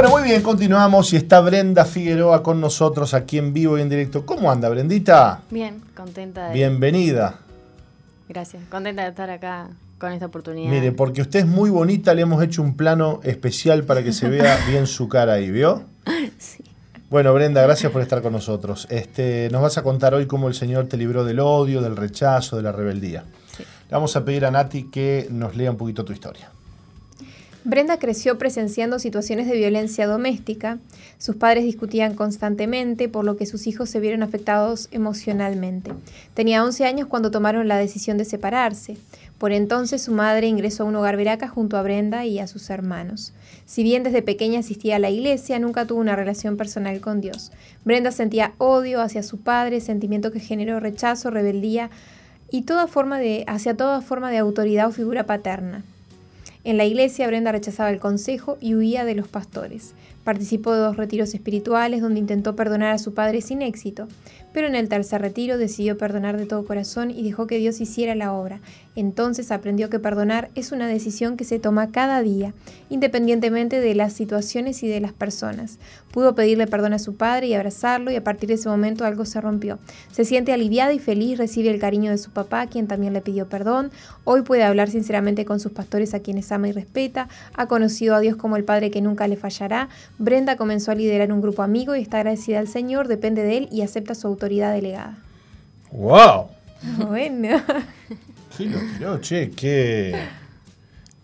Bueno, 0.00 0.16
muy 0.16 0.22
bien, 0.30 0.40
continuamos 0.40 1.12
y 1.12 1.16
está 1.16 1.40
Brenda 1.40 1.84
Figueroa 1.84 2.42
con 2.42 2.58
nosotros 2.58 3.12
aquí 3.12 3.36
en 3.36 3.52
vivo 3.52 3.76
y 3.76 3.82
en 3.82 3.90
directo. 3.90 4.24
¿Cómo 4.24 4.50
anda, 4.50 4.70
Brendita? 4.70 5.42
Bien, 5.50 5.82
contenta 5.94 6.48
de... 6.48 6.54
Bienvenida. 6.54 7.40
Gracias, 8.26 8.62
contenta 8.70 9.02
de 9.02 9.10
estar 9.10 9.28
acá 9.28 9.68
con 9.98 10.12
esta 10.12 10.24
oportunidad. 10.24 10.70
Mire, 10.70 10.92
porque 10.92 11.20
usted 11.20 11.40
es 11.40 11.46
muy 11.46 11.68
bonita, 11.68 12.14
le 12.14 12.22
hemos 12.22 12.42
hecho 12.42 12.62
un 12.62 12.78
plano 12.78 13.20
especial 13.24 13.84
para 13.84 14.02
que 14.02 14.14
se 14.14 14.30
vea 14.30 14.58
bien 14.70 14.86
su 14.86 15.06
cara 15.06 15.34
ahí, 15.34 15.50
¿vio? 15.50 15.84
Sí. 16.38 16.64
Bueno, 17.10 17.34
Brenda, 17.34 17.60
gracias 17.60 17.92
por 17.92 18.00
estar 18.00 18.22
con 18.22 18.32
nosotros. 18.32 18.86
Este, 18.88 19.50
nos 19.52 19.60
vas 19.60 19.76
a 19.76 19.82
contar 19.82 20.14
hoy 20.14 20.24
cómo 20.24 20.48
el 20.48 20.54
Señor 20.54 20.86
te 20.86 20.96
libró 20.96 21.24
del 21.24 21.40
odio, 21.40 21.82
del 21.82 21.98
rechazo, 21.98 22.56
de 22.56 22.62
la 22.62 22.72
rebeldía. 22.72 23.24
Sí. 23.54 23.64
Le 23.64 23.90
vamos 23.90 24.16
a 24.16 24.24
pedir 24.24 24.46
a 24.46 24.50
Nati 24.50 24.84
que 24.84 25.28
nos 25.30 25.56
lea 25.56 25.70
un 25.70 25.76
poquito 25.76 26.06
tu 26.06 26.14
historia. 26.14 26.48
Brenda 27.62 27.98
creció 27.98 28.38
presenciando 28.38 28.98
situaciones 28.98 29.46
de 29.46 29.54
violencia 29.54 30.06
doméstica. 30.06 30.78
Sus 31.18 31.36
padres 31.36 31.64
discutían 31.64 32.14
constantemente, 32.14 33.10
por 33.10 33.26
lo 33.26 33.36
que 33.36 33.44
sus 33.44 33.66
hijos 33.66 33.90
se 33.90 34.00
vieron 34.00 34.22
afectados 34.22 34.88
emocionalmente. 34.92 35.92
Tenía 36.32 36.64
11 36.64 36.86
años 36.86 37.08
cuando 37.08 37.30
tomaron 37.30 37.68
la 37.68 37.76
decisión 37.76 38.16
de 38.16 38.24
separarse. 38.24 38.96
Por 39.36 39.52
entonces 39.52 40.00
su 40.00 40.12
madre 40.12 40.46
ingresó 40.46 40.84
a 40.84 40.86
un 40.86 40.96
hogar 40.96 41.18
veraca 41.18 41.48
junto 41.48 41.76
a 41.76 41.82
Brenda 41.82 42.24
y 42.24 42.38
a 42.38 42.46
sus 42.46 42.70
hermanos. 42.70 43.34
Si 43.66 43.82
bien 43.82 44.04
desde 44.04 44.22
pequeña 44.22 44.60
asistía 44.60 44.96
a 44.96 44.98
la 44.98 45.10
iglesia, 45.10 45.58
nunca 45.58 45.84
tuvo 45.84 46.00
una 46.00 46.16
relación 46.16 46.56
personal 46.56 46.98
con 47.02 47.20
Dios. 47.20 47.52
Brenda 47.84 48.10
sentía 48.10 48.54
odio 48.56 49.02
hacia 49.02 49.22
su 49.22 49.38
padre, 49.38 49.82
sentimiento 49.82 50.32
que 50.32 50.40
generó 50.40 50.80
rechazo, 50.80 51.30
rebeldía 51.30 51.90
y 52.50 52.62
toda 52.62 52.86
forma 52.86 53.18
de, 53.18 53.44
hacia 53.46 53.76
toda 53.76 54.00
forma 54.00 54.30
de 54.30 54.38
autoridad 54.38 54.88
o 54.88 54.92
figura 54.92 55.26
paterna. 55.26 55.84
En 56.62 56.76
la 56.76 56.84
iglesia, 56.84 57.26
Brenda 57.26 57.52
rechazaba 57.52 57.90
el 57.90 57.98
consejo 57.98 58.58
y 58.60 58.74
huía 58.74 59.04
de 59.04 59.14
los 59.14 59.28
pastores. 59.28 59.94
Participó 60.30 60.72
de 60.74 60.78
dos 60.78 60.96
retiros 60.96 61.34
espirituales 61.34 62.02
donde 62.02 62.20
intentó 62.20 62.54
perdonar 62.54 62.92
a 62.92 62.98
su 62.98 63.14
padre 63.14 63.40
sin 63.40 63.62
éxito, 63.62 64.06
pero 64.52 64.68
en 64.68 64.76
el 64.76 64.88
tercer 64.88 65.20
retiro 65.20 65.58
decidió 65.58 65.98
perdonar 65.98 66.36
de 66.36 66.46
todo 66.46 66.64
corazón 66.64 67.10
y 67.10 67.24
dejó 67.24 67.48
que 67.48 67.58
Dios 67.58 67.80
hiciera 67.80 68.14
la 68.14 68.32
obra. 68.32 68.60
Entonces 68.94 69.50
aprendió 69.50 69.88
que 69.88 69.98
perdonar 69.98 70.50
es 70.54 70.72
una 70.72 70.86
decisión 70.86 71.36
que 71.36 71.44
se 71.44 71.58
toma 71.58 71.90
cada 71.90 72.22
día, 72.22 72.54
independientemente 72.90 73.80
de 73.80 73.94
las 73.94 74.12
situaciones 74.12 74.82
y 74.82 74.88
de 74.88 75.00
las 75.00 75.12
personas. 75.12 75.78
Pudo 76.12 76.34
pedirle 76.34 76.66
perdón 76.66 76.92
a 76.92 76.98
su 76.98 77.14
padre 77.14 77.46
y 77.46 77.54
abrazarlo 77.54 78.10
y 78.10 78.16
a 78.16 78.24
partir 78.24 78.48
de 78.48 78.56
ese 78.56 78.68
momento 78.68 79.04
algo 79.04 79.24
se 79.24 79.40
rompió. 79.40 79.78
Se 80.10 80.24
siente 80.24 80.52
aliviada 80.52 80.92
y 80.92 80.98
feliz, 80.98 81.38
recibe 81.38 81.70
el 81.70 81.78
cariño 81.78 82.10
de 82.10 82.18
su 82.18 82.30
papá, 82.30 82.66
quien 82.66 82.88
también 82.88 83.12
le 83.12 83.20
pidió 83.20 83.48
perdón. 83.48 83.92
Hoy 84.24 84.42
puede 84.42 84.64
hablar 84.64 84.90
sinceramente 84.90 85.44
con 85.44 85.60
sus 85.60 85.70
pastores 85.70 86.14
a 86.14 86.20
quienes 86.20 86.50
ama 86.50 86.68
y 86.68 86.72
respeta. 86.72 87.28
Ha 87.54 87.66
conocido 87.66 88.16
a 88.16 88.20
Dios 88.20 88.36
como 88.36 88.56
el 88.56 88.64
Padre 88.64 88.90
que 88.90 89.00
nunca 89.00 89.28
le 89.28 89.36
fallará. 89.36 89.88
Brenda 90.20 90.56
comenzó 90.56 90.90
a 90.92 90.94
liderar 90.94 91.32
un 91.32 91.40
grupo 91.40 91.62
amigo 91.62 91.96
y 91.96 92.02
está 92.02 92.18
agradecida 92.18 92.58
al 92.60 92.68
Señor, 92.68 93.08
depende 93.08 93.42
de 93.42 93.56
Él 93.56 93.68
y 93.72 93.80
acepta 93.82 94.14
su 94.14 94.26
autoridad 94.26 94.72
delegada. 94.72 95.16
¡Wow! 95.90 96.48
Bueno. 97.08 97.62
Sí, 98.56 98.66
lo 98.66 98.78
tiró, 98.96 99.18
che, 99.20 99.50
qué, 99.50 100.14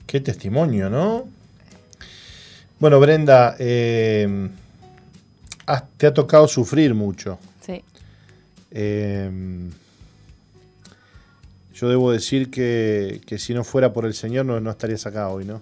qué 0.06 0.20
testimonio, 0.20 0.88
¿no? 0.90 1.24
Bueno, 2.78 3.00
Brenda, 3.00 3.56
eh, 3.58 4.48
has- 5.66 5.84
te 5.96 6.06
ha 6.06 6.12
tocado 6.14 6.46
sufrir 6.48 6.94
mucho. 6.94 7.38
Sí, 7.64 7.82
Eh, 8.70 9.30
yo 11.74 11.88
debo 11.88 12.12
decir 12.12 12.50
que, 12.50 13.20
que 13.26 13.38
si 13.38 13.52
no 13.54 13.64
fuera 13.64 13.92
por 13.92 14.04
el 14.06 14.14
Señor 14.14 14.44
no, 14.46 14.60
no 14.60 14.70
estarías 14.70 15.06
acá 15.06 15.28
hoy, 15.28 15.44
¿no? 15.44 15.60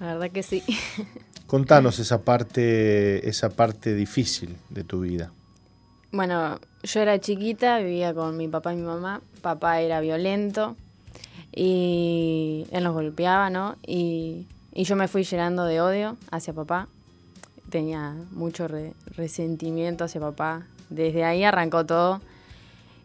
la 0.00 0.14
verdad 0.14 0.30
que 0.30 0.42
sí. 0.42 0.62
Contanos 1.50 1.98
esa 1.98 2.22
parte, 2.22 3.28
esa 3.28 3.48
parte 3.50 3.92
difícil 3.96 4.56
de 4.68 4.84
tu 4.84 5.00
vida. 5.00 5.32
Bueno, 6.12 6.60
yo 6.84 7.00
era 7.00 7.18
chiquita, 7.18 7.80
vivía 7.80 8.14
con 8.14 8.36
mi 8.36 8.46
papá 8.46 8.72
y 8.72 8.76
mi 8.76 8.82
mamá. 8.86 9.20
Papá 9.42 9.80
era 9.80 9.98
violento 10.00 10.76
y 11.52 12.66
él 12.70 12.84
nos 12.84 12.94
golpeaba, 12.94 13.50
¿no? 13.50 13.74
Y, 13.84 14.46
yo 14.74 14.94
me 14.94 15.08
fui 15.08 15.24
llenando 15.24 15.64
de 15.64 15.80
odio 15.80 16.16
hacia 16.30 16.52
papá. 16.52 16.86
Tenía 17.68 18.14
mucho 18.30 18.68
re- 18.68 18.94
resentimiento 19.16 20.04
hacia 20.04 20.20
papá. 20.20 20.68
Desde 20.88 21.24
ahí 21.24 21.42
arrancó 21.42 21.84
todo. 21.84 22.20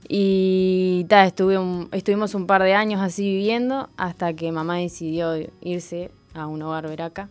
Y 0.07 1.07
estuvimos 1.09 2.35
un 2.35 2.45
par 2.45 2.61
de 2.61 2.75
años 2.75 3.01
así 3.01 3.23
viviendo 3.23 3.89
hasta 3.97 4.35
que 4.35 4.51
mamá 4.51 4.77
decidió 4.77 5.33
irse 5.61 6.11
a 6.35 6.45
un 6.45 6.61
hogar 6.61 6.87
veraca. 6.87 7.27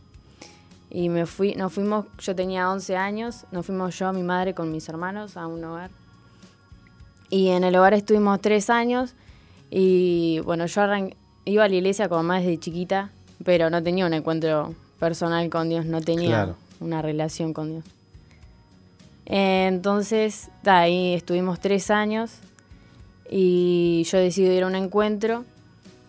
Y 0.96 1.08
me 1.08 1.26
fui, 1.26 1.56
nos 1.56 1.72
fuimos, 1.72 2.06
yo 2.20 2.36
tenía 2.36 2.70
11 2.70 2.96
años, 2.96 3.46
nos 3.50 3.66
fuimos 3.66 3.98
yo, 3.98 4.12
mi 4.12 4.22
madre 4.22 4.54
con 4.54 4.70
mis 4.70 4.88
hermanos 4.88 5.36
a 5.36 5.48
un 5.48 5.64
hogar. 5.64 5.90
Y 7.30 7.48
en 7.48 7.64
el 7.64 7.74
hogar 7.74 7.94
estuvimos 7.94 8.40
tres 8.40 8.70
años 8.70 9.14
y 9.72 10.38
bueno, 10.44 10.66
yo 10.66 10.82
iba 11.46 11.64
a 11.64 11.68
la 11.68 11.74
iglesia 11.74 12.08
como 12.08 12.22
más 12.22 12.42
desde 12.42 12.58
chiquita, 12.60 13.10
pero 13.44 13.70
no 13.70 13.82
tenía 13.82 14.06
un 14.06 14.14
encuentro 14.14 14.72
personal 15.00 15.50
con 15.50 15.68
Dios, 15.68 15.84
no 15.84 16.00
tenía 16.00 16.28
Claro. 16.28 16.56
una 16.78 17.02
relación 17.02 17.52
con 17.52 17.70
Dios. 17.72 17.84
Entonces, 19.26 20.48
ahí 20.64 21.14
estuvimos 21.14 21.58
tres 21.58 21.90
años 21.90 22.38
y 23.28 24.04
yo 24.04 24.18
decidí 24.18 24.48
ir 24.54 24.62
a 24.62 24.66
un 24.68 24.76
encuentro. 24.76 25.44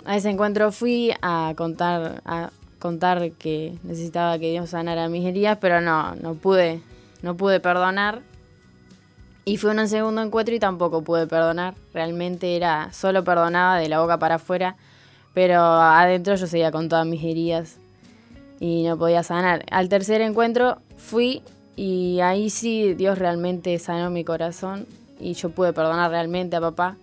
A 0.06 0.16
ese 0.16 0.30
encuentro 0.30 0.72
fui 0.72 1.12
a 1.24 1.54
contar, 1.58 2.22
a 2.26 2.52
contar 2.86 3.32
que 3.32 3.80
necesitaba 3.82 4.38
que 4.38 4.52
Dios 4.52 4.70
sanara 4.70 5.10
mis 5.10 5.26
heridas, 5.26 5.58
pero 5.60 5.82
no, 5.82 6.14
no 6.14 6.36
pude, 6.36 6.82
no 7.24 7.36
pude 7.36 7.60
perdonar. 7.60 8.22
Y 9.44 9.58
fue 9.58 9.72
un 9.72 9.88
segundo 9.88 10.22
encuentro 10.22 10.54
y 10.54 10.60
tampoco 10.60 11.02
pude 11.02 11.26
perdonar. 11.26 11.74
Realmente 11.96 12.56
era, 12.56 12.94
solo 12.94 13.24
perdonaba 13.24 13.80
de 13.80 13.90
la 13.90 14.02
boca 14.02 14.20
para 14.20 14.36
afuera, 14.36 14.76
pero 15.34 15.60
adentro 15.64 16.36
yo 16.36 16.46
seguía 16.46 16.72
con 16.72 16.88
todas 16.88 17.08
mis 17.08 17.24
heridas 17.24 17.78
y 18.60 18.84
no 18.84 19.00
podía 19.00 19.24
sanar. 19.24 19.66
Al 19.72 19.90
tercer 19.90 20.22
encuentro 20.22 20.78
fui 20.96 21.42
y 21.76 22.20
ahí 22.20 22.52
sí 22.52 22.94
Dios 22.94 23.18
realmente 23.18 23.80
sanó 23.80 24.12
mi 24.12 24.24
corazón 24.24 24.86
y 25.20 25.34
yo 25.34 25.50
pude 25.50 25.74
perdonar 25.74 26.12
realmente 26.12 26.56
a 26.56 26.62
papá. 26.62 26.98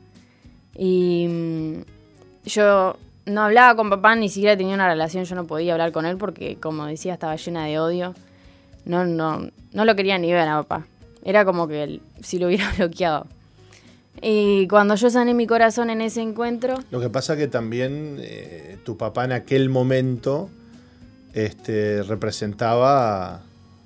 Y 0.77 1.27
mm, 1.29 1.83
yo 2.45 2.95
no 3.27 3.43
hablaba 3.43 3.77
con 3.77 3.91
papá, 3.91 4.15
ni 4.17 4.29
siquiera 4.29 4.57
tenía 4.57 4.75
una 4.75 4.89
relación, 4.89 5.25
yo 5.25 5.35
no 5.35 5.47
podía 5.47 5.73
hablar 5.73 5.93
con 5.93 6.07
él 6.07 6.17
porque, 6.17 6.57
como 6.57 6.87
decía, 6.87 7.15
estaba 7.15 7.37
llena 7.37 7.67
de 7.67 7.79
odio. 7.79 8.15
No, 8.85 9.05
no, 9.05 9.49
no 9.73 9.85
lo 9.85 9.95
quería 9.95 10.19
ni 10.19 10.33
ver 10.33 10.49
a 10.49 10.63
papá. 10.63 10.87
Era 11.25 11.45
como 11.45 11.69
que 11.69 12.01
si 12.23 12.39
lo 12.39 12.49
hubiera 12.49 12.71
bloqueado. 12.77 13.27
Y 14.21 14.69
cuando 14.69 14.95
yo 14.95 15.09
sané 15.11 15.35
mi 15.35 15.47
corazón 15.47 15.91
en 15.91 16.01
ese 16.01 16.21
encuentro... 16.21 16.79
Lo 16.91 17.01
que 17.01 17.09
pasa 17.09 17.37
que 17.37 17.49
también 17.49 18.19
eh, 18.21 18.79
tu 18.85 18.97
papá 18.97 19.25
en 19.25 19.33
aquel 19.33 19.69
momento 19.69 20.51
este, 21.33 22.03
representaba 22.03 23.41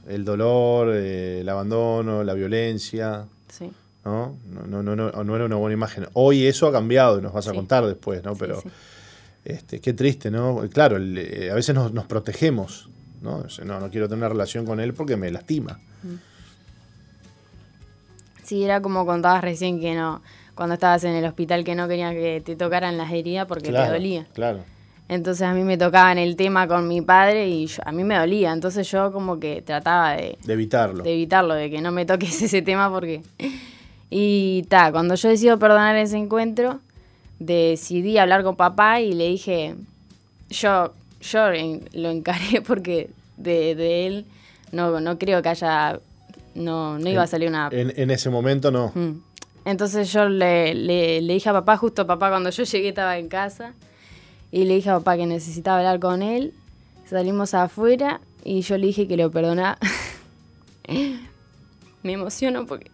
el 0.09 0.25
dolor, 0.25 0.91
eh, 0.93 1.41
el 1.41 1.49
abandono, 1.49 2.25
la 2.25 2.35
violencia. 2.35 3.25
Sí. 3.49 3.71
¿no? 4.05 4.37
No, 4.47 4.83
no, 4.83 4.97
no, 4.97 5.11
no, 5.11 5.37
era 5.37 5.45
una 5.45 5.57
buena 5.57 5.75
imagen. 5.75 6.07
Hoy 6.13 6.47
eso 6.47 6.67
ha 6.67 6.73
cambiado 6.73 7.19
y 7.19 7.23
nos 7.23 7.33
vas 7.33 7.49
a 7.49 7.53
contar 7.53 7.87
después, 7.87 8.23
¿no? 8.23 8.37
Pero 8.37 8.63
Este, 9.47 9.81
qué 9.81 9.93
triste, 9.93 10.29
¿no? 10.29 10.61
Claro, 10.73 10.97
eh, 10.99 11.51
a 11.53 11.55
veces 11.55 11.73
nos, 11.73 11.93
nos 11.93 12.07
protegemos, 12.07 12.91
¿no? 13.23 13.45
¿no? 13.65 13.81
No 13.81 13.91
quiero 13.91 14.09
tener 14.09 14.25
una 14.25 14.29
relación 14.29 14.67
con 14.67 14.81
él 14.81 14.93
porque 14.93 15.17
me 15.17 15.31
lastima. 15.31 15.79
Mm. 16.03 16.15
Sí, 18.43 18.65
era 18.65 18.83
como 18.83 19.07
contabas 19.07 19.43
recién 19.43 19.81
que 19.81 19.95
no, 19.95 20.21
cuando 20.57 20.75
estabas 20.75 21.05
en 21.05 21.15
el 21.15 21.25
hospital 21.25 21.63
que 21.63 21.77
no 21.77 21.87
quería 21.87 22.11
que 22.11 22.43
te 22.45 22.57
tocaran 22.57 22.99
las 22.99 23.13
heridas 23.13 23.47
porque 23.47 23.71
te 23.71 23.89
dolía. 23.89 24.27
Claro. 24.35 24.65
Entonces 25.09 25.43
a 25.43 25.53
mí 25.53 25.63
me 25.63 25.79
tocaban 25.79 26.19
el 26.19 26.35
tema 26.35 26.67
con 26.67 26.89
mi 26.89 27.01
padre 27.01 27.49
y 27.49 27.71
a 27.85 27.93
mí 27.93 28.03
me 28.03 28.19
dolía. 28.19 28.53
Entonces 28.53 28.91
yo 28.91 29.13
como 29.13 29.39
que 29.39 29.63
trataba 29.63 30.13
de... 30.17 30.39
De 30.45 30.53
evitarlo. 30.55 31.05
De 31.05 31.13
evitarlo, 31.13 31.55
de 31.55 31.71
que 31.71 31.81
no 31.81 31.93
me 31.93 32.05
toques 32.05 32.43
ese 32.43 32.63
tema 32.63 32.91
porque... 32.91 33.23
Y 34.11 34.65
ta, 34.69 34.91
cuando 34.91 35.15
yo 35.15 35.29
decido 35.29 35.57
perdonar 35.59 35.95
ese 35.97 36.17
encuentro, 36.17 36.81
decidí 37.39 38.19
hablar 38.19 38.43
con 38.43 38.57
papá 38.57 39.01
y 39.01 39.13
le 39.13 39.29
dije, 39.29 39.75
yo, 40.51 40.93
yo 41.21 41.49
lo 41.93 42.11
encaré 42.11 42.61
porque 42.67 43.11
de, 43.37 44.07
él 44.07 44.27
no, 44.73 45.01
no 45.01 45.19
creo 45.19 45.43
que 45.43 45.49
haya, 45.49 46.01
no, 46.55 46.99
no 46.99 47.09
iba 47.09 47.23
a 47.23 47.27
salir 47.27 47.49
una... 47.49 47.69
En, 47.73 48.11
ese 48.11 48.31
momento 48.31 48.71
no. 48.71 48.93
Mm. 48.95 49.21
Entonces 49.65 50.13
yo 50.13 50.29
le, 50.29 50.75
le, 50.75 51.21
le 51.21 51.35
dije 51.35 51.49
a 51.49 51.53
papá, 51.53 51.77
justo 51.77 52.07
papá 52.07 52.31
cuando 52.31 52.51
yo 52.51 52.63
llegué 52.63 52.89
estaba 52.89 53.19
en 53.19 53.29
casa 53.29 53.73
y 54.53 54.65
le 54.65 54.77
dije 54.77 54.91
a 54.91 54.99
papá 54.99 55.17
que 55.17 55.27
necesitaba 55.27 55.79
hablar 55.79 55.99
con 56.01 56.23
él. 56.23 56.55
Salimos 57.09 57.55
afuera 57.55 58.21
y 58.45 58.63
yo 58.63 58.79
le 58.79 58.87
dije 58.87 59.09
que 59.09 59.17
lo 59.17 59.31
perdonaba. 59.31 59.79
Me 62.03 62.13
emociono 62.13 62.67
porque. 62.67 62.91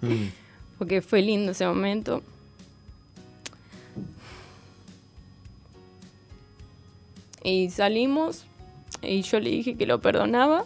Mm. 0.00 0.41
Porque 0.82 1.00
fue 1.00 1.22
lindo 1.22 1.52
ese 1.52 1.64
momento. 1.64 2.24
Y 7.44 7.70
salimos 7.70 8.46
y 9.00 9.22
yo 9.22 9.38
le 9.38 9.50
dije 9.50 9.76
que 9.76 9.86
lo 9.86 10.00
perdonaba. 10.00 10.64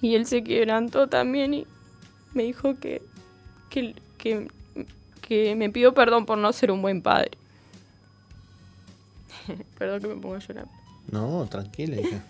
Y 0.00 0.16
él 0.16 0.26
se 0.26 0.42
quebrantó 0.42 1.06
también 1.06 1.54
y 1.54 1.66
me 2.34 2.42
dijo 2.42 2.74
que, 2.74 3.02
que, 3.70 3.94
que, 4.18 4.48
que 5.20 5.54
me 5.54 5.70
pidió 5.70 5.94
perdón 5.94 6.26
por 6.26 6.38
no 6.38 6.52
ser 6.52 6.72
un 6.72 6.82
buen 6.82 7.02
padre. 7.02 7.30
Perdón 9.78 10.00
que 10.00 10.08
me 10.08 10.16
pongo 10.16 10.34
a 10.34 10.40
llorar. 10.40 10.66
No, 11.08 11.46
tranquila, 11.48 12.00
hija. 12.00 12.24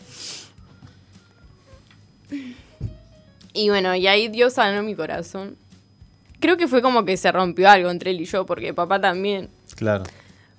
Y 3.54 3.68
bueno, 3.68 3.94
y 3.94 4.06
ahí 4.06 4.28
Dios 4.28 4.54
sanó 4.54 4.82
mi 4.82 4.94
corazón. 4.94 5.56
Creo 6.42 6.56
que 6.56 6.66
fue 6.66 6.82
como 6.82 7.04
que 7.04 7.16
se 7.16 7.30
rompió 7.30 7.70
algo 7.70 7.88
entre 7.88 8.10
él 8.10 8.20
y 8.20 8.24
yo, 8.24 8.44
porque 8.44 8.74
papá 8.74 9.00
también. 9.00 9.48
Claro. 9.76 10.02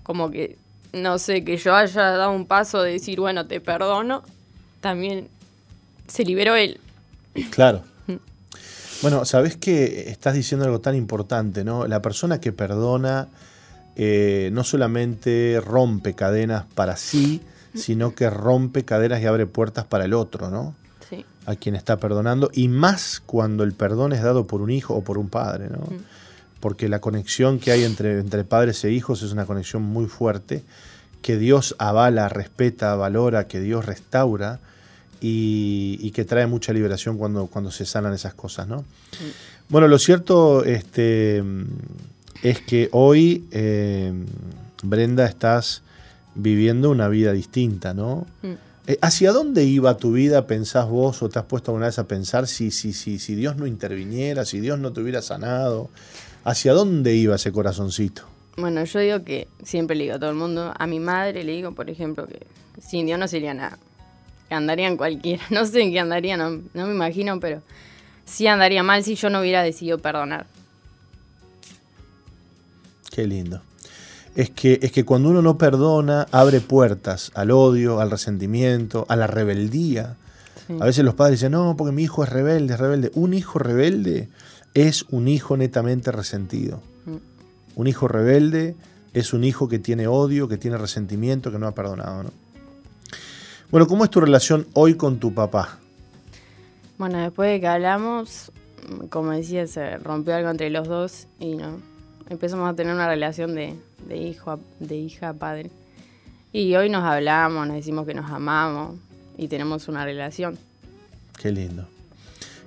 Como 0.02 0.32
que, 0.32 0.58
no 0.94 1.20
sé, 1.20 1.44
que 1.44 1.58
yo 1.58 1.76
haya 1.76 2.04
dado 2.04 2.32
un 2.32 2.48
paso 2.48 2.82
de 2.82 2.94
decir, 2.94 3.20
bueno, 3.20 3.48
te 3.48 3.60
perdono, 3.60 4.24
también 4.80 5.28
se 6.08 6.24
liberó 6.24 6.56
él. 6.56 6.80
Claro. 7.50 7.84
bueno, 9.02 9.26
sabes 9.26 9.58
que 9.58 10.10
estás 10.10 10.36
diciendo 10.36 10.66
algo 10.66 10.80
tan 10.80 10.96
importante, 10.96 11.66
¿no? 11.66 11.86
La 11.86 12.02
persona 12.02 12.40
que 12.40 12.54
perdona 12.54 13.28
eh, 13.98 14.52
no 14.54 14.64
solamente 14.64 15.60
rompe 15.62 16.14
cadenas 16.14 16.64
para 16.76 16.96
sí, 16.96 17.42
sino 17.76 18.16
que 18.16 18.30
rompe 18.30 18.86
cadenas 18.86 19.22
y 19.22 19.26
abre 19.26 19.48
puertas 19.48 19.84
para 19.84 20.06
el 20.06 20.14
otro, 20.14 20.50
¿no? 20.50 20.76
Sí. 21.16 21.26
A 21.46 21.56
quien 21.56 21.76
está 21.76 21.98
perdonando, 21.98 22.50
y 22.54 22.68
más 22.68 23.22
cuando 23.26 23.64
el 23.64 23.74
perdón 23.74 24.14
es 24.14 24.24
dado 24.24 24.48
por 24.48 24.62
un 24.62 24.70
hijo 24.70 24.94
o 24.94 25.04
por 25.04 25.18
un 25.18 25.30
padre, 25.30 25.70
¿no? 25.70 25.84
Porque 26.60 26.88
la 26.88 27.00
conexión 27.00 27.60
que 27.60 27.72
hay 27.72 27.84
entre, 27.84 28.20
entre 28.20 28.44
padres 28.46 28.84
e 28.86 28.92
hijos 28.92 29.22
es 29.22 29.32
una 29.32 29.46
conexión 29.46 29.84
muy 29.84 30.06
fuerte, 30.06 30.64
que 31.22 31.38
Dios 31.38 31.76
avala, 31.80 32.30
respeta, 32.30 32.96
valora, 32.96 33.48
que 33.48 33.60
Dios 33.60 33.86
restaura 33.86 34.60
y, 35.20 36.12
que 36.12 36.26
trae 36.26 36.48
mucha 36.48 36.74
liberación 36.74 37.18
cuando, 37.18 37.48
cuando 37.48 37.72
se 37.72 37.86
sanan 37.86 38.14
esas 38.14 38.34
cosas, 38.34 38.68
¿no? 38.68 38.84
Bueno, 39.70 39.88
lo 39.88 39.98
cierto, 39.98 40.64
este 40.66 41.42
es 42.44 42.60
que 42.62 42.90
hoy, 42.92 43.46
eh, 43.52 44.14
Brenda, 44.84 45.26
estás 45.26 45.82
viviendo 46.36 46.90
una 46.90 47.08
vida 47.08 47.32
distinta, 47.32 47.94
¿no? 47.94 48.28
Mm. 48.42 48.52
Eh, 48.86 48.98
¿Hacia 49.02 49.32
dónde 49.32 49.64
iba 49.64 49.96
tu 49.98 50.12
vida, 50.12 50.46
pensás 50.46 50.90
vos, 50.90 51.24
o 51.24 51.30
te 51.30 51.40
has 51.40 51.46
puesto 51.46 51.72
alguna 51.72 51.86
vez 51.86 52.00
a 52.00 52.08
pensar 52.08 52.48
si, 52.48 52.70
si, 52.70 52.92
si, 52.92 53.18
si 53.18 53.36
Dios 53.36 53.56
no 53.56 53.66
interviniera, 53.66 54.44
si 54.44 54.60
Dios 54.60 54.80
no 54.80 54.92
te 54.92 55.02
hubiera 55.02 55.22
sanado? 55.22 55.90
¿Hacia 56.44 56.74
dónde 56.74 57.16
iba 57.16 57.36
ese 57.36 57.54
corazoncito? 57.54 58.24
Bueno, 58.58 58.84
yo 58.84 59.00
digo 59.00 59.24
que 59.24 59.48
siempre 59.64 59.96
le 59.96 60.04
digo 60.04 60.16
a 60.16 60.20
todo 60.20 60.30
el 60.30 60.36
mundo, 60.36 60.74
a 60.78 60.88
mi 60.88 61.00
madre 61.00 61.44
le 61.44 61.54
digo, 61.54 61.72
por 61.72 61.90
ejemplo, 61.90 62.28
que 62.28 62.46
sin 62.86 63.06
Dios 63.06 63.18
no 63.18 63.28
sería 63.28 63.54
nada. 63.54 63.78
Que 64.50 64.56
andaría 64.56 64.88
en 64.88 64.98
cualquiera. 64.98 65.44
No 65.50 65.66
sé 65.66 65.82
en 65.82 65.92
qué 65.92 66.00
andaría, 66.00 66.36
no, 66.36 66.62
no 66.74 66.88
me 66.88 66.94
imagino, 66.94 67.40
pero 67.40 67.62
sí 68.26 68.48
andaría 68.48 68.84
mal 68.84 69.04
si 69.04 69.16
yo 69.16 69.30
no 69.30 69.40
hubiera 69.40 69.64
decidido 69.64 70.00
perdonar. 70.00 70.46
Qué 73.10 73.26
lindo. 73.28 73.62
Es 74.36 74.50
que, 74.50 74.80
es 74.82 74.92
que 74.92 75.06
cuando 75.06 75.30
uno 75.30 75.42
no 75.42 75.58
perdona, 75.58 76.28
abre 76.32 76.60
puertas 76.60 77.32
al 77.36 77.52
odio, 77.52 78.00
al 78.00 78.10
resentimiento, 78.10 79.06
a 79.10 79.16
la 79.16 79.28
rebeldía. 79.28 80.18
A 80.80 80.86
veces 80.86 81.04
los 81.04 81.14
padres 81.14 81.40
dicen, 81.40 81.52
no, 81.52 81.76
porque 81.78 81.92
mi 81.92 82.04
hijo 82.04 82.24
es 82.24 82.30
rebelde, 82.30 82.74
es 82.74 82.80
rebelde. 82.80 83.12
Un 83.14 83.34
hijo 83.34 83.60
rebelde 83.60 84.30
es 84.74 85.04
un 85.10 85.28
hijo 85.28 85.58
netamente 85.58 86.12
resentido. 86.12 86.82
Mm. 87.06 87.18
Un 87.76 87.88
hijo 87.88 88.08
rebelde 88.08 88.76
es 89.14 89.34
un 89.34 89.44
hijo 89.44 89.68
que 89.68 89.80
tiene 89.80 90.08
odio, 90.08 90.48
que 90.48 90.58
tiene 90.58 90.78
resentimiento, 90.78 91.52
que 91.52 91.60
no 91.60 91.68
ha 91.68 91.76
perdonado. 91.76 92.24
¿no? 92.24 92.32
Bueno, 93.70 93.88
¿cómo 93.88 94.04
es 94.04 94.10
tu 94.10 94.20
relación 94.20 94.68
hoy 94.74 94.96
con 94.96 95.20
tu 95.20 95.34
papá? 95.34 95.78
Bueno, 96.98 97.20
después 97.20 97.50
de 97.52 97.60
que 97.60 97.68
hablamos, 97.68 98.52
como 99.10 99.32
decía, 99.32 99.68
se 99.68 99.98
rompió 99.98 100.36
algo 100.36 100.50
entre 100.50 100.70
los 100.70 100.88
dos 100.88 101.28
y 101.40 101.56
no, 101.56 101.78
empezamos 102.30 102.70
a 102.70 102.76
tener 102.76 102.94
una 102.94 103.08
relación 103.08 103.56
de, 103.56 103.76
hijo 104.16 104.60
de 104.80 104.96
hija 104.98 105.30
a 105.30 105.34
padre. 105.34 105.70
Y 106.52 106.76
hoy 106.76 106.90
nos 106.90 107.04
hablamos, 107.04 107.68
nos 107.68 107.76
decimos 107.76 108.06
que 108.06 108.14
nos 108.14 108.30
amamos 108.32 108.98
y 109.38 109.48
tenemos 109.48 109.88
una 109.88 110.06
relación. 110.06 110.58
Qué 111.42 111.52
lindo. 111.52 111.88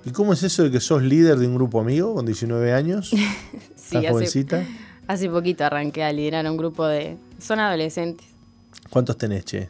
¿Y 0.05 0.11
cómo 0.11 0.33
es 0.33 0.43
eso 0.43 0.65
de 0.65 0.70
que 0.70 0.81
sos 0.81 1.03
líder 1.03 1.37
de 1.37 1.47
un 1.47 1.55
grupo 1.55 1.81
amigo 1.81 2.15
con 2.15 2.27
19 2.27 2.73
años? 2.73 3.11
sí, 3.77 4.07
jovencita? 4.09 4.65
Hace, 5.09 5.28
poquito 5.28 5.65
arranqué 5.65 6.03
a 6.03 6.12
liderar 6.12 6.49
un 6.51 6.57
grupo 6.57 6.87
de... 6.87 7.16
Son 7.41 7.61
adolescentes. 7.61 8.27
¿Cuántos 8.91 9.16
tenés, 9.19 9.45
Che? 9.45 9.69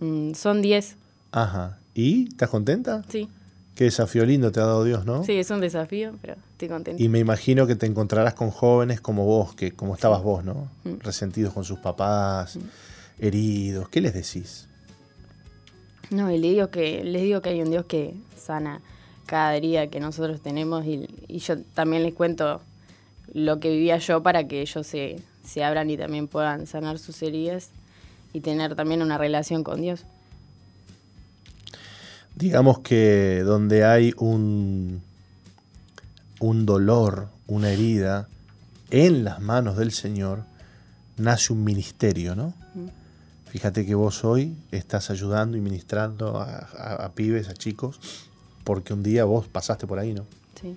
Mm, 0.00 0.34
son 0.34 0.62
10. 0.62 0.96
Ajá. 1.30 1.78
¿Y? 1.94 2.28
¿Estás 2.28 2.48
contenta? 2.48 3.04
Sí. 3.08 3.28
Qué 3.74 3.84
desafío 3.84 4.24
lindo 4.24 4.52
te 4.52 4.60
ha 4.60 4.66
dado 4.66 4.84
Dios, 4.84 5.04
¿no? 5.04 5.24
Sí, 5.24 5.32
es 5.32 5.50
un 5.50 5.60
desafío, 5.60 6.14
pero 6.20 6.36
estoy 6.64 6.68
contenta. 6.68 7.02
Y 7.02 7.08
me 7.08 7.18
imagino 7.18 7.66
que 7.66 7.76
te 7.76 7.86
encontrarás 7.86 8.34
con 8.34 8.50
jóvenes 8.50 9.00
como 9.00 9.24
vos, 9.24 9.54
que 9.54 9.72
como 9.72 9.94
estabas 9.94 10.22
vos, 10.22 10.44
¿no? 10.44 10.68
Mm. 10.84 11.00
Resentidos 11.00 11.52
con 11.52 11.64
sus 11.64 11.78
papás, 11.78 12.56
mm. 12.56 12.60
heridos. 13.18 13.88
¿Qué 13.88 14.00
les 14.00 14.14
decís? 14.14 14.68
No, 16.10 16.30
y 16.30 16.38
les 16.38 16.52
digo 16.52 16.68
que, 16.68 17.04
les 17.04 17.22
digo 17.22 17.40
que 17.40 17.50
hay 17.50 17.62
un 17.62 17.70
Dios 17.70 17.86
que 17.86 18.14
sana 18.36 18.80
cada 19.26 19.56
herida 19.56 19.86
que 19.86 20.00
nosotros 20.00 20.42
tenemos 20.42 20.84
y, 20.84 21.08
yo 21.28 21.58
también 21.74 22.02
les 22.02 22.12
cuento 22.12 22.60
lo 23.32 23.60
que 23.60 23.70
vivía 23.70 23.96
yo 23.98 24.22
para 24.22 24.46
que 24.46 24.60
ellos 24.60 24.86
se, 24.86 25.16
se 25.44 25.64
abran 25.64 25.88
y 25.88 25.96
también 25.96 26.28
puedan 26.28 26.66
sanar 26.66 26.98
sus 26.98 27.22
heridas. 27.22 27.70
y 28.34 28.40
tener 28.40 28.74
también 28.74 29.02
una 29.02 29.18
relación 29.18 29.62
con 29.62 29.82
Dios. 29.82 30.04
Digamos 32.34 32.78
que 32.78 33.42
donde 33.44 33.84
hay 33.84 34.14
un, 34.16 35.02
un 36.42 36.66
dolor, 36.66 37.28
una 37.46 37.70
herida 37.70 38.28
en 38.90 39.22
las 39.22 39.40
manos 39.40 39.76
del 39.76 39.92
Señor, 39.92 40.42
nace 41.16 41.52
un 41.52 41.62
ministerio, 41.62 42.34
¿no? 42.34 42.52
Fíjate 43.46 43.86
que 43.86 43.94
vos 43.94 44.24
hoy 44.24 44.56
estás 44.72 45.10
ayudando 45.10 45.56
y 45.56 45.60
ministrando 45.60 46.40
a, 46.40 47.12
pibes, 47.14 47.48
a 47.48 47.54
chicos, 47.54 48.00
porque 48.64 48.92
un 48.92 49.02
día 49.02 49.24
vos 49.24 49.46
pasaste 49.46 49.86
por 49.86 49.98
ahí, 49.98 50.14
¿no? 50.14 50.26
Sí. 50.60 50.74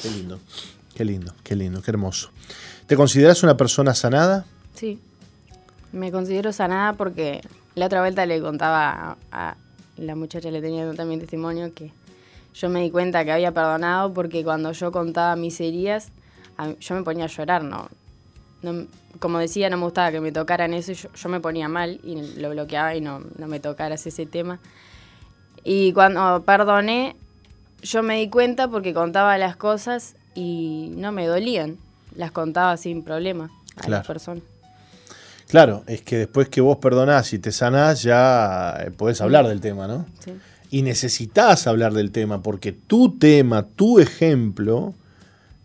Qué 0.00 0.10
lindo, 0.10 0.38
qué 0.94 1.04
lindo, 1.04 1.34
qué 1.42 1.56
lindo, 1.56 1.82
qué 1.82 1.90
hermoso. 1.90 2.30
¿Te 2.86 2.94
consideras 2.94 3.42
una 3.42 3.56
persona 3.56 3.94
sanada? 3.94 4.44
Sí, 4.74 5.00
me 5.92 6.12
considero 6.12 6.52
sanada 6.52 6.92
porque 6.92 7.40
la 7.74 7.86
otra 7.86 8.00
vuelta 8.00 8.24
le 8.26 8.40
contaba 8.40 9.16
a, 9.32 9.56
la 9.96 10.14
muchacha, 10.14 10.50
le 10.50 10.60
tenía 10.60 10.92
también 10.92 11.18
testimonio 11.18 11.74
que 11.74 11.90
yo 12.56 12.70
me 12.70 12.80
di 12.80 12.90
cuenta 12.90 13.24
que 13.24 13.32
había 13.32 13.52
perdonado 13.52 14.12
porque 14.14 14.42
cuando 14.42 14.72
yo 14.72 14.90
contaba 14.90 15.36
mis 15.36 15.60
heridas, 15.60 16.08
yo 16.80 16.94
me 16.94 17.02
ponía 17.02 17.26
a 17.26 17.28
llorar, 17.28 17.62
¿no? 17.62 17.88
como 19.20 19.38
decía, 19.38 19.70
no 19.70 19.76
me 19.76 19.84
gustaba 19.84 20.10
que 20.10 20.20
me 20.20 20.32
tocaran 20.32 20.74
eso, 20.74 20.92
yo, 20.92 21.08
yo 21.12 21.28
me 21.28 21.38
ponía 21.38 21.68
mal 21.68 22.00
y 22.02 22.40
lo 22.40 22.50
bloqueaba 22.50 22.96
y 22.96 23.00
no, 23.00 23.22
no 23.38 23.46
me 23.46 23.60
tocaras 23.60 24.06
ese 24.06 24.26
tema. 24.26 24.58
Y 25.62 25.92
cuando 25.92 26.42
perdoné, 26.42 27.14
yo 27.82 28.02
me 28.02 28.16
di 28.16 28.28
cuenta 28.28 28.68
porque 28.68 28.92
contaba 28.92 29.38
las 29.38 29.56
cosas 29.56 30.16
y 30.34 30.92
no 30.96 31.12
me 31.12 31.26
dolían, 31.26 31.76
las 32.16 32.32
contaba 32.32 32.76
sin 32.76 33.04
problema 33.04 33.50
a 33.76 33.88
las 33.88 34.06
personas. 34.06 34.42
Claro, 35.48 35.84
es 35.86 36.02
que 36.02 36.16
después 36.16 36.48
que 36.48 36.60
vos 36.60 36.78
perdonás 36.78 37.32
y 37.32 37.38
te 37.38 37.52
sanás, 37.52 38.02
ya 38.02 38.76
eh, 38.80 38.90
podés 38.90 39.20
hablar 39.20 39.46
del 39.46 39.60
tema, 39.60 39.86
¿no? 39.86 40.06
Sí. 40.18 40.32
Y 40.76 40.82
necesitas 40.82 41.66
hablar 41.66 41.94
del 41.94 42.10
tema, 42.10 42.42
porque 42.42 42.70
tu 42.70 43.16
tema, 43.16 43.66
tu 43.66 43.98
ejemplo, 43.98 44.92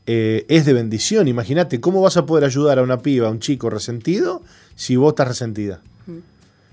eh, 0.06 0.46
es 0.48 0.66
de 0.66 0.72
bendición. 0.72 1.28
Imagínate, 1.28 1.82
¿cómo 1.82 2.02
vas 2.02 2.16
a 2.16 2.26
poder 2.26 2.46
ayudar 2.46 2.80
a 2.80 2.82
una 2.82 3.02
piba, 3.02 3.28
a 3.28 3.32
un 3.32 3.42
chico 3.42 3.70
resentido, 3.70 4.42
si 4.78 4.96
vos 4.96 5.10
estás 5.10 5.28
resentida? 5.28 5.82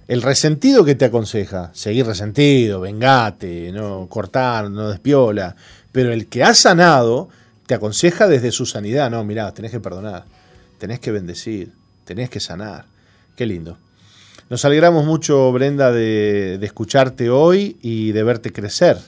El 0.06 0.22
resentido 0.22 0.84
que 0.84 0.94
te 0.94 1.06
aconseja, 1.06 1.72
seguir 1.74 2.06
resentido, 2.06 2.80
vengate, 2.80 3.72
no 3.72 4.06
cortar, 4.08 4.70
no 4.70 4.88
despiola. 4.88 5.56
Pero 5.90 6.12
el 6.12 6.28
que 6.28 6.44
ha 6.44 6.54
sanado 6.54 7.30
te 7.66 7.74
aconseja 7.74 8.28
desde 8.28 8.52
su 8.52 8.66
sanidad, 8.66 9.10
no, 9.10 9.24
mirá, 9.24 9.52
tenés 9.52 9.72
que 9.72 9.80
perdonar, 9.80 10.26
tenés 10.78 11.00
que 11.00 11.10
bendecir, 11.10 11.72
tenés 12.04 12.30
que 12.30 12.38
sanar. 12.38 12.84
Qué 13.34 13.46
lindo. 13.46 13.78
Nos 14.50 14.64
alegramos 14.64 15.04
mucho, 15.04 15.52
Brenda, 15.52 15.92
de 15.92 16.58
escucharte 16.62 17.30
hoy 17.30 17.76
y 17.82 18.12
de 18.12 18.22
verte 18.22 18.52
crecer 18.52 18.98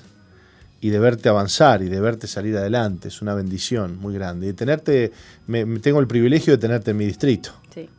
y 0.81 0.91
de 0.91 0.99
verte 0.99 1.29
avanzar 1.29 1.83
y 1.83 1.89
de 1.89 2.01
verte 2.01 2.27
salir 2.27 2.57
adelante. 2.57 3.09
Es 3.09 3.21
una 3.21 3.35
bendición 3.35 3.99
muy 4.01 4.15
grande. 4.15 4.49
Y 4.49 4.53
tenerte, 4.53 5.12
me, 5.47 5.65
tengo 5.81 6.01
el 6.01 6.07
privilegio 6.07 6.55
de 6.55 6.59
tenerte 6.59 6.93
en 6.93 6.97
mi 6.97 7.05
distrito, 7.05 7.53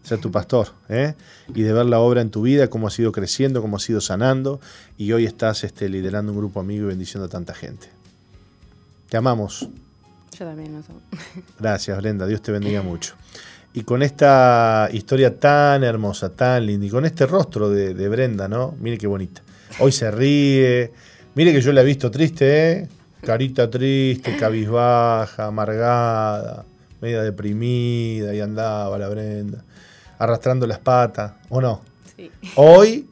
ser 0.03 0.19
tu 0.19 0.31
pastor, 0.31 0.69
¿eh? 0.89 1.13
y 1.53 1.61
de 1.61 1.73
ver 1.73 1.85
la 1.85 1.99
obra 1.99 2.21
en 2.21 2.31
tu 2.31 2.41
vida, 2.41 2.69
cómo 2.69 2.87
ha 2.87 2.91
sido 2.91 3.11
creciendo, 3.11 3.61
cómo 3.61 3.77
ha 3.77 3.79
sido 3.79 4.01
sanando, 4.01 4.59
y 4.97 5.11
hoy 5.11 5.25
estás 5.25 5.63
este, 5.63 5.89
liderando 5.89 6.31
un 6.31 6.39
grupo 6.39 6.59
amigo 6.59 6.85
y 6.85 6.89
bendiciendo 6.89 7.25
a 7.25 7.29
tanta 7.29 7.53
gente. 7.53 7.87
Te 9.09 9.17
amamos. 9.17 9.69
Yo 10.39 10.45
también 10.45 10.73
nos 10.73 10.89
amo. 10.89 11.01
Gracias, 11.59 11.97
Brenda. 11.97 12.25
Dios 12.25 12.41
te 12.41 12.51
bendiga 12.51 12.81
mucho. 12.81 13.13
Y 13.73 13.83
con 13.83 14.01
esta 14.03 14.89
historia 14.91 15.39
tan 15.39 15.83
hermosa, 15.83 16.29
tan 16.29 16.65
linda, 16.65 16.85
y 16.85 16.89
con 16.89 17.05
este 17.05 17.25
rostro 17.25 17.69
de, 17.69 17.93
de 17.93 18.09
Brenda, 18.09 18.47
¿no? 18.47 18.75
Mire 18.79 18.97
qué 18.97 19.07
bonita. 19.07 19.41
Hoy 19.79 19.91
se 19.91 20.11
ríe 20.11 20.91
Mire 21.33 21.53
que 21.53 21.61
yo 21.61 21.71
la 21.71 21.81
he 21.81 21.85
visto 21.85 22.11
triste, 22.11 22.71
¿eh? 22.71 22.89
Carita 23.21 23.69
triste, 23.69 24.35
cabizbaja, 24.35 25.45
amargada, 25.45 26.65
media 26.99 27.21
deprimida 27.21 28.33
y 28.33 28.41
andaba 28.41 28.97
la 28.97 29.07
Brenda, 29.07 29.63
arrastrando 30.19 30.67
las 30.67 30.79
patas, 30.79 31.33
¿o 31.47 31.61
no? 31.61 31.83
Sí. 32.17 32.29
Hoy 32.55 33.07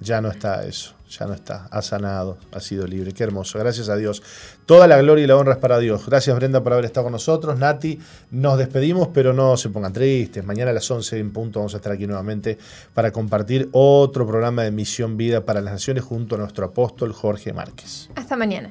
ya 0.00 0.22
no 0.22 0.30
está 0.30 0.64
eso, 0.64 0.94
ya 1.08 1.26
no 1.26 1.34
está, 1.34 1.66
ha 1.70 1.82
sanado, 1.82 2.38
ha 2.52 2.60
sido 2.60 2.86
libre, 2.86 3.12
qué 3.12 3.24
hermoso, 3.24 3.58
gracias 3.58 3.88
a 3.88 3.96
Dios. 3.96 4.22
Toda 4.66 4.86
la 4.86 4.98
gloria 4.98 5.24
y 5.24 5.26
la 5.26 5.36
honra 5.36 5.54
es 5.54 5.58
para 5.58 5.78
Dios. 5.78 6.06
Gracias 6.06 6.34
Brenda 6.36 6.62
por 6.62 6.72
haber 6.72 6.84
estado 6.84 7.04
con 7.04 7.12
nosotros. 7.12 7.58
Nati, 7.58 7.98
nos 8.30 8.58
despedimos, 8.58 9.08
pero 9.12 9.32
no 9.32 9.56
se 9.56 9.70
pongan 9.70 9.92
tristes. 9.92 10.44
Mañana 10.44 10.70
a 10.70 10.74
las 10.74 10.90
11 10.90 11.18
en 11.18 11.32
punto 11.32 11.60
vamos 11.60 11.74
a 11.74 11.78
estar 11.78 11.92
aquí 11.92 12.06
nuevamente 12.06 12.58
para 12.94 13.10
compartir 13.10 13.68
otro 13.72 14.26
programa 14.26 14.62
de 14.62 14.70
Misión 14.70 15.16
Vida 15.16 15.44
para 15.44 15.60
las 15.60 15.72
Naciones 15.72 16.04
junto 16.04 16.34
a 16.34 16.38
nuestro 16.38 16.66
apóstol 16.66 17.12
Jorge 17.12 17.52
Márquez. 17.52 18.10
Hasta 18.14 18.36
mañana. 18.36 18.70